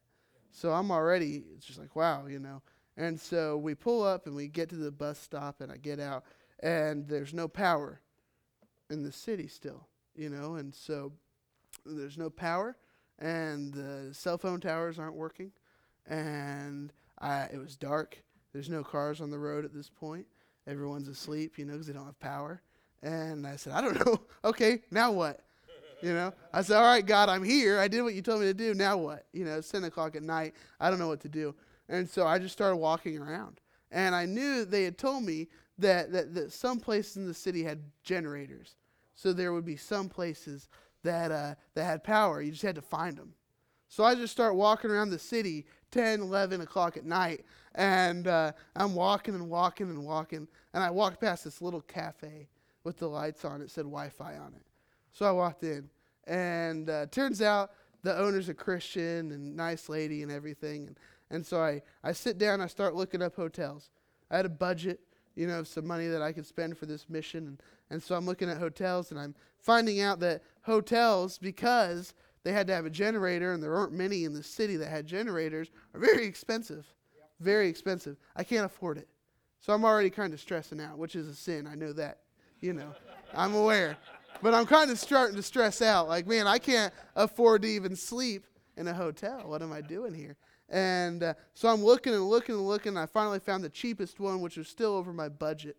So 0.54 0.72
I'm 0.72 0.92
already, 0.92 1.44
it's 1.56 1.66
just 1.66 1.80
like, 1.80 1.96
wow, 1.96 2.28
you 2.28 2.40
know. 2.40 2.62
And 2.96 3.20
so 3.20 3.58
we 3.58 3.74
pull 3.74 4.04
up 4.04 4.28
and 4.28 4.36
we 4.36 4.48
get 4.48 4.70
to 4.70 4.76
the 4.76 4.92
bus 4.92 5.20
stop 5.20 5.62
and 5.62 5.72
I 5.72 5.78
get 5.78 6.00
out 6.00 6.24
and 6.62 7.08
there's 7.08 7.34
no 7.34 7.48
power 7.48 8.02
in 8.90 9.04
the 9.04 9.12
city 9.12 9.48
still, 9.48 9.88
you 10.16 10.30
know. 10.30 10.56
And 10.56 10.74
so 10.74 11.12
there's 11.86 12.18
no 12.20 12.30
power 12.30 12.78
and 13.18 13.74
the 13.74 14.14
cell 14.14 14.38
phone 14.38 14.62
towers 14.62 15.00
aren't 15.00 15.16
working. 15.16 15.52
And 16.06 16.94
I, 17.20 17.44
it 17.52 17.58
was 17.58 17.76
dark. 17.76 18.22
There's 18.54 18.70
no 18.70 18.84
cars 18.84 19.22
on 19.22 19.32
the 19.32 19.40
road 19.40 19.66
at 19.66 19.74
this 19.74 19.90
point. 19.90 20.28
Everyone's 20.68 21.08
asleep, 21.08 21.58
you 21.58 21.66
know, 21.66 21.74
because 21.74 21.88
they 21.88 21.94
don't 21.94 22.06
have 22.06 22.20
power. 22.20 22.62
And 23.02 23.48
I 23.48 23.56
said, 23.56 23.74
I 23.74 23.82
don't 23.82 24.06
know. 24.06 24.22
okay, 24.46 24.82
now 24.92 25.12
what? 25.12 25.42
You 26.04 26.12
know, 26.12 26.34
I 26.52 26.64
said, 26.64 26.76
all 26.76 26.84
right, 26.84 27.06
God, 27.06 27.30
I'm 27.30 27.46
here. 27.46 27.80
I 27.80 27.88
did 27.88 28.02
what 28.02 28.14
you 28.14 28.22
told 28.22 28.42
me 28.42 28.48
to 28.48 28.54
do. 28.54 28.74
Now 28.74 28.98
what? 28.98 29.26
You 29.32 29.46
know, 29.46 29.58
it's 29.58 29.70
10 29.70 29.86
o'clock 29.86 30.18
at 30.18 30.22
night. 30.22 30.54
I 30.78 30.90
don't 30.90 31.00
know 31.00 31.08
what 31.08 31.22
to 31.22 31.30
do. 31.30 31.56
And 31.88 32.10
so 32.10 32.28
I 32.28 32.40
just 32.40 32.52
started 32.52 32.76
walking 32.76 33.18
around. 33.18 33.62
And 33.90 34.14
I 34.14 34.26
knew 34.26 34.66
they 34.66 34.84
had 34.84 34.98
told 34.98 35.24
me 35.24 35.48
that, 35.78 36.12
that, 36.12 36.34
that 36.34 36.52
some 36.52 36.82
places 36.82 37.16
in 37.16 37.26
the 37.26 37.34
city 37.34 37.64
had 37.64 37.80
generators. 38.04 38.76
So 39.16 39.32
there 39.32 39.54
would 39.54 39.64
be 39.64 39.78
some 39.78 40.10
places 40.10 40.68
that, 41.04 41.32
uh, 41.32 41.56
that 41.74 41.86
had 41.86 42.04
power. 42.04 42.42
You 42.42 42.52
just 42.52 42.64
had 42.64 42.76
to 42.76 42.82
find 42.82 43.16
them. 43.16 43.34
So 43.88 44.04
I 44.04 44.14
just 44.14 44.34
start 44.34 44.56
walking 44.56 44.92
around 44.92 45.10
the 45.10 45.20
city 45.20 45.66
10, 45.92 46.20
11 46.20 46.60
o'clock 46.60 46.98
at 46.98 47.06
night. 47.06 47.46
And 47.76 48.28
uh, 48.28 48.52
I'm 48.76 48.94
walking 48.94 49.36
and 49.36 49.50
walking 49.50 49.88
and 49.88 50.04
walking. 50.04 50.50
And 50.74 50.84
I 50.84 50.90
walked 50.90 51.22
past 51.22 51.46
this 51.46 51.62
little 51.62 51.82
cafe 51.82 52.50
with 52.84 52.98
the 52.98 53.08
lights 53.08 53.46
on. 53.46 53.62
It 53.62 53.72
said 53.72 53.86
Wi 53.86 54.10
Fi 54.10 54.36
on 54.36 54.54
it. 54.54 54.66
So 55.14 55.28
I 55.28 55.32
walked 55.32 55.64
in. 55.64 55.90
And 56.28 56.90
uh, 56.90 57.08
turns 57.08 57.42
out 57.42 57.72
the 58.04 58.18
owner's 58.18 58.50
a 58.50 58.54
Christian 58.54 59.32
and 59.32 59.56
nice 59.56 59.90
lady 59.90 60.24
and 60.24 60.32
everything. 60.32 60.88
And, 60.88 60.98
and 61.30 61.46
so 61.46 61.62
I, 61.62 61.82
I 62.04 62.12
sit 62.12 62.38
down, 62.38 62.62
I 62.62 62.68
start 62.68 62.96
looking 62.96 63.22
up 63.22 63.36
hotels. 63.36 63.90
I 64.32 64.38
had 64.38 64.46
a 64.46 64.50
budget, 64.50 65.00
you 65.36 65.48
know, 65.48 65.64
some 65.64 65.86
money 65.86 66.08
that 66.08 66.22
I 66.22 66.32
could 66.32 66.46
spend 66.46 66.78
for 66.78 66.86
this 66.86 67.10
mission. 67.10 67.48
And, 67.48 67.64
and 67.90 68.02
so 68.02 68.16
I'm 68.16 68.26
looking 68.26 68.50
at 68.50 68.58
hotels 68.58 69.12
and 69.12 69.20
I'm 69.20 69.36
finding 69.60 70.02
out 70.02 70.20
that 70.22 70.44
hotels, 70.64 71.38
because 71.38 72.14
they 72.44 72.52
had 72.52 72.68
to 72.68 72.74
have 72.74 72.86
a 72.86 72.90
generator 72.90 73.54
and 73.54 73.64
there 73.64 73.76
aren't 73.76 73.94
many 73.94 74.26
in 74.26 74.34
the 74.34 74.44
city 74.44 74.76
that 74.78 74.90
had 74.90 75.06
generators, 75.06 75.72
are 75.94 76.00
very 76.00 76.26
expensive. 76.26 76.86
Very 77.40 77.68
expensive. 77.68 78.18
I 78.36 78.44
can't 78.44 78.66
afford 78.66 78.98
it. 78.98 79.08
So 79.60 79.74
I'm 79.74 79.86
already 79.86 80.10
kind 80.10 80.34
of 80.34 80.40
stressing 80.40 80.82
out, 80.82 80.98
which 80.98 81.16
is 81.16 81.28
a 81.28 81.36
sin. 81.36 81.68
I 81.68 81.76
know 81.76 81.94
that. 81.94 82.20
You 82.60 82.74
know, 82.74 82.94
I'm 83.34 83.56
aware. 83.56 83.98
But 84.44 84.54
I'm 84.54 84.66
kind 84.66 84.92
of 84.92 85.00
starting 85.00 85.38
to 85.38 85.42
stress 85.42 85.82
out. 85.82 86.10
Like, 86.10 86.28
man, 86.28 86.48
I 86.48 86.58
can't 86.58 86.94
afford 87.16 87.62
to 87.62 87.68
even 87.70 87.96
sleep 87.96 88.46
in 88.76 88.90
a 88.90 88.94
hotel. 88.94 89.44
What 89.46 89.62
am 89.62 89.72
I 89.72 89.80
doing 89.80 90.14
here? 90.14 90.36
And 90.68 91.24
uh, 91.24 91.36
so 91.54 91.70
I'm 91.70 91.82
looking 91.82 92.14
and 92.14 92.28
looking 92.28 92.56
and 92.56 92.68
looking. 92.68 92.90
And 92.90 93.00
I 93.00 93.06
finally 93.06 93.40
found 93.40 93.64
the 93.64 93.70
cheapest 93.70 94.20
one, 94.20 94.42
which 94.42 94.58
was 94.58 94.68
still 94.68 94.96
over 94.96 95.14
my 95.14 95.30
budget. 95.30 95.78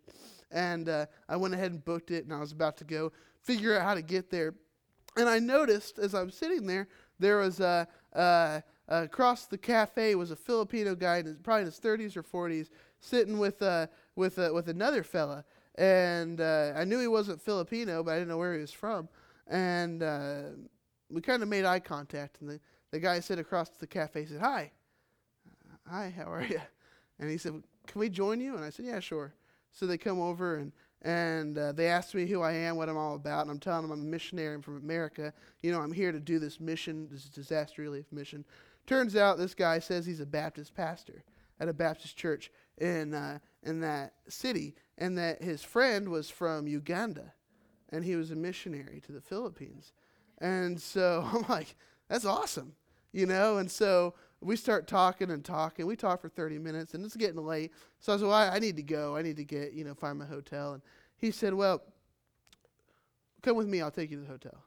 And 0.50 0.88
uh, 0.88 1.04
I 1.28 1.36
went 1.36 1.52
ahead 1.52 1.72
and 1.72 1.84
booked 1.84 2.10
it, 2.10 2.24
and 2.24 2.32
I 2.32 2.40
was 2.40 2.52
about 2.52 2.78
to 2.78 2.84
go 2.84 3.12
figure 3.42 3.76
out 3.76 3.82
how 3.82 3.92
to 3.92 4.02
get 4.02 4.30
there. 4.30 4.54
And 5.14 5.28
I 5.28 5.40
noticed 5.40 5.98
as 5.98 6.14
I'm 6.14 6.30
sitting 6.30 6.66
there, 6.66 6.88
there 7.18 7.36
was 7.36 7.60
a, 7.60 7.86
uh, 8.14 8.60
across 8.88 9.44
the 9.44 9.58
cafe 9.58 10.14
was 10.14 10.30
a 10.30 10.36
Filipino 10.36 10.94
guy, 10.94 11.18
in 11.18 11.26
his, 11.26 11.36
probably 11.36 11.62
in 11.62 11.66
his 11.66 11.78
30s 11.78 12.16
or 12.16 12.22
40s, 12.22 12.70
sitting 13.00 13.38
with 13.38 13.60
uh, 13.60 13.88
with 14.16 14.38
uh, 14.38 14.50
with 14.54 14.68
another 14.68 15.02
fella 15.02 15.44
and 15.76 16.40
uh, 16.40 16.72
I 16.76 16.84
knew 16.84 17.00
he 17.00 17.08
wasn't 17.08 17.40
Filipino, 17.40 18.02
but 18.02 18.12
I 18.12 18.14
didn't 18.14 18.28
know 18.28 18.38
where 18.38 18.54
he 18.54 18.60
was 18.60 18.72
from. 18.72 19.08
And 19.46 20.02
uh, 20.02 20.42
we 21.10 21.20
kind 21.20 21.42
of 21.42 21.48
made 21.48 21.64
eye 21.64 21.80
contact, 21.80 22.40
and 22.40 22.48
the, 22.48 22.60
the 22.90 23.00
guy 23.00 23.20
said 23.20 23.38
across 23.38 23.70
the 23.70 23.86
cafe, 23.86 24.26
said, 24.26 24.40
"Hi, 24.40 24.70
hi, 25.88 26.12
how 26.16 26.32
are 26.32 26.44
you?" 26.44 26.60
And 27.18 27.30
he 27.30 27.38
said, 27.38 27.62
"Can 27.86 28.00
we 28.00 28.08
join 28.08 28.40
you?" 28.40 28.56
And 28.56 28.64
I 28.64 28.70
said, 28.70 28.86
"Yeah, 28.86 29.00
sure." 29.00 29.34
So 29.72 29.86
they 29.86 29.98
come 29.98 30.20
over 30.20 30.56
and 30.56 30.72
and 31.02 31.58
uh, 31.58 31.72
they 31.72 31.88
asked 31.88 32.14
me 32.14 32.26
who 32.26 32.40
I 32.40 32.52
am, 32.52 32.76
what 32.76 32.88
I'm 32.88 32.96
all 32.96 33.14
about, 33.14 33.42
and 33.42 33.50
I'm 33.50 33.58
telling 33.58 33.82
them 33.82 33.90
I'm 33.90 34.00
a 34.00 34.10
missionary. 34.10 34.54
I'm 34.54 34.62
from 34.62 34.78
America. 34.78 35.34
You 35.62 35.70
know, 35.70 35.80
I'm 35.80 35.92
here 35.92 36.12
to 36.12 36.18
do 36.18 36.38
this 36.38 36.60
mission, 36.60 37.08
this 37.10 37.24
disaster 37.24 37.82
relief 37.82 38.06
mission. 38.10 38.42
Turns 38.86 39.14
out 39.14 39.36
this 39.36 39.54
guy 39.54 39.80
says 39.80 40.06
he's 40.06 40.20
a 40.20 40.26
Baptist 40.26 40.74
pastor 40.74 41.22
at 41.64 41.68
a 41.68 41.74
Baptist 41.74 42.16
church 42.16 42.50
in 42.78 43.14
uh, 43.14 43.38
in 43.62 43.80
that 43.80 44.14
city, 44.28 44.74
and 44.96 45.18
that 45.18 45.42
his 45.42 45.62
friend 45.62 46.08
was 46.08 46.30
from 46.30 46.68
Uganda 46.68 47.32
and 47.94 48.04
he 48.04 48.16
was 48.16 48.30
a 48.30 48.36
missionary 48.36 49.00
to 49.06 49.12
the 49.12 49.20
Philippines. 49.20 49.92
And 50.38 50.80
so 50.80 51.28
I'm 51.32 51.44
like, 51.48 51.76
that's 52.08 52.24
awesome, 52.24 52.74
you 53.12 53.24
know? 53.26 53.58
And 53.58 53.70
so 53.70 54.14
we 54.40 54.56
start 54.56 54.86
talking 54.86 55.30
and 55.30 55.44
talking. 55.44 55.86
We 55.86 55.96
talk 55.96 56.20
for 56.20 56.28
30 56.28 56.58
minutes 56.58 56.94
and 56.94 57.04
it's 57.04 57.16
getting 57.16 57.44
late. 57.44 57.72
So 58.00 58.12
I 58.12 58.16
said, 58.16 58.26
well, 58.26 58.36
I, 58.36 58.48
I 58.48 58.58
need 58.58 58.76
to 58.76 58.82
go. 58.82 59.16
I 59.16 59.22
need 59.22 59.36
to 59.36 59.44
get, 59.44 59.72
you 59.72 59.84
know, 59.84 59.94
find 59.94 60.18
my 60.18 60.26
hotel. 60.26 60.74
And 60.74 60.82
he 61.16 61.30
said, 61.30 61.54
well, 61.54 61.82
come 63.42 63.56
with 63.56 63.68
me. 63.68 63.80
I'll 63.80 63.90
take 63.90 64.10
you 64.10 64.18
to 64.18 64.22
the 64.22 64.32
hotel. 64.32 64.64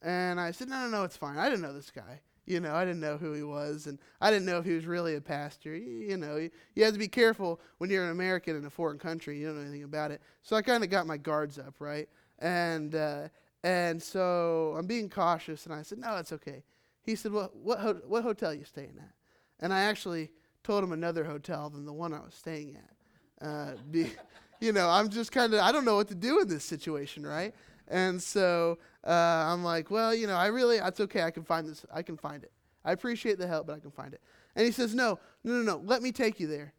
And 0.00 0.38
I 0.38 0.52
said, 0.52 0.68
no, 0.68 0.80
no, 0.82 0.88
no, 0.88 1.04
it's 1.04 1.16
fine. 1.16 1.36
I 1.36 1.48
didn't 1.48 1.62
know 1.62 1.72
this 1.72 1.90
guy. 1.90 2.20
You 2.48 2.60
know, 2.60 2.74
I 2.74 2.86
didn't 2.86 3.00
know 3.00 3.18
who 3.18 3.34
he 3.34 3.42
was, 3.42 3.86
and 3.86 3.98
I 4.22 4.30
didn't 4.30 4.46
know 4.46 4.56
if 4.56 4.64
he 4.64 4.72
was 4.72 4.86
really 4.86 5.16
a 5.16 5.20
pastor. 5.20 5.76
You, 5.76 6.16
know, 6.16 6.48
you, 6.74 6.84
have 6.84 6.94
to 6.94 6.98
be 6.98 7.06
careful 7.06 7.60
when 7.76 7.90
you're 7.90 8.04
an 8.04 8.10
American 8.10 8.56
in 8.56 8.64
a 8.64 8.70
foreign 8.70 8.98
country. 8.98 9.38
You 9.38 9.48
don't 9.48 9.56
know 9.56 9.62
anything 9.62 9.82
about 9.82 10.12
it. 10.12 10.22
So 10.42 10.56
I 10.56 10.62
kind 10.62 10.82
of 10.82 10.88
got 10.88 11.06
my 11.06 11.18
guards 11.18 11.58
up, 11.58 11.74
right? 11.78 12.08
And 12.38 12.94
uh, 12.94 13.28
and 13.64 14.02
so 14.02 14.74
I'm 14.78 14.86
being 14.86 15.10
cautious, 15.10 15.66
and 15.66 15.74
I 15.74 15.82
said, 15.82 15.98
"No, 15.98 16.16
it's 16.16 16.32
okay." 16.32 16.62
He 17.02 17.16
said, 17.16 17.32
"Well, 17.32 17.50
what 17.52 17.80
ho- 17.80 18.00
what 18.06 18.22
hotel 18.22 18.54
you 18.54 18.64
staying 18.64 18.94
at?" 18.98 19.12
And 19.60 19.70
I 19.70 19.82
actually 19.82 20.30
told 20.64 20.82
him 20.82 20.92
another 20.92 21.24
hotel 21.24 21.68
than 21.68 21.84
the 21.84 21.92
one 21.92 22.14
I 22.14 22.20
was 22.20 22.34
staying 22.34 22.78
at. 22.78 23.46
Uh, 23.46 23.72
be, 23.90 24.10
you 24.60 24.72
know, 24.72 24.88
I'm 24.88 25.10
just 25.10 25.32
kind 25.32 25.52
of 25.52 25.60
I 25.60 25.70
don't 25.70 25.84
know 25.84 25.96
what 25.96 26.08
to 26.08 26.14
do 26.14 26.40
in 26.40 26.48
this 26.48 26.64
situation, 26.64 27.26
right? 27.26 27.54
And 27.88 28.22
so 28.22 28.78
uh, 29.06 29.10
I'm 29.10 29.64
like, 29.64 29.90
well, 29.90 30.14
you 30.14 30.26
know, 30.26 30.36
I 30.36 30.46
really, 30.46 30.78
that's 30.78 31.00
okay. 31.00 31.22
I 31.22 31.30
can 31.30 31.44
find 31.44 31.66
this. 31.66 31.84
I 31.92 32.02
can 32.02 32.16
find 32.16 32.42
it. 32.44 32.52
I 32.84 32.92
appreciate 32.92 33.38
the 33.38 33.46
help, 33.46 33.66
but 33.66 33.76
I 33.76 33.80
can 33.80 33.90
find 33.90 34.14
it. 34.14 34.20
And 34.54 34.64
he 34.64 34.72
says, 34.72 34.94
no, 34.94 35.18
no, 35.44 35.54
no, 35.54 35.62
no. 35.62 35.82
Let 35.84 36.02
me 36.02 36.12
take 36.12 36.38
you 36.38 36.46
there. 36.46 36.74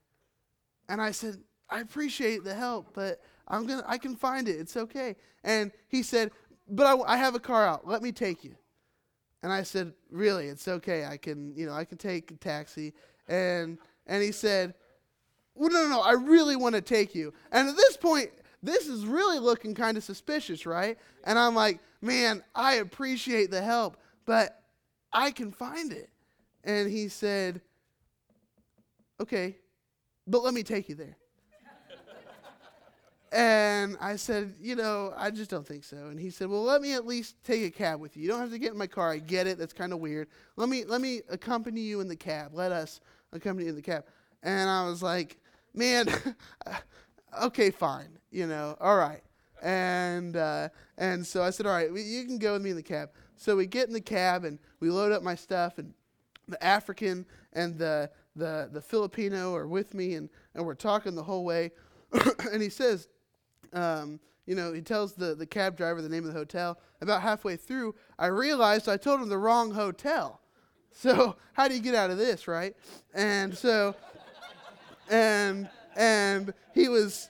And 0.88 1.02
I 1.02 1.12
said, 1.12 1.38
I 1.70 1.82
appreciate 1.82 2.44
the 2.44 2.54
help, 2.54 2.94
but 2.94 3.22
I'm 3.48 3.66
gonna, 3.66 3.84
I 3.88 3.98
can 3.98 4.16
find 4.16 4.48
it. 4.48 4.60
It's 4.60 4.76
okay. 4.76 5.16
And 5.44 5.72
he 5.88 6.04
said, 6.04 6.32
but 6.68 6.86
I, 6.86 7.14
I 7.14 7.18
have 7.18 7.36
a 7.36 7.40
car 7.40 7.66
out. 7.66 7.88
Let 7.88 8.02
me 8.02 8.12
take 8.12 8.44
you. 8.44 8.56
And 9.42 9.52
I 9.54 9.64
said, 9.64 9.94
really, 10.12 10.48
it's 10.48 10.68
okay. 10.68 11.06
I 11.06 11.18
can, 11.18 11.56
you 11.56 11.66
know, 11.66 11.74
I 11.74 11.86
can 11.86 11.98
take 11.98 12.32
a 12.32 12.36
taxi. 12.36 12.94
And 13.28 13.78
and 14.06 14.24
he 14.24 14.32
said, 14.32 14.74
well, 15.56 15.70
no, 15.70 15.84
no, 15.84 15.90
no. 15.90 16.02
I 16.02 16.14
really 16.14 16.56
want 16.56 16.76
to 16.76 16.82
take 16.82 17.16
you. 17.16 17.34
And 17.52 17.70
at 17.70 17.76
this 17.76 17.98
point, 17.98 18.32
this 18.62 18.88
is 18.88 19.06
really 19.06 19.40
looking 19.40 19.74
kind 19.74 19.98
of 19.98 20.04
suspicious, 20.04 20.66
right? 20.66 20.98
And 21.24 21.40
I'm 21.40 21.56
like, 21.56 21.80
man, 22.02 22.44
I 22.54 22.76
appreciate 22.76 23.52
the 23.52 23.62
help, 23.62 23.98
but 24.26 24.62
I 25.14 25.32
can 25.32 25.52
find 25.52 25.92
it. 25.92 26.10
And 26.64 26.90
he 26.90 27.08
said, 27.08 27.62
okay, 29.20 29.58
but 30.28 30.44
let 30.44 30.54
me 30.54 30.64
take 30.64 30.90
you 30.90 30.96
there. 30.96 31.18
and 33.32 33.98
I 34.02 34.18
said, 34.18 34.54
you 34.62 34.76
know, 34.76 35.14
I 35.16 35.32
just 35.32 35.50
don't 35.50 35.66
think 35.66 35.84
so. 35.84 36.08
And 36.08 36.20
he 36.20 36.30
said, 36.30 36.50
well, 36.50 36.64
let 36.64 36.82
me 36.82 36.94
at 36.94 37.06
least 37.06 37.36
take 37.44 37.64
a 37.64 37.72
cab 37.72 38.00
with 38.00 38.18
you. 38.18 38.24
You 38.24 38.30
don't 38.30 38.40
have 38.42 38.52
to 38.52 38.60
get 38.60 38.72
in 38.72 38.78
my 38.78 38.88
car. 38.88 39.12
I 39.12 39.20
get 39.20 39.48
it. 39.48 39.58
That's 39.58 39.74
kind 39.74 39.94
of 39.94 40.00
weird. 40.00 40.28
Let 40.58 40.70
me 40.70 40.84
let 40.86 41.02
me 41.02 41.22
accompany 41.30 41.82
you 41.82 42.02
in 42.02 42.08
the 42.08 42.16
cab. 42.16 42.52
Let 42.54 42.72
us 42.72 43.00
accompany 43.32 43.66
you 43.66 43.70
in 43.70 43.76
the 43.76 43.82
cab. 43.82 44.04
And 44.44 44.70
I 44.70 44.86
was 44.88 45.02
like, 45.02 45.38
man, 45.74 46.08
okay, 47.44 47.72
fine, 47.72 48.18
you 48.32 48.48
know, 48.48 48.78
all 48.80 48.98
right. 48.98 49.22
And 49.62 50.36
uh, 50.38 50.70
and 50.98 51.26
so 51.26 51.44
I 51.44 51.50
said, 51.50 51.66
all 51.66 51.74
right, 51.74 51.92
you 51.92 52.26
can 52.26 52.38
go 52.38 52.54
with 52.54 52.62
me 52.62 52.70
in 52.70 52.76
the 52.76 52.84
cab. 52.84 53.10
So 53.36 53.56
we 53.56 53.66
get 53.66 53.88
in 53.88 53.94
the 53.94 54.02
cab 54.02 54.44
and 54.44 54.60
we 54.80 54.90
load 54.90 55.12
up 55.12 55.22
my 55.24 55.36
stuff, 55.36 55.78
and 55.78 55.94
the 56.48 56.62
African 56.64 57.26
and 57.54 57.78
the 57.78 58.10
the 58.36 58.70
the 58.72 58.82
Filipino 58.82 59.54
are 59.56 59.68
with 59.68 59.94
me, 59.94 60.16
and 60.16 60.30
and 60.56 60.66
we're 60.66 60.76
talking 60.76 61.16
the 61.16 61.24
whole 61.24 61.44
way. 61.44 61.72
and 62.52 62.62
he 62.62 62.70
says, 62.70 63.08
um, 63.74 64.20
you 64.46 64.56
know, 64.56 64.74
he 64.74 64.82
tells 64.82 65.14
the 65.14 65.36
the 65.36 65.46
cab 65.46 65.78
driver 65.78 66.02
the 66.02 66.10
name 66.10 66.26
of 66.26 66.34
the 66.34 66.40
hotel. 66.40 66.80
About 67.02 67.22
halfway 67.22 67.56
through, 67.56 67.96
I 68.18 68.28
realized 68.28 68.90
I 68.90 68.98
told 68.98 69.22
him 69.22 69.30
the 69.30 69.38
wrong 69.38 69.72
hotel. 69.72 70.42
So 70.92 71.36
how 71.54 71.68
do 71.68 71.76
you 71.76 71.82
get 71.82 71.96
out 71.96 72.10
of 72.10 72.18
this, 72.18 72.48
right? 72.48 72.76
And 73.14 73.58
so, 73.58 73.96
and 75.10 75.70
and 75.96 76.54
he 76.74 76.88
was 76.90 77.30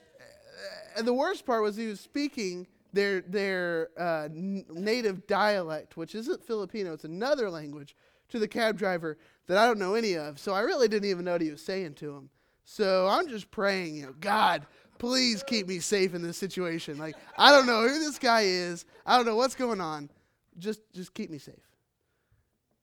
and 0.96 1.06
the 1.06 1.14
worst 1.14 1.46
part 1.46 1.62
was 1.62 1.76
he 1.76 1.86
was 1.86 2.00
speaking 2.00 2.66
their 2.92 3.20
their 3.22 3.88
uh, 3.98 4.24
n- 4.24 4.64
native 4.70 5.26
dialect, 5.26 5.96
which 5.96 6.14
isn't 6.14 6.44
Filipino; 6.44 6.92
it's 6.92 7.04
another 7.04 7.50
language, 7.50 7.96
to 8.28 8.38
the 8.38 8.48
cab 8.48 8.76
driver 8.76 9.18
that 9.46 9.56
I 9.56 9.66
don't 9.66 9.78
know 9.78 9.94
any 9.94 10.14
of. 10.16 10.38
So 10.38 10.52
I 10.52 10.60
really 10.60 10.88
didn't 10.88 11.08
even 11.08 11.24
know 11.24 11.32
what 11.32 11.40
he 11.40 11.50
was 11.50 11.62
saying 11.62 11.94
to 11.94 12.14
him. 12.14 12.30
So 12.64 13.08
I'm 13.08 13.28
just 13.28 13.50
praying, 13.50 13.96
you 13.96 14.06
know, 14.06 14.14
God, 14.20 14.66
please 14.98 15.42
keep 15.42 15.66
me 15.66 15.80
safe 15.80 16.14
in 16.14 16.22
this 16.22 16.36
situation. 16.36 16.98
Like 16.98 17.16
I 17.38 17.50
don't 17.50 17.66
know 17.66 17.82
who 17.82 17.98
this 17.98 18.18
guy 18.18 18.42
is. 18.42 18.84
I 19.06 19.16
don't 19.16 19.26
know 19.26 19.36
what's 19.36 19.54
going 19.54 19.80
on. 19.80 20.10
Just 20.58 20.80
just 20.92 21.14
keep 21.14 21.30
me 21.30 21.38
safe. 21.38 21.54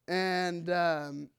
And 0.07 0.69
um, 0.69 1.29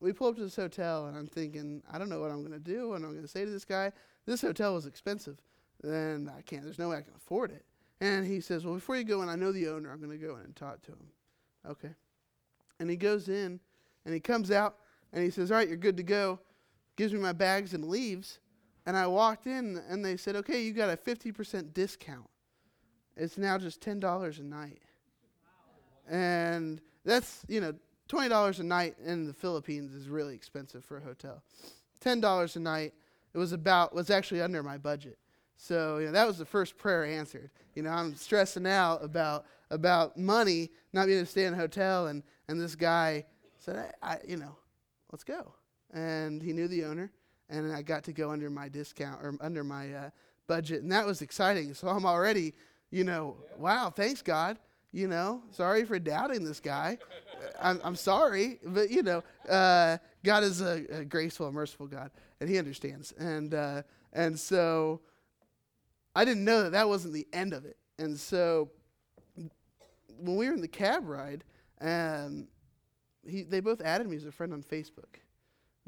we 0.00 0.12
pull 0.12 0.28
up 0.28 0.36
to 0.36 0.42
this 0.42 0.56
hotel, 0.56 1.06
and 1.06 1.16
I'm 1.16 1.26
thinking, 1.26 1.82
I 1.90 1.98
don't 1.98 2.08
know 2.08 2.20
what 2.20 2.30
I'm 2.30 2.40
going 2.40 2.52
to 2.52 2.58
do, 2.58 2.94
and 2.94 3.04
I'm 3.04 3.12
going 3.12 3.22
to 3.22 3.28
say 3.28 3.44
to 3.44 3.50
this 3.50 3.64
guy, 3.64 3.92
this 4.26 4.40
hotel 4.40 4.76
is 4.76 4.86
expensive, 4.86 5.38
and 5.82 6.30
I 6.30 6.42
can't. 6.42 6.62
There's 6.62 6.78
no 6.78 6.90
way 6.90 6.98
I 6.98 7.02
can 7.02 7.14
afford 7.16 7.50
it. 7.50 7.64
And 8.00 8.26
he 8.26 8.40
says, 8.40 8.64
well, 8.64 8.74
before 8.74 8.96
you 8.96 9.04
go 9.04 9.22
in, 9.22 9.28
I 9.28 9.34
know 9.34 9.50
the 9.50 9.68
owner. 9.68 9.90
I'm 9.90 9.98
going 9.98 10.16
to 10.16 10.24
go 10.24 10.36
in 10.36 10.44
and 10.44 10.54
talk 10.54 10.82
to 10.82 10.92
him. 10.92 11.08
Okay. 11.68 11.90
And 12.78 12.88
he 12.88 12.96
goes 12.96 13.28
in, 13.28 13.58
and 14.04 14.14
he 14.14 14.20
comes 14.20 14.50
out, 14.50 14.76
and 15.12 15.24
he 15.24 15.30
says, 15.30 15.50
all 15.50 15.56
right, 15.56 15.66
you're 15.66 15.76
good 15.76 15.96
to 15.96 16.02
go. 16.04 16.38
Gives 16.96 17.12
me 17.12 17.18
my 17.18 17.32
bags 17.32 17.74
and 17.74 17.84
leaves. 17.84 18.38
And 18.86 18.96
I 18.96 19.06
walked 19.06 19.46
in, 19.46 19.82
and 19.88 20.04
they 20.04 20.16
said, 20.16 20.36
okay, 20.36 20.62
you 20.62 20.72
got 20.72 20.90
a 20.90 20.96
50% 20.96 21.74
discount. 21.74 22.28
It's 23.16 23.36
now 23.36 23.58
just 23.58 23.80
$10 23.80 24.38
a 24.38 24.42
night. 24.44 24.80
And 26.08 26.80
that's, 27.04 27.44
you 27.48 27.60
know, 27.60 27.74
$20 28.08 28.58
a 28.58 28.62
night 28.62 28.96
in 29.04 29.26
the 29.26 29.32
Philippines 29.32 29.94
is 29.94 30.08
really 30.08 30.34
expensive 30.34 30.84
for 30.84 30.98
a 30.98 31.00
hotel. 31.00 31.42
$10 32.02 32.56
a 32.56 32.60
night, 32.60 32.94
it 33.34 33.38
was 33.38 33.52
about, 33.52 33.94
was 33.94 34.10
actually 34.10 34.40
under 34.40 34.62
my 34.62 34.78
budget. 34.78 35.18
So, 35.56 35.98
you 35.98 36.06
know, 36.06 36.12
that 36.12 36.26
was 36.26 36.38
the 36.38 36.44
first 36.44 36.78
prayer 36.78 37.04
answered. 37.04 37.50
You 37.74 37.82
know, 37.82 37.90
I'm 37.90 38.14
stressing 38.14 38.66
out 38.66 39.04
about, 39.04 39.44
about 39.70 40.16
money, 40.16 40.70
not 40.92 41.06
being 41.06 41.18
able 41.18 41.26
to 41.26 41.30
stay 41.30 41.44
in 41.44 41.54
a 41.54 41.56
hotel. 41.56 42.06
And, 42.06 42.22
and 42.46 42.60
this 42.60 42.76
guy 42.76 43.26
said, 43.58 43.92
I, 44.02 44.12
I, 44.12 44.18
you 44.26 44.36
know, 44.36 44.56
let's 45.12 45.24
go. 45.24 45.52
And 45.92 46.40
he 46.40 46.52
knew 46.52 46.68
the 46.68 46.84
owner, 46.84 47.10
and 47.50 47.72
I 47.72 47.82
got 47.82 48.04
to 48.04 48.12
go 48.12 48.30
under 48.30 48.50
my 48.50 48.68
discount 48.68 49.20
or 49.22 49.34
under 49.40 49.64
my 49.64 49.92
uh, 49.92 50.10
budget. 50.46 50.82
And 50.82 50.92
that 50.92 51.04
was 51.04 51.22
exciting. 51.22 51.74
So 51.74 51.88
I'm 51.88 52.06
already, 52.06 52.54
you 52.90 53.04
know, 53.04 53.36
wow, 53.56 53.90
thanks, 53.90 54.22
God. 54.22 54.58
You 54.92 55.06
know, 55.06 55.42
sorry 55.50 55.84
for 55.84 55.98
doubting 55.98 56.44
this 56.44 56.60
guy. 56.60 56.96
I'm, 57.60 57.80
I'm 57.84 57.96
sorry, 57.96 58.58
but 58.64 58.90
you 58.90 59.02
know, 59.02 59.22
uh, 59.48 59.98
God 60.24 60.44
is 60.44 60.62
a, 60.62 60.84
a, 60.90 61.04
graceful 61.04 61.46
and 61.46 61.54
merciful 61.54 61.86
God, 61.86 62.10
and 62.40 62.48
He 62.48 62.58
understands. 62.58 63.12
And 63.12 63.52
uh, 63.52 63.82
and 64.14 64.38
so, 64.38 65.00
I 66.14 66.24
didn't 66.24 66.44
know 66.44 66.62
that 66.62 66.72
that 66.72 66.88
wasn't 66.88 67.12
the 67.12 67.26
end 67.34 67.52
of 67.52 67.66
it. 67.66 67.76
And 67.98 68.18
so, 68.18 68.70
when 69.34 70.36
we 70.36 70.48
were 70.48 70.54
in 70.54 70.62
the 70.62 70.68
cab 70.68 71.06
ride, 71.06 71.44
um, 71.82 72.48
he 73.26 73.42
they 73.42 73.60
both 73.60 73.82
added 73.82 74.08
me 74.08 74.16
as 74.16 74.24
a 74.24 74.32
friend 74.32 74.54
on 74.54 74.62
Facebook. 74.62 75.20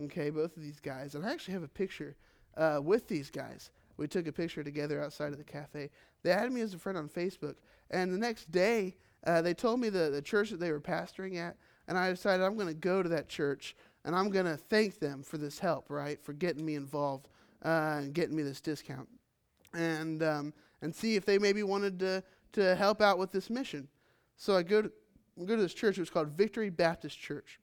Okay, 0.05 0.31
both 0.31 0.57
of 0.57 0.63
these 0.63 0.81
guys, 0.81 1.15
and 1.15 1.25
I 1.25 1.33
actually 1.33 1.55
have 1.55 1.63
a 1.63 1.69
picture 1.69 2.17
uh, 2.57 2.81
with 2.83 3.09
these 3.09 3.31
guys. 3.31 3.71
We 3.97 4.09
took 4.09 4.27
a 4.27 4.33
picture 4.33 4.65
together 4.65 5.03
outside 5.03 5.33
of 5.33 5.39
the 5.39 5.45
cafe. 5.45 5.91
They 6.23 6.31
added 6.31 6.53
me 6.53 6.63
as 6.63 6.75
a 6.75 6.79
friend 6.79 6.97
on 6.97 7.09
Facebook, 7.09 7.57
and 7.91 8.13
the 8.13 8.19
next 8.19 8.51
day 8.51 8.97
uh, 9.27 9.43
they 9.43 9.55
told 9.55 9.81
me 9.81 9.89
the, 9.89 10.11
the 10.11 10.23
church 10.23 10.51
that 10.51 10.61
they 10.61 10.73
were 10.73 10.81
pastoring 10.81 11.37
at, 11.37 11.57
and 11.89 11.99
I 11.99 12.11
decided 12.11 12.45
I'm 12.45 12.57
going 12.57 12.69
to 12.69 12.75
go 12.75 13.03
to 13.03 13.09
that 13.11 13.29
church 13.29 13.77
and 14.05 14.17
I'm 14.17 14.31
going 14.31 14.47
to 14.47 14.57
thank 14.57 14.99
them 14.99 15.23
for 15.23 15.37
this 15.37 15.59
help, 15.59 15.91
right, 15.91 16.23
for 16.23 16.33
getting 16.33 16.65
me 16.65 16.75
involved 16.75 17.29
uh, 17.65 17.99
and 17.99 18.15
getting 18.15 18.35
me 18.35 18.43
this 18.43 18.61
discount, 18.61 19.09
and 19.75 20.23
um, 20.23 20.55
and 20.83 20.95
see 20.95 21.17
if 21.17 21.27
they 21.27 21.39
maybe 21.39 21.63
wanted 21.63 21.99
to 22.01 22.23
to 22.53 22.75
help 22.77 23.01
out 23.01 23.19
with 23.19 23.31
this 23.31 23.51
mission. 23.51 23.89
So 24.37 24.57
I 24.57 24.63
go 24.63 24.83
to 24.83 24.93
go 25.45 25.57
to 25.57 25.63
this 25.63 25.75
church. 25.75 25.99
It 25.99 26.03
was 26.03 26.11
called 26.11 26.29
Victory 26.29 26.71
Baptist 26.71 27.19
Church. 27.19 27.61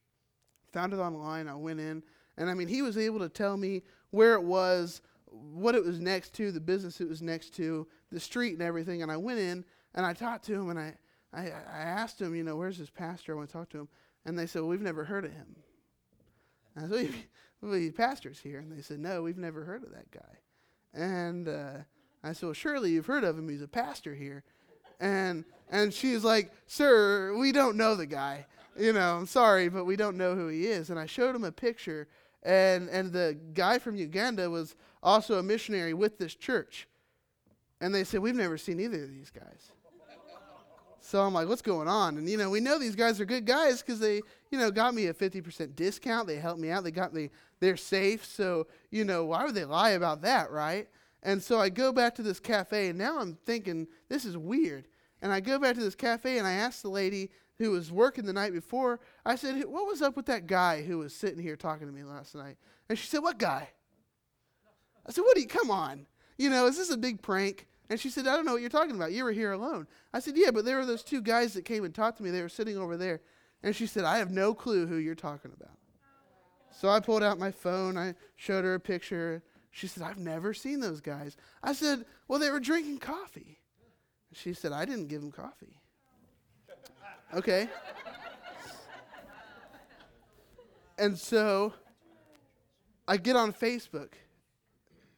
Found 0.73 0.93
it 0.93 0.97
online. 0.97 1.47
I 1.47 1.55
went 1.55 1.79
in, 1.79 2.03
and 2.37 2.49
I 2.49 2.53
mean, 2.53 2.67
he 2.67 2.81
was 2.81 2.97
able 2.97 3.19
to 3.19 3.29
tell 3.29 3.57
me 3.57 3.83
where 4.11 4.35
it 4.35 4.43
was, 4.43 5.01
what 5.25 5.75
it 5.75 5.83
was 5.83 5.99
next 5.99 6.33
to, 6.35 6.51
the 6.51 6.59
business 6.59 7.01
it 7.01 7.09
was 7.09 7.21
next 7.21 7.55
to, 7.55 7.87
the 8.11 8.19
street 8.19 8.53
and 8.53 8.61
everything. 8.61 9.01
And 9.01 9.11
I 9.11 9.17
went 9.17 9.39
in 9.39 9.65
and 9.97 10.05
I 10.05 10.13
talked 10.13 10.45
to 10.45 10.53
him 10.53 10.69
and 10.69 10.79
I, 10.79 10.93
I, 11.33 11.41
I 11.47 11.79
asked 11.79 12.21
him, 12.21 12.33
you 12.33 12.43
know, 12.43 12.55
where's 12.55 12.77
this 12.77 12.89
pastor? 12.89 13.33
I 13.33 13.35
want 13.35 13.49
to 13.49 13.53
talk 13.53 13.69
to 13.71 13.79
him. 13.79 13.89
And 14.25 14.39
they 14.39 14.45
said, 14.45 14.61
well, 14.61 14.69
we've 14.69 14.79
never 14.79 15.03
heard 15.03 15.25
of 15.25 15.33
him. 15.33 15.57
And 16.75 16.85
I 16.85 16.97
said, 16.97 17.13
well, 17.61 17.73
he 17.73 17.91
pastor's 17.91 18.39
here. 18.39 18.59
And 18.59 18.71
they 18.71 18.81
said, 18.81 18.99
no, 18.99 19.21
we've 19.21 19.37
never 19.37 19.65
heard 19.65 19.83
of 19.83 19.91
that 19.91 20.09
guy. 20.11 20.37
And 20.93 21.49
uh, 21.49 21.79
I 22.23 22.31
said, 22.31 22.43
well, 22.43 22.53
surely 22.53 22.91
you've 22.91 23.07
heard 23.07 23.25
of 23.25 23.37
him. 23.37 23.49
He's 23.49 23.61
a 23.61 23.67
pastor 23.67 24.15
here. 24.15 24.43
And, 25.01 25.43
and 25.69 25.93
she's 25.93 26.23
like, 26.23 26.53
sir, 26.67 27.35
we 27.37 27.51
don't 27.51 27.75
know 27.75 27.95
the 27.95 28.05
guy. 28.05 28.45
You 28.79 28.93
know, 28.93 29.17
I'm 29.17 29.25
sorry, 29.25 29.67
but 29.67 29.83
we 29.83 29.97
don't 29.97 30.15
know 30.15 30.35
who 30.35 30.47
he 30.47 30.67
is. 30.67 30.89
And 30.91 30.97
I 30.97 31.07
showed 31.07 31.35
him 31.35 31.43
a 31.43 31.51
picture 31.51 32.07
and 32.43 32.89
and 32.89 33.11
the 33.11 33.37
guy 33.53 33.77
from 33.77 33.97
Uganda 33.97 34.49
was 34.49 34.75
also 35.03 35.37
a 35.37 35.43
missionary 35.43 35.93
with 35.93 36.17
this 36.17 36.33
church. 36.33 36.87
And 37.81 37.93
they 37.93 38.03
said, 38.03 38.21
We've 38.21 38.35
never 38.35 38.57
seen 38.57 38.79
either 38.79 39.03
of 39.03 39.09
these 39.09 39.29
guys. 39.29 39.71
So 41.07 41.21
I'm 41.21 41.33
like, 41.33 41.47
what's 41.47 41.61
going 41.61 41.87
on? 41.87 42.17
And 42.17 42.29
you 42.29 42.35
know, 42.35 42.49
we 42.49 42.59
know 42.59 42.77
these 42.77 42.97
guys 42.97 43.21
are 43.21 43.25
good 43.25 43.45
guys 43.45 43.81
because 43.81 43.97
they, 43.97 44.15
you 44.51 44.59
know, 44.59 44.69
got 44.69 44.93
me 44.93 45.05
a 45.05 45.13
50% 45.13 45.73
discount. 45.73 46.27
They 46.27 46.35
helped 46.35 46.59
me 46.59 46.69
out. 46.69 46.83
They 46.83 46.91
got 46.91 47.13
me, 47.13 47.29
they're 47.61 47.77
safe. 47.77 48.25
So, 48.25 48.67
you 48.91 49.05
know, 49.05 49.23
why 49.23 49.45
would 49.45 49.55
they 49.55 49.63
lie 49.63 49.91
about 49.91 50.21
that, 50.23 50.51
right? 50.51 50.89
And 51.23 51.41
so 51.41 51.61
I 51.61 51.69
go 51.69 51.93
back 51.93 52.15
to 52.15 52.23
this 52.23 52.41
cafe, 52.41 52.89
and 52.89 52.97
now 52.97 53.19
I'm 53.21 53.37
thinking, 53.45 53.87
this 54.09 54.25
is 54.25 54.35
weird. 54.35 54.89
And 55.21 55.31
I 55.31 55.39
go 55.39 55.57
back 55.57 55.75
to 55.75 55.81
this 55.81 55.95
cafe, 55.95 56.39
and 56.39 56.45
I 56.45 56.51
ask 56.51 56.81
the 56.81 56.89
lady 56.89 57.31
who 57.57 57.71
was 57.71 57.89
working 57.89 58.25
the 58.25 58.33
night 58.33 58.51
before, 58.51 58.99
I 59.25 59.37
said, 59.37 59.63
What 59.63 59.87
was 59.87 60.01
up 60.01 60.17
with 60.17 60.25
that 60.25 60.45
guy 60.45 60.81
who 60.81 60.97
was 60.97 61.15
sitting 61.15 61.41
here 61.41 61.55
talking 61.55 61.87
to 61.87 61.93
me 61.93 62.03
last 62.03 62.35
night? 62.35 62.57
And 62.89 62.99
she 62.99 63.07
said, 63.07 63.19
What 63.19 63.39
guy? 63.39 63.69
I 65.05 65.13
said, 65.13 65.21
What 65.21 65.35
do 65.35 65.41
you, 65.41 65.47
come 65.47 65.71
on. 65.71 66.05
You 66.37 66.49
know, 66.49 66.67
is 66.67 66.75
this 66.75 66.91
a 66.91 66.97
big 66.97 67.21
prank? 67.21 67.65
And 67.89 67.99
she 67.99 68.09
said, 68.09 68.27
I 68.27 68.35
don't 68.35 68.45
know 68.45 68.53
what 68.53 68.61
you're 68.61 68.69
talking 68.69 68.95
about. 68.95 69.13
You 69.13 69.23
were 69.23 69.31
here 69.31 69.53
alone. 69.53 69.87
I 70.13 70.19
said, 70.19 70.33
Yeah, 70.35 70.51
but 70.51 70.65
there 70.65 70.77
were 70.77 70.85
those 70.85 71.03
two 71.03 71.21
guys 71.21 71.53
that 71.53 71.65
came 71.65 71.85
and 71.85 71.93
talked 71.95 72.17
to 72.17 72.23
me. 72.23 72.31
They 72.31 72.41
were 72.41 72.49
sitting 72.49 72.77
over 72.77 72.97
there. 72.97 73.21
And 73.63 73.75
she 73.75 73.87
said, 73.87 74.03
I 74.03 74.17
have 74.17 74.31
no 74.31 74.53
clue 74.53 74.85
who 74.85 74.97
you're 74.97 75.15
talking 75.15 75.51
about. 75.55 75.77
So 76.71 76.89
I 76.89 76.99
pulled 76.99 77.23
out 77.23 77.39
my 77.39 77.51
phone. 77.51 77.97
I 77.97 78.13
showed 78.35 78.63
her 78.63 78.75
a 78.75 78.79
picture. 78.79 79.41
She 79.71 79.87
said, 79.87 80.03
I've 80.03 80.17
never 80.17 80.53
seen 80.53 80.79
those 80.79 81.01
guys. 81.01 81.37
I 81.63 81.73
said, 81.73 82.05
Well, 82.27 82.39
they 82.39 82.51
were 82.51 82.59
drinking 82.59 82.99
coffee. 82.99 83.59
She 84.33 84.53
said, 84.53 84.73
I 84.73 84.85
didn't 84.85 85.07
give 85.07 85.21
them 85.21 85.31
coffee. 85.31 85.79
Okay? 87.33 87.69
and 90.97 91.17
so 91.17 91.73
I 93.07 93.17
get 93.17 93.35
on 93.35 93.53
Facebook. 93.53 94.13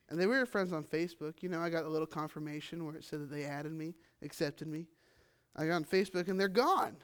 And 0.10 0.20
they 0.20 0.26
were 0.26 0.46
friends 0.46 0.74
on 0.74 0.84
Facebook. 0.84 1.42
You 1.42 1.50
know, 1.50 1.62
I 1.62 1.70
got 1.70 1.86
a 1.86 1.90
little 1.90 2.08
confirmation 2.08 2.86
where 2.86 2.96
it 2.96 3.04
said 3.04 3.22
that 3.22 3.32
they 3.32 3.46
added 3.46 3.72
me, 3.72 3.94
accepted 4.24 4.68
me. 4.68 4.88
I 5.56 5.68
got 5.68 5.76
on 5.76 5.86
Facebook 5.86 6.28
and 6.28 6.40
they're 6.40 6.48
gone. 6.48 6.96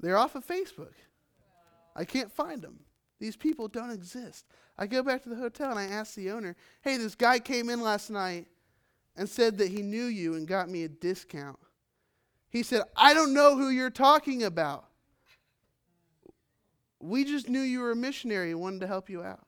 They're 0.00 0.18
off 0.18 0.34
of 0.34 0.46
Facebook. 0.46 0.94
I 1.94 2.04
can't 2.04 2.30
find 2.30 2.62
them. 2.62 2.80
These 3.18 3.36
people 3.36 3.68
don't 3.68 3.90
exist. 3.90 4.46
I 4.78 4.86
go 4.86 5.02
back 5.02 5.22
to 5.24 5.28
the 5.28 5.36
hotel 5.36 5.70
and 5.70 5.78
I 5.78 5.84
ask 5.84 6.14
the 6.14 6.30
owner, 6.30 6.56
hey, 6.82 6.96
this 6.96 7.14
guy 7.14 7.38
came 7.38 7.68
in 7.68 7.80
last 7.80 8.10
night 8.10 8.46
and 9.16 9.28
said 9.28 9.58
that 9.58 9.68
he 9.68 9.82
knew 9.82 10.04
you 10.04 10.34
and 10.34 10.46
got 10.46 10.68
me 10.68 10.84
a 10.84 10.88
discount. 10.88 11.58
He 12.50 12.62
said, 12.62 12.82
I 12.96 13.14
don't 13.14 13.32
know 13.32 13.56
who 13.56 13.70
you're 13.70 13.90
talking 13.90 14.42
about. 14.42 14.86
We 17.00 17.24
just 17.24 17.48
knew 17.48 17.60
you 17.60 17.80
were 17.80 17.92
a 17.92 17.96
missionary 17.96 18.50
and 18.50 18.60
wanted 18.60 18.80
to 18.80 18.86
help 18.86 19.10
you 19.10 19.22
out. 19.22 19.46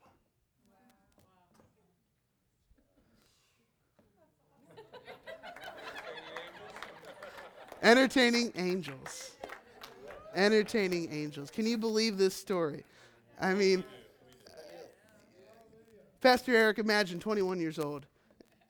Entertaining 7.83 8.53
angels. 8.57 9.33
Entertaining 10.35 11.13
angels. 11.13 11.51
Can 11.51 11.67
you 11.67 11.79
believe 11.79 12.19
this 12.19 12.35
story? 12.35 12.85
I 13.41 13.55
mean, 13.55 13.85
Pastor 16.21 16.55
Eric, 16.55 16.79
imagine 16.79 17.21
21 17.21 17.61
years 17.61 17.79
old 17.79 18.07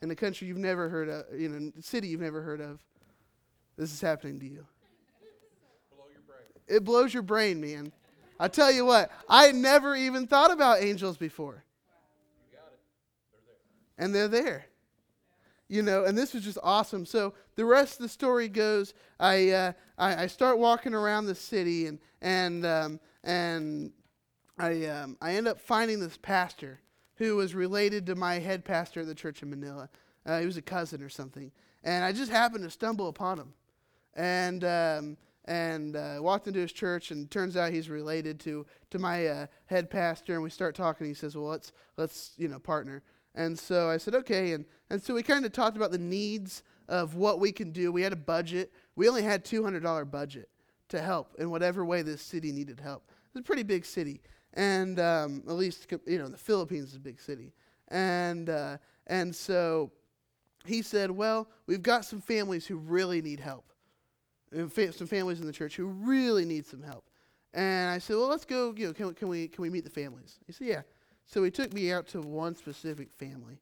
in 0.02 0.10
a 0.10 0.14
country 0.14 0.48
you've 0.48 0.58
never 0.58 0.88
heard 0.88 1.08
of, 1.08 1.24
you 1.38 1.48
know, 1.48 1.72
city 1.80 2.08
you've 2.08 2.20
never 2.20 2.42
heard 2.42 2.60
of 2.60 2.80
this 3.76 3.92
is 3.92 4.00
happening 4.00 4.38
to 4.40 4.46
you. 4.46 4.66
It 6.66 6.84
blows 6.84 7.12
your 7.12 7.22
brain, 7.22 7.60
man. 7.60 7.92
I 8.40 8.48
tell 8.48 8.70
you 8.70 8.84
what, 8.84 9.10
I 9.28 9.52
never 9.52 9.94
even 9.94 10.26
thought 10.26 10.50
about 10.50 10.82
angels 10.82 11.16
before. 11.16 11.62
They're 12.50 14.04
and 14.04 14.14
they're 14.14 14.28
there. 14.28 14.66
You 15.68 15.82
know, 15.82 16.04
and 16.04 16.16
this 16.16 16.34
was 16.34 16.44
just 16.44 16.58
awesome. 16.62 17.06
So 17.06 17.32
the 17.56 17.64
rest 17.64 17.94
of 17.94 18.02
the 18.02 18.08
story 18.08 18.48
goes: 18.48 18.92
I 19.18 19.50
uh, 19.50 19.72
I, 19.96 20.24
I, 20.24 20.26
start 20.26 20.58
walking 20.58 20.92
around 20.92 21.26
the 21.26 21.34
city, 21.34 21.86
and 21.86 21.98
and 22.20 22.66
um, 22.66 23.00
and 23.22 23.92
I 24.58 24.86
um, 24.86 25.16
I 25.22 25.34
end 25.34 25.48
up 25.48 25.58
finding 25.60 26.00
this 26.00 26.18
pastor 26.18 26.80
who 27.16 27.36
was 27.36 27.54
related 27.54 28.06
to 28.06 28.14
my 28.14 28.38
head 28.38 28.64
pastor 28.64 29.00
at 29.00 29.06
the 29.06 29.14
church 29.14 29.42
in 29.42 29.50
Manila. 29.50 29.88
Uh, 30.26 30.40
he 30.40 30.46
was 30.46 30.56
a 30.56 30.62
cousin 30.62 31.02
or 31.02 31.08
something, 31.08 31.50
and 31.82 32.04
I 32.04 32.12
just 32.12 32.30
happened 32.30 32.64
to 32.64 32.70
stumble 32.70 33.08
upon 33.08 33.38
him 33.38 33.54
and 34.14 34.64
um, 34.64 35.16
and 35.46 35.96
uh, 35.96 36.16
walked 36.20 36.46
into 36.46 36.60
his 36.60 36.72
church, 36.72 37.10
and 37.10 37.30
turns 37.30 37.56
out 37.56 37.72
he's 37.72 37.90
related 37.90 38.40
to 38.40 38.66
to 38.90 38.98
my 38.98 39.26
uh, 39.26 39.46
head 39.66 39.90
pastor. 39.90 40.34
And 40.34 40.42
we 40.42 40.50
start 40.50 40.74
talking. 40.74 41.06
He 41.06 41.14
says, 41.14 41.36
"Well, 41.36 41.46
let's 41.46 41.72
let's 41.96 42.32
you 42.36 42.48
know 42.48 42.58
partner." 42.58 43.02
And 43.34 43.58
so 43.58 43.90
I 43.90 43.96
said, 43.96 44.14
"Okay." 44.14 44.52
And 44.52 44.64
and 44.90 45.02
so 45.02 45.14
we 45.14 45.22
kind 45.22 45.44
of 45.44 45.52
talked 45.52 45.76
about 45.76 45.90
the 45.90 45.98
needs 45.98 46.62
of 46.88 47.16
what 47.16 47.40
we 47.40 47.52
can 47.52 47.72
do. 47.72 47.90
We 47.90 48.02
had 48.02 48.12
a 48.12 48.16
budget. 48.16 48.72
We 48.96 49.08
only 49.08 49.22
had 49.22 49.44
two 49.44 49.62
hundred 49.62 49.82
dollar 49.82 50.04
budget 50.04 50.48
to 50.88 51.00
help 51.00 51.34
in 51.38 51.50
whatever 51.50 51.84
way 51.84 52.02
this 52.02 52.22
city 52.22 52.52
needed 52.52 52.80
help. 52.80 53.10
It's 53.34 53.40
a 53.40 53.42
pretty 53.42 53.64
big 53.64 53.84
city, 53.84 54.20
and 54.52 55.00
um, 55.00 55.42
at 55.48 55.54
least 55.54 55.90
you 56.06 56.18
know 56.18 56.28
the 56.28 56.36
Philippines 56.36 56.90
is 56.90 56.96
a 56.96 57.00
big 57.00 57.20
city, 57.20 57.52
and 57.88 58.48
uh, 58.48 58.78
and 59.06 59.34
so 59.34 59.90
he 60.64 60.82
said, 60.82 61.10
"Well, 61.10 61.48
we've 61.66 61.82
got 61.82 62.04
some 62.04 62.20
families 62.20 62.66
who 62.66 62.76
really 62.76 63.20
need 63.20 63.40
help, 63.40 63.72
and 64.52 64.72
fa- 64.72 64.92
some 64.92 65.06
families 65.08 65.40
in 65.40 65.46
the 65.46 65.52
church 65.52 65.74
who 65.74 65.86
really 65.86 66.44
need 66.44 66.66
some 66.66 66.82
help." 66.82 67.04
And 67.52 67.90
I 67.90 67.98
said, 67.98 68.16
"Well, 68.16 68.28
let's 68.28 68.44
go. 68.44 68.72
You 68.76 68.88
know, 68.88 68.92
can, 68.92 69.14
can 69.14 69.28
we 69.28 69.48
can 69.48 69.62
we 69.62 69.70
meet 69.70 69.84
the 69.84 69.90
families?" 69.90 70.38
He 70.46 70.52
said, 70.52 70.68
"Yeah." 70.68 70.82
So 71.26 71.42
he 71.42 71.50
took 71.50 71.72
me 71.72 71.92
out 71.92 72.06
to 72.08 72.20
one 72.20 72.54
specific 72.54 73.12
family. 73.12 73.58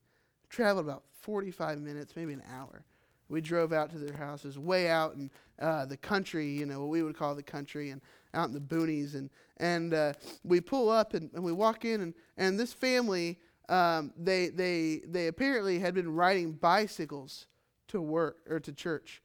Traveled 0.48 0.86
about 0.86 1.04
45 1.20 1.80
minutes, 1.80 2.14
maybe 2.16 2.32
an 2.32 2.42
hour. 2.52 2.84
We 3.28 3.40
drove 3.40 3.72
out 3.72 3.90
to 3.90 3.98
their 3.98 4.16
houses, 4.16 4.58
way 4.58 4.90
out 4.90 5.14
in 5.14 5.30
uh, 5.58 5.86
the 5.86 5.96
country, 5.96 6.48
you 6.48 6.66
know, 6.66 6.80
what 6.80 6.90
we 6.90 7.02
would 7.02 7.16
call 7.16 7.34
the 7.34 7.42
country, 7.42 7.90
and 7.90 8.02
out 8.34 8.48
in 8.48 8.54
the 8.54 8.60
boonies. 8.60 9.14
And, 9.14 9.30
and 9.56 9.94
uh, 9.94 10.12
we 10.44 10.60
pull 10.60 10.90
up 10.90 11.14
and, 11.14 11.30
and 11.32 11.42
we 11.42 11.52
walk 11.52 11.84
in, 11.84 12.02
and, 12.02 12.14
and 12.36 12.60
this 12.60 12.72
family, 12.72 13.38
um, 13.68 14.12
they, 14.18 14.48
they, 14.48 15.00
they 15.06 15.28
apparently 15.28 15.78
had 15.78 15.94
been 15.94 16.14
riding 16.14 16.52
bicycles 16.52 17.46
to 17.88 18.02
work 18.02 18.38
or 18.50 18.60
to 18.60 18.72
church 18.72 19.22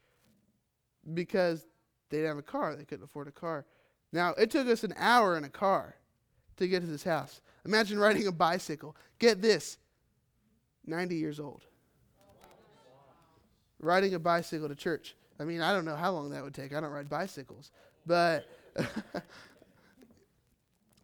because 1.14 1.66
they 2.10 2.18
didn't 2.18 2.30
have 2.30 2.38
a 2.38 2.44
car. 2.44 2.76
They 2.76 2.86
couldn't 2.86 3.04
afford 3.04 3.28
a 3.28 3.32
car. 3.32 3.66
Now, 4.14 4.34
it 4.38 4.52
took 4.52 4.68
us 4.68 4.84
an 4.84 4.94
hour 4.98 5.38
in 5.38 5.44
a 5.44 5.50
car 5.50 5.96
to 6.58 6.68
get 6.68 6.82
to 6.82 6.88
this 6.88 7.04
house. 7.04 7.42
Imagine 7.68 8.00
riding 8.00 8.28
a 8.28 8.32
bicycle. 8.32 8.96
Get 9.20 9.42
this 9.42 9.78
90 10.86 11.16
years 11.16 11.40
old. 11.40 11.64
Riding 13.80 14.14
a 14.14 14.20
bicycle 14.20 14.70
to 14.70 14.76
church. 14.76 15.16
I 15.40 15.44
mean, 15.44 15.62
I 15.62 15.74
don't 15.74 15.86
know 15.86 15.98
how 15.98 16.12
long 16.12 16.32
that 16.32 16.44
would 16.44 16.54
take. 16.54 16.74
I 16.74 16.80
don't 16.80 16.92
ride 16.92 17.10
bicycles. 17.10 17.72
But 18.06 18.48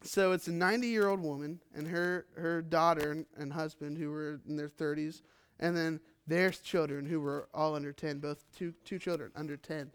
so 0.04 0.32
it's 0.32 0.48
a 0.48 0.54
90 0.54 0.88
year 0.88 1.08
old 1.10 1.22
woman 1.22 1.60
and 1.76 1.86
her, 1.86 2.26
her 2.36 2.62
daughter 2.62 3.12
and, 3.12 3.26
and 3.38 3.52
husband 3.52 3.98
who 3.98 4.10
were 4.10 4.40
in 4.48 4.56
their 4.56 4.70
30s, 4.70 5.22
and 5.60 5.76
then 5.76 6.00
their 6.28 6.50
children 6.50 7.06
who 7.06 7.20
were 7.20 7.50
all 7.54 7.76
under 7.76 7.92
10, 7.92 8.20
both 8.20 8.46
two, 8.58 8.74
two 8.86 8.98
children 8.98 9.32
under 9.36 9.58
10. 9.58 9.92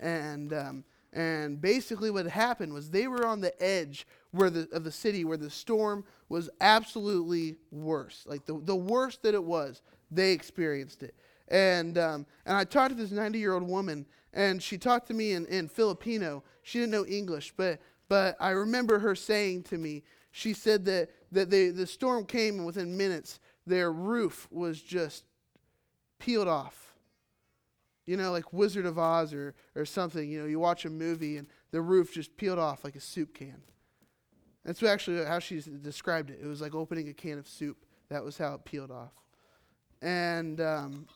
And 0.00 0.52
um, 0.52 0.84
and 1.12 1.60
basically, 1.60 2.10
what 2.10 2.26
happened 2.26 2.72
was 2.72 2.90
they 2.90 3.08
were 3.08 3.26
on 3.26 3.40
the 3.40 3.60
edge 3.62 4.06
where 4.30 4.50
the, 4.50 4.68
of 4.72 4.84
the 4.84 4.92
city 4.92 5.24
where 5.24 5.36
the 5.36 5.50
storm 5.50 6.04
was 6.28 6.48
absolutely 6.60 7.56
worse. 7.72 8.24
Like 8.26 8.46
the, 8.46 8.60
the 8.62 8.76
worst 8.76 9.22
that 9.22 9.34
it 9.34 9.42
was, 9.42 9.82
they 10.10 10.32
experienced 10.32 11.02
it. 11.02 11.14
And, 11.48 11.98
um, 11.98 12.26
and 12.46 12.56
I 12.56 12.62
talked 12.62 12.90
to 12.90 12.94
this 12.94 13.10
90 13.10 13.38
year 13.38 13.54
old 13.54 13.64
woman, 13.64 14.06
and 14.32 14.62
she 14.62 14.78
talked 14.78 15.08
to 15.08 15.14
me 15.14 15.32
in, 15.32 15.46
in 15.46 15.66
Filipino. 15.66 16.44
She 16.62 16.78
didn't 16.78 16.92
know 16.92 17.06
English, 17.06 17.54
but, 17.56 17.80
but 18.08 18.36
I 18.38 18.50
remember 18.50 19.00
her 19.00 19.16
saying 19.16 19.64
to 19.64 19.78
me, 19.78 20.04
she 20.30 20.52
said 20.52 20.84
that, 20.84 21.10
that 21.32 21.50
they, 21.50 21.70
the 21.70 21.88
storm 21.88 22.24
came, 22.24 22.58
and 22.58 22.66
within 22.66 22.96
minutes, 22.96 23.40
their 23.66 23.90
roof 23.90 24.46
was 24.52 24.80
just 24.80 25.24
peeled 26.20 26.46
off 26.46 26.89
you 28.06 28.16
know, 28.16 28.32
like 28.32 28.52
Wizard 28.52 28.86
of 28.86 28.98
Oz 28.98 29.32
or, 29.32 29.54
or 29.74 29.84
something. 29.84 30.30
You 30.30 30.40
know, 30.40 30.46
you 30.46 30.58
watch 30.58 30.84
a 30.84 30.90
movie 30.90 31.36
and 31.36 31.46
the 31.70 31.80
roof 31.80 32.12
just 32.12 32.36
peeled 32.36 32.58
off 32.58 32.84
like 32.84 32.96
a 32.96 33.00
soup 33.00 33.34
can. 33.34 33.62
That's 34.64 34.82
actually 34.82 35.24
how 35.24 35.38
she 35.38 35.62
described 35.82 36.30
it. 36.30 36.40
It 36.42 36.46
was 36.46 36.60
like 36.60 36.74
opening 36.74 37.08
a 37.08 37.14
can 37.14 37.38
of 37.38 37.48
soup. 37.48 37.84
That 38.08 38.24
was 38.24 38.36
how 38.36 38.54
it 38.54 38.64
peeled 38.64 38.90
off. 38.90 39.12
And 40.02 40.60
um, 40.60 41.06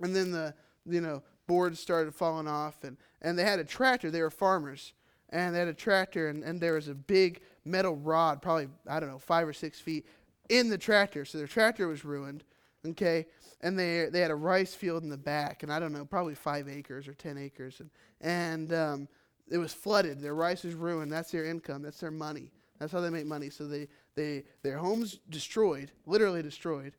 and 0.00 0.14
then 0.14 0.30
the 0.30 0.54
you 0.86 1.00
know 1.00 1.22
boards 1.46 1.78
started 1.80 2.14
falling 2.14 2.48
off, 2.48 2.82
and 2.84 2.96
and 3.22 3.38
they 3.38 3.44
had 3.44 3.58
a 3.58 3.64
tractor. 3.64 4.10
They 4.10 4.22
were 4.22 4.30
farmers, 4.30 4.92
and 5.30 5.54
they 5.54 5.58
had 5.58 5.68
a 5.68 5.74
tractor, 5.74 6.28
and, 6.28 6.42
and 6.42 6.60
there 6.60 6.74
was 6.74 6.88
a 6.88 6.94
big 6.94 7.42
metal 7.64 7.96
rod, 7.96 8.42
probably 8.42 8.68
I 8.88 9.00
don't 9.00 9.10
know 9.10 9.18
five 9.18 9.46
or 9.46 9.52
six 9.52 9.80
feet, 9.80 10.06
in 10.48 10.68
the 10.68 10.78
tractor. 10.78 11.24
So 11.24 11.38
their 11.38 11.46
tractor 11.46 11.86
was 11.86 12.04
ruined. 12.04 12.44
Okay, 12.86 13.26
and 13.60 13.78
they 13.78 14.06
they 14.10 14.20
had 14.20 14.30
a 14.30 14.34
rice 14.36 14.74
field 14.74 15.02
in 15.02 15.10
the 15.10 15.18
back, 15.18 15.62
and 15.62 15.72
I 15.72 15.78
don't 15.78 15.92
know, 15.92 16.04
probably 16.04 16.34
five 16.34 16.68
acres 16.68 17.06
or 17.06 17.14
ten 17.14 17.36
acres, 17.36 17.80
and 17.80 17.90
and 18.20 18.72
um, 18.72 19.08
it 19.50 19.58
was 19.58 19.74
flooded. 19.74 20.20
Their 20.20 20.34
rice 20.34 20.64
was 20.64 20.74
ruined. 20.74 21.12
That's 21.12 21.30
their 21.30 21.44
income. 21.44 21.82
That's 21.82 22.00
their 22.00 22.10
money. 22.10 22.52
That's 22.78 22.92
how 22.92 23.00
they 23.00 23.10
make 23.10 23.26
money. 23.26 23.50
So 23.50 23.66
they 23.66 23.88
they 24.14 24.44
their 24.62 24.78
homes 24.78 25.18
destroyed, 25.28 25.92
literally 26.06 26.42
destroyed. 26.42 26.94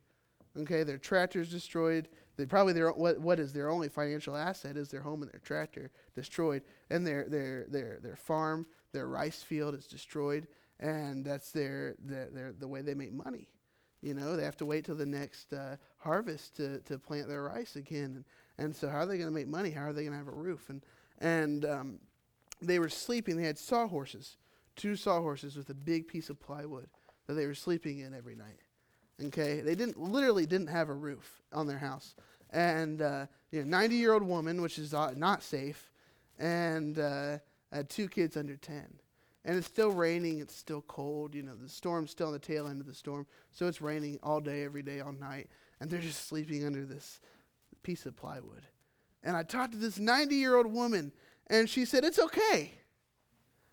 Okay, 0.56 0.84
their 0.84 0.98
tractors 0.98 1.50
destroyed. 1.50 2.08
They 2.36 2.46
probably 2.46 2.72
their 2.74 2.92
what 2.92 3.18
what 3.18 3.40
is 3.40 3.52
their 3.52 3.68
only 3.68 3.88
financial 3.88 4.36
asset 4.36 4.76
is 4.76 4.88
their 4.88 5.00
home 5.00 5.22
and 5.22 5.32
their 5.32 5.40
tractor 5.40 5.90
destroyed, 6.14 6.62
and 6.90 7.04
their 7.04 7.28
their 7.28 7.66
their 7.68 7.98
their 8.00 8.16
farm, 8.16 8.66
their 8.92 9.08
rice 9.08 9.42
field 9.42 9.74
is 9.74 9.86
destroyed, 9.86 10.46
and 10.78 11.24
that's 11.24 11.50
their 11.50 11.96
their, 11.98 12.30
their 12.30 12.52
the 12.52 12.68
way 12.68 12.82
they 12.82 12.94
make 12.94 13.12
money. 13.12 13.48
You 14.02 14.14
know, 14.14 14.36
they 14.36 14.44
have 14.44 14.56
to 14.58 14.66
wait 14.66 14.84
till 14.84 14.96
the 14.96 15.06
next 15.06 15.52
uh, 15.52 15.76
harvest 15.98 16.56
to, 16.56 16.80
to 16.80 16.98
plant 16.98 17.28
their 17.28 17.44
rice 17.44 17.76
again. 17.76 18.04
And, 18.16 18.24
and 18.58 18.76
so, 18.76 18.88
how 18.88 18.98
are 18.98 19.06
they 19.06 19.16
going 19.16 19.28
to 19.28 19.34
make 19.34 19.48
money? 19.48 19.70
How 19.70 19.82
are 19.82 19.92
they 19.92 20.02
going 20.02 20.12
to 20.12 20.18
have 20.18 20.28
a 20.28 20.32
roof? 20.32 20.68
And, 20.68 20.82
and 21.20 21.64
um, 21.64 21.98
they 22.60 22.78
were 22.80 22.88
sleeping. 22.88 23.36
They 23.36 23.44
had 23.44 23.58
sawhorses, 23.58 24.36
two 24.74 24.96
sawhorses 24.96 25.56
with 25.56 25.70
a 25.70 25.74
big 25.74 26.08
piece 26.08 26.30
of 26.30 26.40
plywood 26.40 26.88
that 27.26 27.34
they 27.34 27.46
were 27.46 27.54
sleeping 27.54 28.00
in 28.00 28.12
every 28.12 28.34
night. 28.34 28.58
Okay, 29.26 29.60
they 29.60 29.76
didn't 29.76 30.00
literally 30.00 30.46
didn't 30.46 30.66
have 30.66 30.88
a 30.88 30.94
roof 30.94 31.42
on 31.52 31.68
their 31.68 31.78
house, 31.78 32.16
and 32.50 33.00
uh, 33.02 33.26
you 33.52 33.60
know, 33.60 33.68
90 33.68 33.94
year 33.94 34.14
old 34.14 34.22
woman, 34.24 34.60
which 34.60 34.78
is 34.78 34.92
not 34.92 35.42
safe, 35.44 35.92
and 36.38 36.98
uh, 36.98 37.38
two 37.88 38.08
kids 38.08 38.36
under 38.36 38.56
10 38.56 38.98
and 39.44 39.56
it's 39.56 39.66
still 39.66 39.90
raining. 39.90 40.40
It's 40.40 40.54
still 40.54 40.82
cold. 40.82 41.34
You 41.34 41.42
know, 41.42 41.54
the 41.54 41.68
storm's 41.68 42.10
still 42.10 42.28
on 42.28 42.32
the 42.32 42.38
tail 42.38 42.68
end 42.68 42.80
of 42.80 42.86
the 42.86 42.94
storm. 42.94 43.26
So 43.50 43.66
it's 43.66 43.80
raining 43.80 44.18
all 44.22 44.40
day, 44.40 44.64
every 44.64 44.82
day, 44.82 45.00
all 45.00 45.12
night. 45.12 45.48
And 45.80 45.90
they're 45.90 46.00
just 46.00 46.28
sleeping 46.28 46.64
under 46.64 46.84
this 46.84 47.20
piece 47.82 48.06
of 48.06 48.16
plywood. 48.16 48.66
And 49.24 49.36
I 49.36 49.42
talked 49.42 49.72
to 49.72 49.78
this 49.78 49.98
90 49.98 50.34
year 50.34 50.56
old 50.56 50.66
woman, 50.66 51.12
and 51.48 51.68
she 51.68 51.84
said, 51.84 52.04
It's 52.04 52.18
okay. 52.18 52.72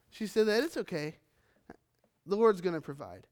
She 0.10 0.26
said 0.26 0.48
that 0.48 0.64
it's 0.64 0.78
okay. 0.78 1.18
The 2.26 2.36
Lord's 2.36 2.62
going 2.62 2.76
to 2.76 2.82
provide. 2.82 3.28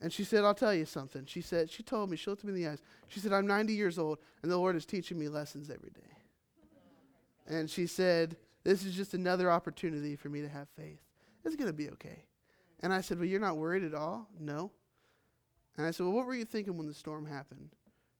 And 0.00 0.12
she 0.12 0.24
said, 0.24 0.44
I'll 0.44 0.54
tell 0.54 0.74
you 0.74 0.84
something. 0.84 1.26
She 1.26 1.40
said, 1.40 1.70
She 1.70 1.82
told 1.82 2.10
me, 2.10 2.16
she 2.16 2.30
looked 2.30 2.44
me 2.44 2.50
in 2.50 2.62
the 2.62 2.68
eyes. 2.68 2.82
She 3.08 3.20
said, 3.20 3.32
I'm 3.32 3.46
90 3.46 3.74
years 3.74 3.98
old, 3.98 4.18
and 4.42 4.50
the 4.50 4.56
Lord 4.56 4.76
is 4.76 4.86
teaching 4.86 5.18
me 5.18 5.28
lessons 5.28 5.70
every 5.70 5.90
day. 5.90 6.00
And 7.46 7.68
she 7.68 7.86
said, 7.86 8.36
This 8.64 8.84
is 8.84 8.94
just 8.94 9.12
another 9.12 9.50
opportunity 9.50 10.16
for 10.16 10.28
me 10.28 10.40
to 10.40 10.48
have 10.48 10.68
faith. 10.76 11.00
It's 11.44 11.56
going 11.56 11.68
to 11.68 11.72
be 11.72 11.90
okay. 11.90 12.24
And 12.80 12.92
I 12.92 13.00
said, 13.00 13.18
Well, 13.18 13.26
you're 13.26 13.40
not 13.40 13.56
worried 13.56 13.84
at 13.84 13.94
all? 13.94 14.28
No. 14.38 14.70
And 15.76 15.86
I 15.86 15.90
said, 15.90 16.04
Well, 16.06 16.14
what 16.14 16.26
were 16.26 16.34
you 16.34 16.44
thinking 16.44 16.76
when 16.76 16.86
the 16.86 16.94
storm 16.94 17.26
happened? 17.26 17.70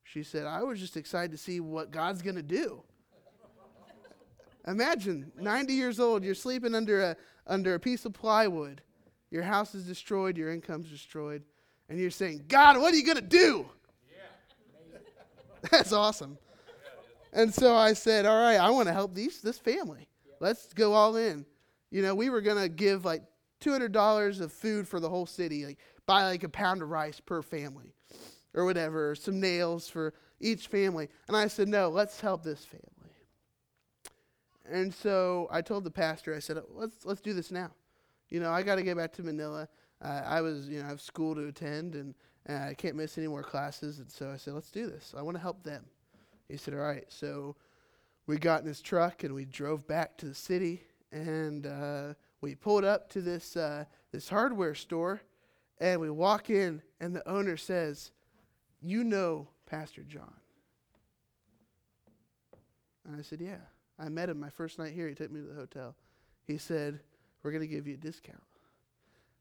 She 0.05 0.23
said, 0.23 0.47
I 0.47 0.63
was 0.63 0.81
just 0.81 0.97
excited 0.97 1.33
to 1.33 1.39
see 1.39 1.61
what 1.61 1.91
God's 1.91 2.23
going 2.23 2.37
to 2.37 2.43
do. 2.43 2.83
Imagine, 4.67 5.33
90 5.39 5.73
years 5.73 6.01
old, 6.01 6.25
you're 6.25 6.35
sleeping 6.35 6.75
under 6.75 7.03
a, 7.03 7.17
under 7.47 7.75
a 7.75 7.81
piece 7.81 8.05
of 8.05 8.13
plywood. 8.13 8.83
Your 9.31 9.43
house 9.43 9.75
is 9.75 9.85
destroyed, 9.85 10.37
your 10.37 10.51
income's 10.51 10.89
destroyed, 10.89 11.43
and 11.89 11.99
you're 11.99 12.11
saying, 12.11 12.45
God, 12.49 12.79
what 12.79 12.93
are 12.93 12.97
you 12.97 13.05
going 13.05 13.17
to 13.17 13.23
do? 13.23 13.67
Yeah. 14.11 14.99
That's 15.71 15.93
awesome. 15.93 16.39
And 17.33 17.53
so 17.53 17.75
I 17.77 17.93
said, 17.93 18.27
All 18.27 18.41
right, 18.41 18.57
I 18.57 18.71
want 18.71 18.89
to 18.89 18.93
help 18.93 19.15
these, 19.15 19.41
this 19.41 19.59
family. 19.59 20.09
Let's 20.41 20.73
go 20.73 20.95
all 20.95 21.17
in. 21.17 21.45
You 21.91 22.03
know, 22.03 22.15
we 22.15 22.31
were 22.31 22.41
going 22.41 22.63
to 22.63 22.69
give 22.69 23.05
like 23.05 23.23
$200 23.63 24.41
of 24.41 24.53
food 24.53 24.87
for 24.87 25.01
the 25.01 25.09
whole 25.09 25.27
city, 25.27 25.67
like 25.67 25.79
buy 26.07 26.25
like 26.25 26.45
a 26.45 26.49
pound 26.49 26.83
of 26.83 26.91
rice 26.91 27.21
per 27.21 27.43
family 27.43 27.95
or 28.55 28.65
whatever, 28.65 29.11
or 29.11 29.15
some 29.15 29.41
nails 29.41 29.89
for 29.89 30.15
each 30.41 30.67
family. 30.67 31.09
And 31.29 31.37
I 31.37 31.49
said, 31.49 31.69
no, 31.69 31.89
let's 31.89 32.21
help 32.21 32.43
this 32.43 32.65
family. 32.65 32.85
And 34.71 34.93
so 34.93 35.49
I 35.51 35.63
told 35.63 35.85
the 35.85 35.91
pastor, 35.91 36.35
I 36.35 36.41
said, 36.41 36.63
let's, 36.75 37.07
let's 37.07 37.21
do 37.21 37.33
this 37.33 37.51
now. 37.51 37.71
You 38.29 38.41
know, 38.41 38.51
I 38.51 38.63
got 38.63 38.77
to 38.77 38.83
get 38.83 38.97
back 38.97 39.13
to 39.15 39.23
Manila. 39.23 39.69
Uh, 40.03 40.23
I 40.25 40.43
was, 40.43 40.69
you 40.69 40.81
know, 40.81 40.87
I 40.87 40.89
have 40.89 41.01
school 41.01 41.35
to 41.35 41.47
attend 41.47 41.95
and 41.95 42.15
uh, 42.49 42.69
I 42.71 42.75
can't 42.75 42.95
miss 42.95 43.17
any 43.17 43.29
more 43.29 43.43
classes. 43.43 43.99
And 43.99 44.11
so 44.11 44.31
I 44.31 44.37
said, 44.37 44.55
let's 44.55 44.71
do 44.71 44.87
this. 44.87 45.15
I 45.17 45.23
want 45.23 45.37
to 45.37 45.43
help 45.43 45.63
them. 45.63 45.85
He 46.49 46.57
said, 46.57 46.75
all 46.75 46.81
right. 46.81 47.05
So 47.09 47.57
we 48.27 48.37
got 48.37 48.61
in 48.61 48.69
his 48.69 48.83
truck 48.83 49.25
and 49.25 49.35
we 49.35 49.47
drove 49.47 49.87
back 49.87 50.19
to 50.19 50.27
the 50.27 50.35
city 50.35 50.83
and 51.13 51.67
uh, 51.67 52.15
we 52.41 52.55
pulled 52.55 52.85
up 52.85 53.09
to 53.11 53.21
this 53.21 53.57
uh, 53.57 53.85
this 54.13 54.29
hardware 54.29 54.75
store, 54.75 55.21
and 55.79 56.01
we 56.01 56.11
walk 56.11 56.51
in, 56.51 56.83
and 57.01 57.15
the 57.15 57.27
owner 57.29 57.57
says, 57.57 58.11
"You 58.81 59.05
know 59.05 59.49
Pastor 59.67 60.03
John." 60.03 60.35
And 63.07 63.19
I 63.19 63.23
said, 63.23 63.41
"Yeah, 63.41 63.61
I 63.99 64.09
met 64.09 64.29
him 64.29 64.39
my 64.39 64.51
first 64.51 64.79
night 64.79 64.93
here. 64.93 65.09
He 65.09 65.15
took 65.15 65.31
me 65.31 65.41
to 65.41 65.47
the 65.47 65.55
hotel. 65.55 65.95
He 66.47 66.59
said, 66.59 67.01
"We're 67.43 67.53
going 67.53 67.63
to 67.63 67.75
give 67.75 67.87
you 67.87 67.95
a 67.95 67.99
discount." 67.99 68.43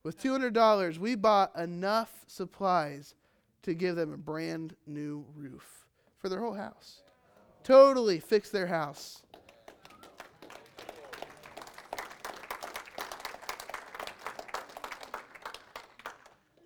With 0.04 0.22
two 0.22 0.32
hundred 0.32 0.54
dollars, 0.54 1.00
we 1.00 1.16
bought 1.16 1.56
enough 1.58 2.24
supplies 2.28 3.16
to 3.64 3.74
give 3.74 3.98
them 3.98 4.14
a 4.14 4.18
brand 4.18 4.76
new 4.86 5.26
roof 5.36 5.86
for 6.18 6.30
their 6.30 6.40
whole 6.40 6.54
house. 6.54 7.02
Totally 7.64 8.20
fix 8.22 8.50
their 8.50 8.68
house. 8.68 9.24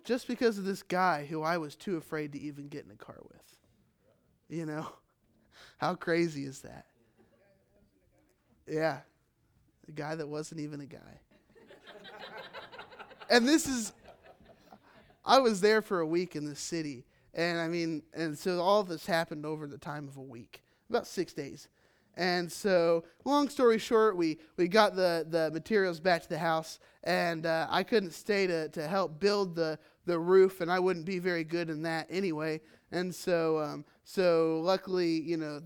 Just 0.04 0.26
because 0.26 0.58
of 0.58 0.64
this 0.64 0.82
guy 0.82 1.26
who 1.28 1.42
I 1.42 1.58
was 1.58 1.76
too 1.76 1.96
afraid 1.96 2.32
to 2.32 2.40
even 2.40 2.68
get 2.68 2.84
in 2.84 2.90
a 2.90 2.96
car 2.96 3.18
with. 3.22 3.56
You 4.48 4.66
know? 4.66 4.88
How 5.78 5.94
crazy 5.94 6.44
is 6.44 6.60
that? 6.60 6.86
Yeah. 8.66 9.00
The 9.86 9.92
guy 9.92 10.14
that 10.14 10.28
wasn't 10.28 10.60
even 10.60 10.80
a 10.80 10.86
guy. 10.86 11.20
and 13.30 13.46
this 13.46 13.66
is, 13.66 13.92
I 15.24 15.38
was 15.38 15.60
there 15.60 15.82
for 15.82 16.00
a 16.00 16.06
week 16.06 16.36
in 16.36 16.44
the 16.44 16.56
city. 16.56 17.04
And 17.34 17.58
I 17.58 17.68
mean, 17.68 18.02
and 18.12 18.38
so 18.38 18.60
all 18.60 18.82
this 18.82 19.06
happened 19.06 19.46
over 19.46 19.66
the 19.66 19.78
time 19.78 20.06
of 20.06 20.16
a 20.16 20.22
week, 20.22 20.62
about 20.90 21.06
six 21.06 21.32
days. 21.32 21.68
And 22.16 22.50
so, 22.50 23.04
long 23.24 23.48
story 23.48 23.78
short, 23.78 24.16
we, 24.16 24.38
we 24.56 24.68
got 24.68 24.94
the, 24.94 25.26
the 25.28 25.50
materials 25.50 25.98
back 25.98 26.22
to 26.22 26.28
the 26.28 26.38
house, 26.38 26.78
and 27.04 27.46
uh, 27.46 27.66
I 27.70 27.82
couldn't 27.82 28.12
stay 28.12 28.46
to, 28.46 28.68
to 28.68 28.86
help 28.86 29.18
build 29.18 29.54
the, 29.54 29.78
the 30.04 30.18
roof, 30.18 30.60
and 30.60 30.70
I 30.70 30.78
wouldn't 30.78 31.06
be 31.06 31.18
very 31.18 31.44
good 31.44 31.70
in 31.70 31.82
that 31.82 32.06
anyway. 32.10 32.60
And 32.90 33.14
so, 33.14 33.60
um, 33.60 33.84
so 34.04 34.60
luckily, 34.62 35.20
you 35.22 35.38
know, 35.38 35.60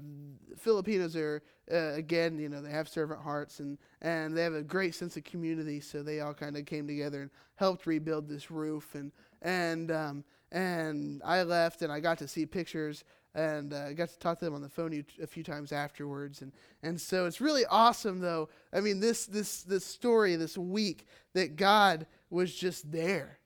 Filipinos 0.56 1.16
are 1.16 1.42
uh, 1.72 1.94
again, 1.94 2.38
you 2.38 2.48
know, 2.48 2.62
they 2.62 2.70
have 2.70 2.88
servant 2.88 3.20
hearts 3.20 3.58
and 3.60 3.78
and 4.02 4.36
they 4.36 4.42
have 4.42 4.54
a 4.54 4.62
great 4.62 4.94
sense 4.94 5.16
of 5.16 5.24
community. 5.24 5.80
So 5.80 6.02
they 6.02 6.20
all 6.20 6.34
kind 6.34 6.56
of 6.56 6.64
came 6.64 6.86
together 6.86 7.22
and 7.22 7.30
helped 7.56 7.86
rebuild 7.86 8.28
this 8.28 8.50
roof. 8.50 8.94
And 8.94 9.10
and 9.42 9.90
um, 9.90 10.24
and 10.52 11.20
I 11.24 11.42
left, 11.42 11.82
and 11.82 11.92
I 11.92 12.00
got 12.00 12.18
to 12.18 12.28
see 12.28 12.46
pictures 12.46 13.04
and 13.36 13.74
uh, 13.74 13.84
I 13.88 13.92
got 13.92 14.08
to 14.08 14.18
talk 14.18 14.38
to 14.38 14.46
them 14.46 14.54
on 14.54 14.62
the 14.62 14.68
phone 14.68 15.04
a 15.22 15.26
few 15.26 15.42
times 15.42 15.70
afterwards, 15.70 16.40
and 16.40 16.52
and 16.82 16.98
so 16.98 17.26
it's 17.26 17.40
really 17.40 17.66
awesome, 17.66 18.18
though. 18.18 18.48
I 18.72 18.80
mean, 18.80 18.98
this 18.98 19.26
this 19.26 19.62
this 19.62 19.84
story 19.84 20.34
this 20.36 20.56
week 20.56 21.06
that 21.34 21.56
God 21.56 22.06
was 22.30 22.54
just 22.54 22.90
there, 22.90 23.38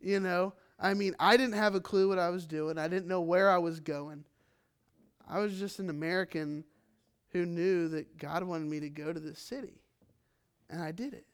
you 0.00 0.18
know. 0.18 0.54
I 0.80 0.94
mean, 0.94 1.14
I 1.20 1.36
didn't 1.36 1.56
have 1.56 1.74
a 1.74 1.80
clue 1.80 2.08
what 2.08 2.18
I 2.18 2.30
was 2.30 2.46
doing. 2.46 2.78
I 2.78 2.88
didn't 2.88 3.06
know 3.06 3.20
where 3.20 3.50
I 3.50 3.58
was 3.58 3.80
going. 3.80 4.24
I 5.28 5.40
was 5.40 5.58
just 5.58 5.78
an 5.78 5.90
American 5.90 6.64
who 7.32 7.44
knew 7.44 7.88
that 7.88 8.16
God 8.16 8.44
wanted 8.44 8.70
me 8.70 8.80
to 8.80 8.88
go 8.88 9.12
to 9.12 9.20
this 9.20 9.40
city, 9.40 9.82
and 10.70 10.82
I 10.82 10.90
did 10.90 11.12
it. 11.12 11.26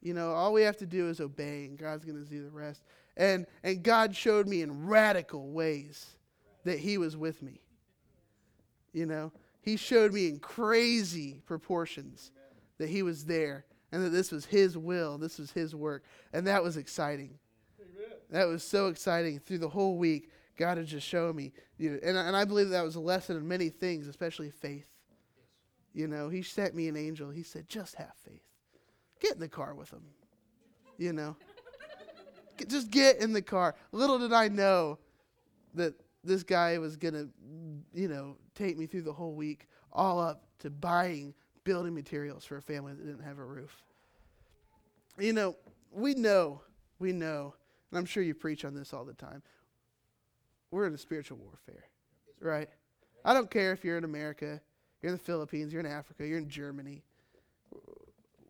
You 0.00 0.14
know, 0.14 0.32
all 0.32 0.52
we 0.52 0.62
have 0.62 0.78
to 0.78 0.86
do 0.86 1.08
is 1.08 1.20
obey, 1.20 1.66
and 1.66 1.78
God's 1.78 2.04
going 2.04 2.20
to 2.20 2.28
do 2.28 2.42
the 2.42 2.50
rest. 2.50 2.82
And 3.16 3.46
and 3.62 3.84
God 3.84 4.16
showed 4.16 4.48
me 4.48 4.62
in 4.62 4.88
radical 4.88 5.52
ways 5.52 6.16
that 6.68 6.78
he 6.78 6.98
was 6.98 7.16
with 7.16 7.42
me. 7.42 7.60
You 8.92 9.06
know, 9.06 9.32
he 9.60 9.76
showed 9.76 10.12
me 10.12 10.28
in 10.28 10.38
crazy 10.38 11.40
proportions 11.46 12.30
that 12.78 12.88
he 12.88 13.02
was 13.02 13.24
there 13.24 13.64
and 13.90 14.04
that 14.04 14.10
this 14.10 14.30
was 14.30 14.44
his 14.44 14.76
will, 14.76 15.18
this 15.18 15.38
was 15.38 15.50
his 15.50 15.74
work. 15.74 16.04
And 16.32 16.46
that 16.46 16.62
was 16.62 16.76
exciting. 16.76 17.38
That 18.30 18.46
was 18.46 18.62
so 18.62 18.88
exciting. 18.88 19.38
Through 19.38 19.58
the 19.58 19.68
whole 19.68 19.96
week, 19.96 20.30
God 20.58 20.76
had 20.76 20.86
just 20.86 21.06
shown 21.06 21.34
me. 21.34 21.52
You 21.78 21.92
know, 21.92 21.98
and, 22.02 22.18
and 22.18 22.36
I 22.36 22.44
believe 22.44 22.68
that 22.68 22.84
was 22.84 22.96
a 22.96 23.00
lesson 23.00 23.38
in 23.38 23.48
many 23.48 23.70
things, 23.70 24.06
especially 24.06 24.50
faith. 24.50 24.86
You 25.94 26.06
know, 26.06 26.28
he 26.28 26.42
sent 26.42 26.74
me 26.74 26.88
an 26.88 26.96
angel. 26.96 27.30
He 27.30 27.42
said, 27.42 27.68
just 27.68 27.94
have 27.94 28.12
faith. 28.26 28.42
Get 29.20 29.32
in 29.32 29.40
the 29.40 29.48
car 29.48 29.74
with 29.74 29.90
him. 29.90 30.02
You 30.98 31.14
know, 31.14 31.36
just 32.68 32.90
get 32.90 33.18
in 33.20 33.32
the 33.32 33.40
car. 33.40 33.74
Little 33.90 34.18
did 34.18 34.34
I 34.34 34.48
know 34.48 34.98
that 35.74 35.94
this 36.28 36.42
guy 36.42 36.78
was 36.78 36.96
going 36.96 37.14
to, 37.14 37.28
you 37.92 38.08
know, 38.08 38.36
take 38.54 38.78
me 38.78 38.86
through 38.86 39.02
the 39.02 39.12
whole 39.12 39.34
week, 39.34 39.68
all 39.92 40.20
up 40.20 40.44
to 40.60 40.70
buying 40.70 41.34
building 41.64 41.94
materials 41.94 42.44
for 42.44 42.56
a 42.56 42.62
family 42.62 42.94
that 42.94 43.04
didn't 43.04 43.24
have 43.24 43.38
a 43.38 43.44
roof. 43.44 43.82
You 45.18 45.32
know, 45.32 45.56
we 45.92 46.14
know, 46.14 46.62
we 46.98 47.12
know, 47.12 47.54
and 47.90 47.98
I'm 47.98 48.04
sure 48.04 48.22
you 48.22 48.34
preach 48.34 48.64
on 48.64 48.74
this 48.74 48.92
all 48.92 49.04
the 49.04 49.14
time. 49.14 49.42
We're 50.70 50.86
in 50.86 50.94
a 50.94 50.98
spiritual 50.98 51.38
warfare, 51.38 51.84
right? 52.40 52.68
I 53.24 53.34
don't 53.34 53.50
care 53.50 53.72
if 53.72 53.84
you're 53.84 53.98
in 53.98 54.04
America, 54.04 54.60
you're 55.02 55.12
in 55.12 55.18
the 55.18 55.24
Philippines, 55.24 55.72
you're 55.72 55.80
in 55.80 55.86
Africa, 55.86 56.26
you're 56.26 56.38
in 56.38 56.48
Germany. 56.48 57.02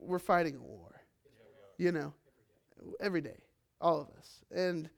We're 0.01 0.19
fighting 0.19 0.57
a 0.57 0.61
war, 0.61 1.01
you 1.77 1.93
know, 1.93 2.13
every 3.01 3.21
day, 3.21 3.39
all 3.81 4.01
of 4.01 4.09
us. 4.17 4.45
And 4.55 4.89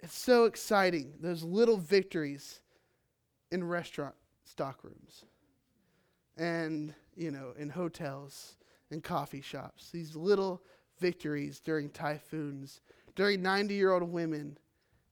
it's 0.00 0.16
so 0.16 0.44
exciting, 0.44 1.14
those 1.20 1.42
little 1.42 1.76
victories 1.76 2.60
in 3.50 3.64
restaurant 3.64 4.14
stock 4.44 4.84
rooms 4.84 5.24
and, 6.36 6.94
you 7.16 7.30
know, 7.30 7.52
in 7.58 7.68
hotels 7.68 8.56
and 8.90 9.02
coffee 9.02 9.40
shops. 9.40 9.90
These 9.90 10.14
little 10.14 10.62
victories 10.98 11.60
during 11.60 11.90
typhoons, 11.90 12.80
during 13.14 13.42
90 13.42 13.74
year 13.74 13.92
old 13.92 14.02
women 14.02 14.58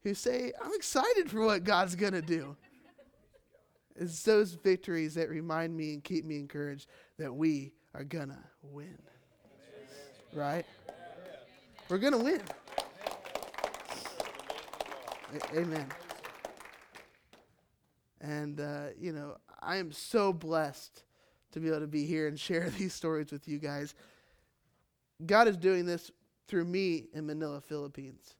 who 0.02 0.14
say, 0.14 0.52
I'm 0.62 0.72
excited 0.74 1.30
for 1.30 1.40
what 1.44 1.64
God's 1.64 1.96
going 1.96 2.12
to 2.12 2.22
do. 2.22 2.56
It's 3.96 4.22
those 4.24 4.52
victories 4.52 5.14
that 5.14 5.30
remind 5.30 5.76
me 5.76 5.94
and 5.94 6.02
keep 6.02 6.24
me 6.24 6.36
encouraged 6.38 6.88
that 7.18 7.32
we 7.32 7.72
are 7.94 8.04
going 8.04 8.28
to 8.28 8.38
win. 8.62 8.98
Right? 10.32 10.66
We're 11.88 11.98
going 11.98 12.12
to 12.12 12.18
win. 12.18 12.42
Amen. 15.54 15.86
And, 18.20 18.60
uh, 18.60 18.86
you 18.98 19.12
know, 19.12 19.36
I 19.60 19.76
am 19.76 19.92
so 19.92 20.32
blessed 20.32 21.02
to 21.52 21.60
be 21.60 21.68
able 21.68 21.80
to 21.80 21.86
be 21.86 22.04
here 22.04 22.26
and 22.26 22.38
share 22.38 22.70
these 22.78 22.94
stories 22.94 23.30
with 23.30 23.48
you 23.48 23.58
guys. 23.58 23.94
God 25.24 25.48
is 25.48 25.56
doing 25.56 25.86
this 25.86 26.10
through 26.48 26.64
me 26.64 27.06
in 27.12 27.26
Manila, 27.26 27.60
Philippines. 27.60 28.34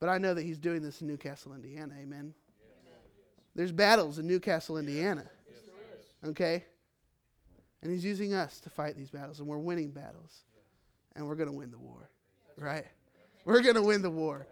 But 0.00 0.08
I 0.08 0.18
know 0.18 0.34
that 0.34 0.42
He's 0.42 0.58
doing 0.58 0.82
this 0.82 1.00
in 1.00 1.06
New 1.06 1.16
Castle, 1.16 1.54
Indiana. 1.54 1.94
Amen. 2.00 2.34
There's 3.54 3.72
battles 3.72 4.18
in 4.18 4.26
New 4.26 4.40
Castle, 4.40 4.76
Indiana. 4.76 5.24
Okay? 6.24 6.64
And 7.82 7.90
He's 7.90 8.04
using 8.04 8.34
us 8.34 8.60
to 8.60 8.70
fight 8.70 8.96
these 8.96 9.10
battles, 9.10 9.38
and 9.38 9.48
we're 9.48 9.58
winning 9.58 9.90
battles. 9.90 10.42
And 11.14 11.26
we're 11.26 11.34
going 11.34 11.48
to 11.48 11.56
win 11.56 11.70
the 11.70 11.78
war, 11.78 12.10
right? 12.58 12.84
We're 13.46 13.62
going 13.62 13.76
to 13.76 13.82
win 13.82 14.02
the 14.02 14.10
war. 14.10 14.46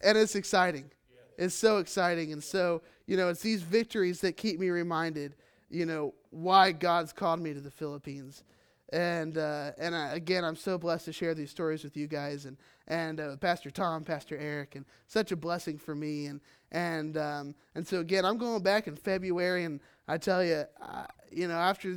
And 0.00 0.16
it's 0.16 0.34
exciting. 0.34 0.90
It's 1.38 1.54
so 1.54 1.78
exciting. 1.78 2.32
And 2.32 2.42
so, 2.42 2.82
you 3.06 3.16
know, 3.16 3.28
it's 3.28 3.42
these 3.42 3.62
victories 3.62 4.20
that 4.20 4.36
keep 4.36 4.58
me 4.58 4.70
reminded, 4.70 5.34
you 5.70 5.86
know, 5.86 6.14
why 6.30 6.72
God's 6.72 7.12
called 7.12 7.40
me 7.40 7.54
to 7.54 7.60
the 7.60 7.70
Philippines. 7.70 8.44
And 8.92 9.38
uh, 9.38 9.72
and 9.78 9.94
I, 9.94 10.14
again, 10.14 10.44
I'm 10.44 10.56
so 10.56 10.78
blessed 10.78 11.06
to 11.06 11.12
share 11.12 11.34
these 11.34 11.50
stories 11.50 11.82
with 11.82 11.96
you 11.96 12.06
guys 12.06 12.44
and 12.44 12.56
and 12.86 13.18
uh, 13.18 13.36
Pastor 13.36 13.70
Tom, 13.70 14.04
Pastor 14.04 14.36
Eric, 14.36 14.76
and 14.76 14.84
such 15.06 15.32
a 15.32 15.36
blessing 15.36 15.78
for 15.78 15.94
me. 15.94 16.26
And 16.26 16.40
and 16.70 17.16
um, 17.16 17.54
and 17.74 17.86
so 17.86 18.00
again, 18.00 18.24
I'm 18.24 18.36
going 18.36 18.62
back 18.62 18.86
in 18.86 18.94
February, 18.94 19.64
and 19.64 19.80
I 20.06 20.18
tell 20.18 20.44
you, 20.44 20.64
uh, 20.80 21.06
you 21.32 21.48
know, 21.48 21.54
after 21.54 21.96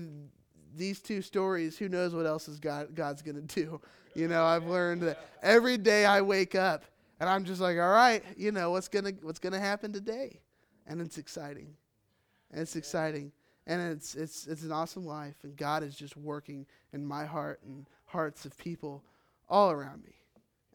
these 0.76 1.00
two 1.00 1.22
stories, 1.22 1.78
who 1.78 1.90
knows 1.90 2.16
what 2.16 2.26
else 2.26 2.48
is 2.48 2.60
God 2.60 2.96
God's 2.96 3.22
to 3.22 3.34
do? 3.42 3.82
You 4.16 4.28
know, 4.28 4.44
I've 4.44 4.66
learned 4.66 5.04
that 5.04 5.20
every 5.44 5.78
day 5.78 6.06
I 6.06 6.22
wake 6.22 6.56
up 6.56 6.84
and 7.20 7.30
I'm 7.30 7.46
just 7.46 7.62
like, 7.62 7.78
all 7.78 7.92
right, 7.92 8.24
you 8.36 8.52
know, 8.52 8.72
what's 8.72 8.88
gonna 8.88 9.14
what's 9.22 9.40
gonna 9.40 9.60
happen 9.60 9.92
today? 9.92 10.40
And 10.86 11.02
it's 11.02 11.18
exciting. 11.18 11.76
And 12.52 12.62
it's 12.62 12.76
exciting. 12.76 13.32
And 13.66 13.82
it's 13.82 14.16
it's 14.16 14.48
it's 14.48 14.64
an 14.64 14.72
awesome 14.72 15.06
life. 15.06 15.36
And 15.44 15.56
God 15.56 15.84
is 15.84 15.96
just 15.96 16.16
working 16.16 16.66
in 16.94 17.06
my 17.06 17.26
heart 17.26 17.60
and 17.66 17.88
hearts 18.06 18.46
of 18.46 18.58
people 18.58 19.04
all 19.50 19.72
around 19.72 20.04
me. 20.04 20.14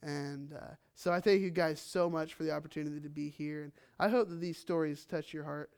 And 0.03 0.53
uh, 0.53 0.75
so 0.95 1.13
I 1.13 1.21
thank 1.21 1.43
you 1.43 1.51
guys 1.51 1.81
so 1.81 2.11
much 2.11 2.35
for 2.35 2.43
the 2.43 2.53
opportunity 2.53 3.01
to 3.01 3.09
be 3.09 3.29
here. 3.29 3.63
And 3.63 3.73
I 4.01 4.09
hope 4.09 4.29
that 4.29 4.41
these 4.41 4.59
stories 4.59 5.05
touch 5.05 5.33
your 5.33 5.45
heart 5.45 5.71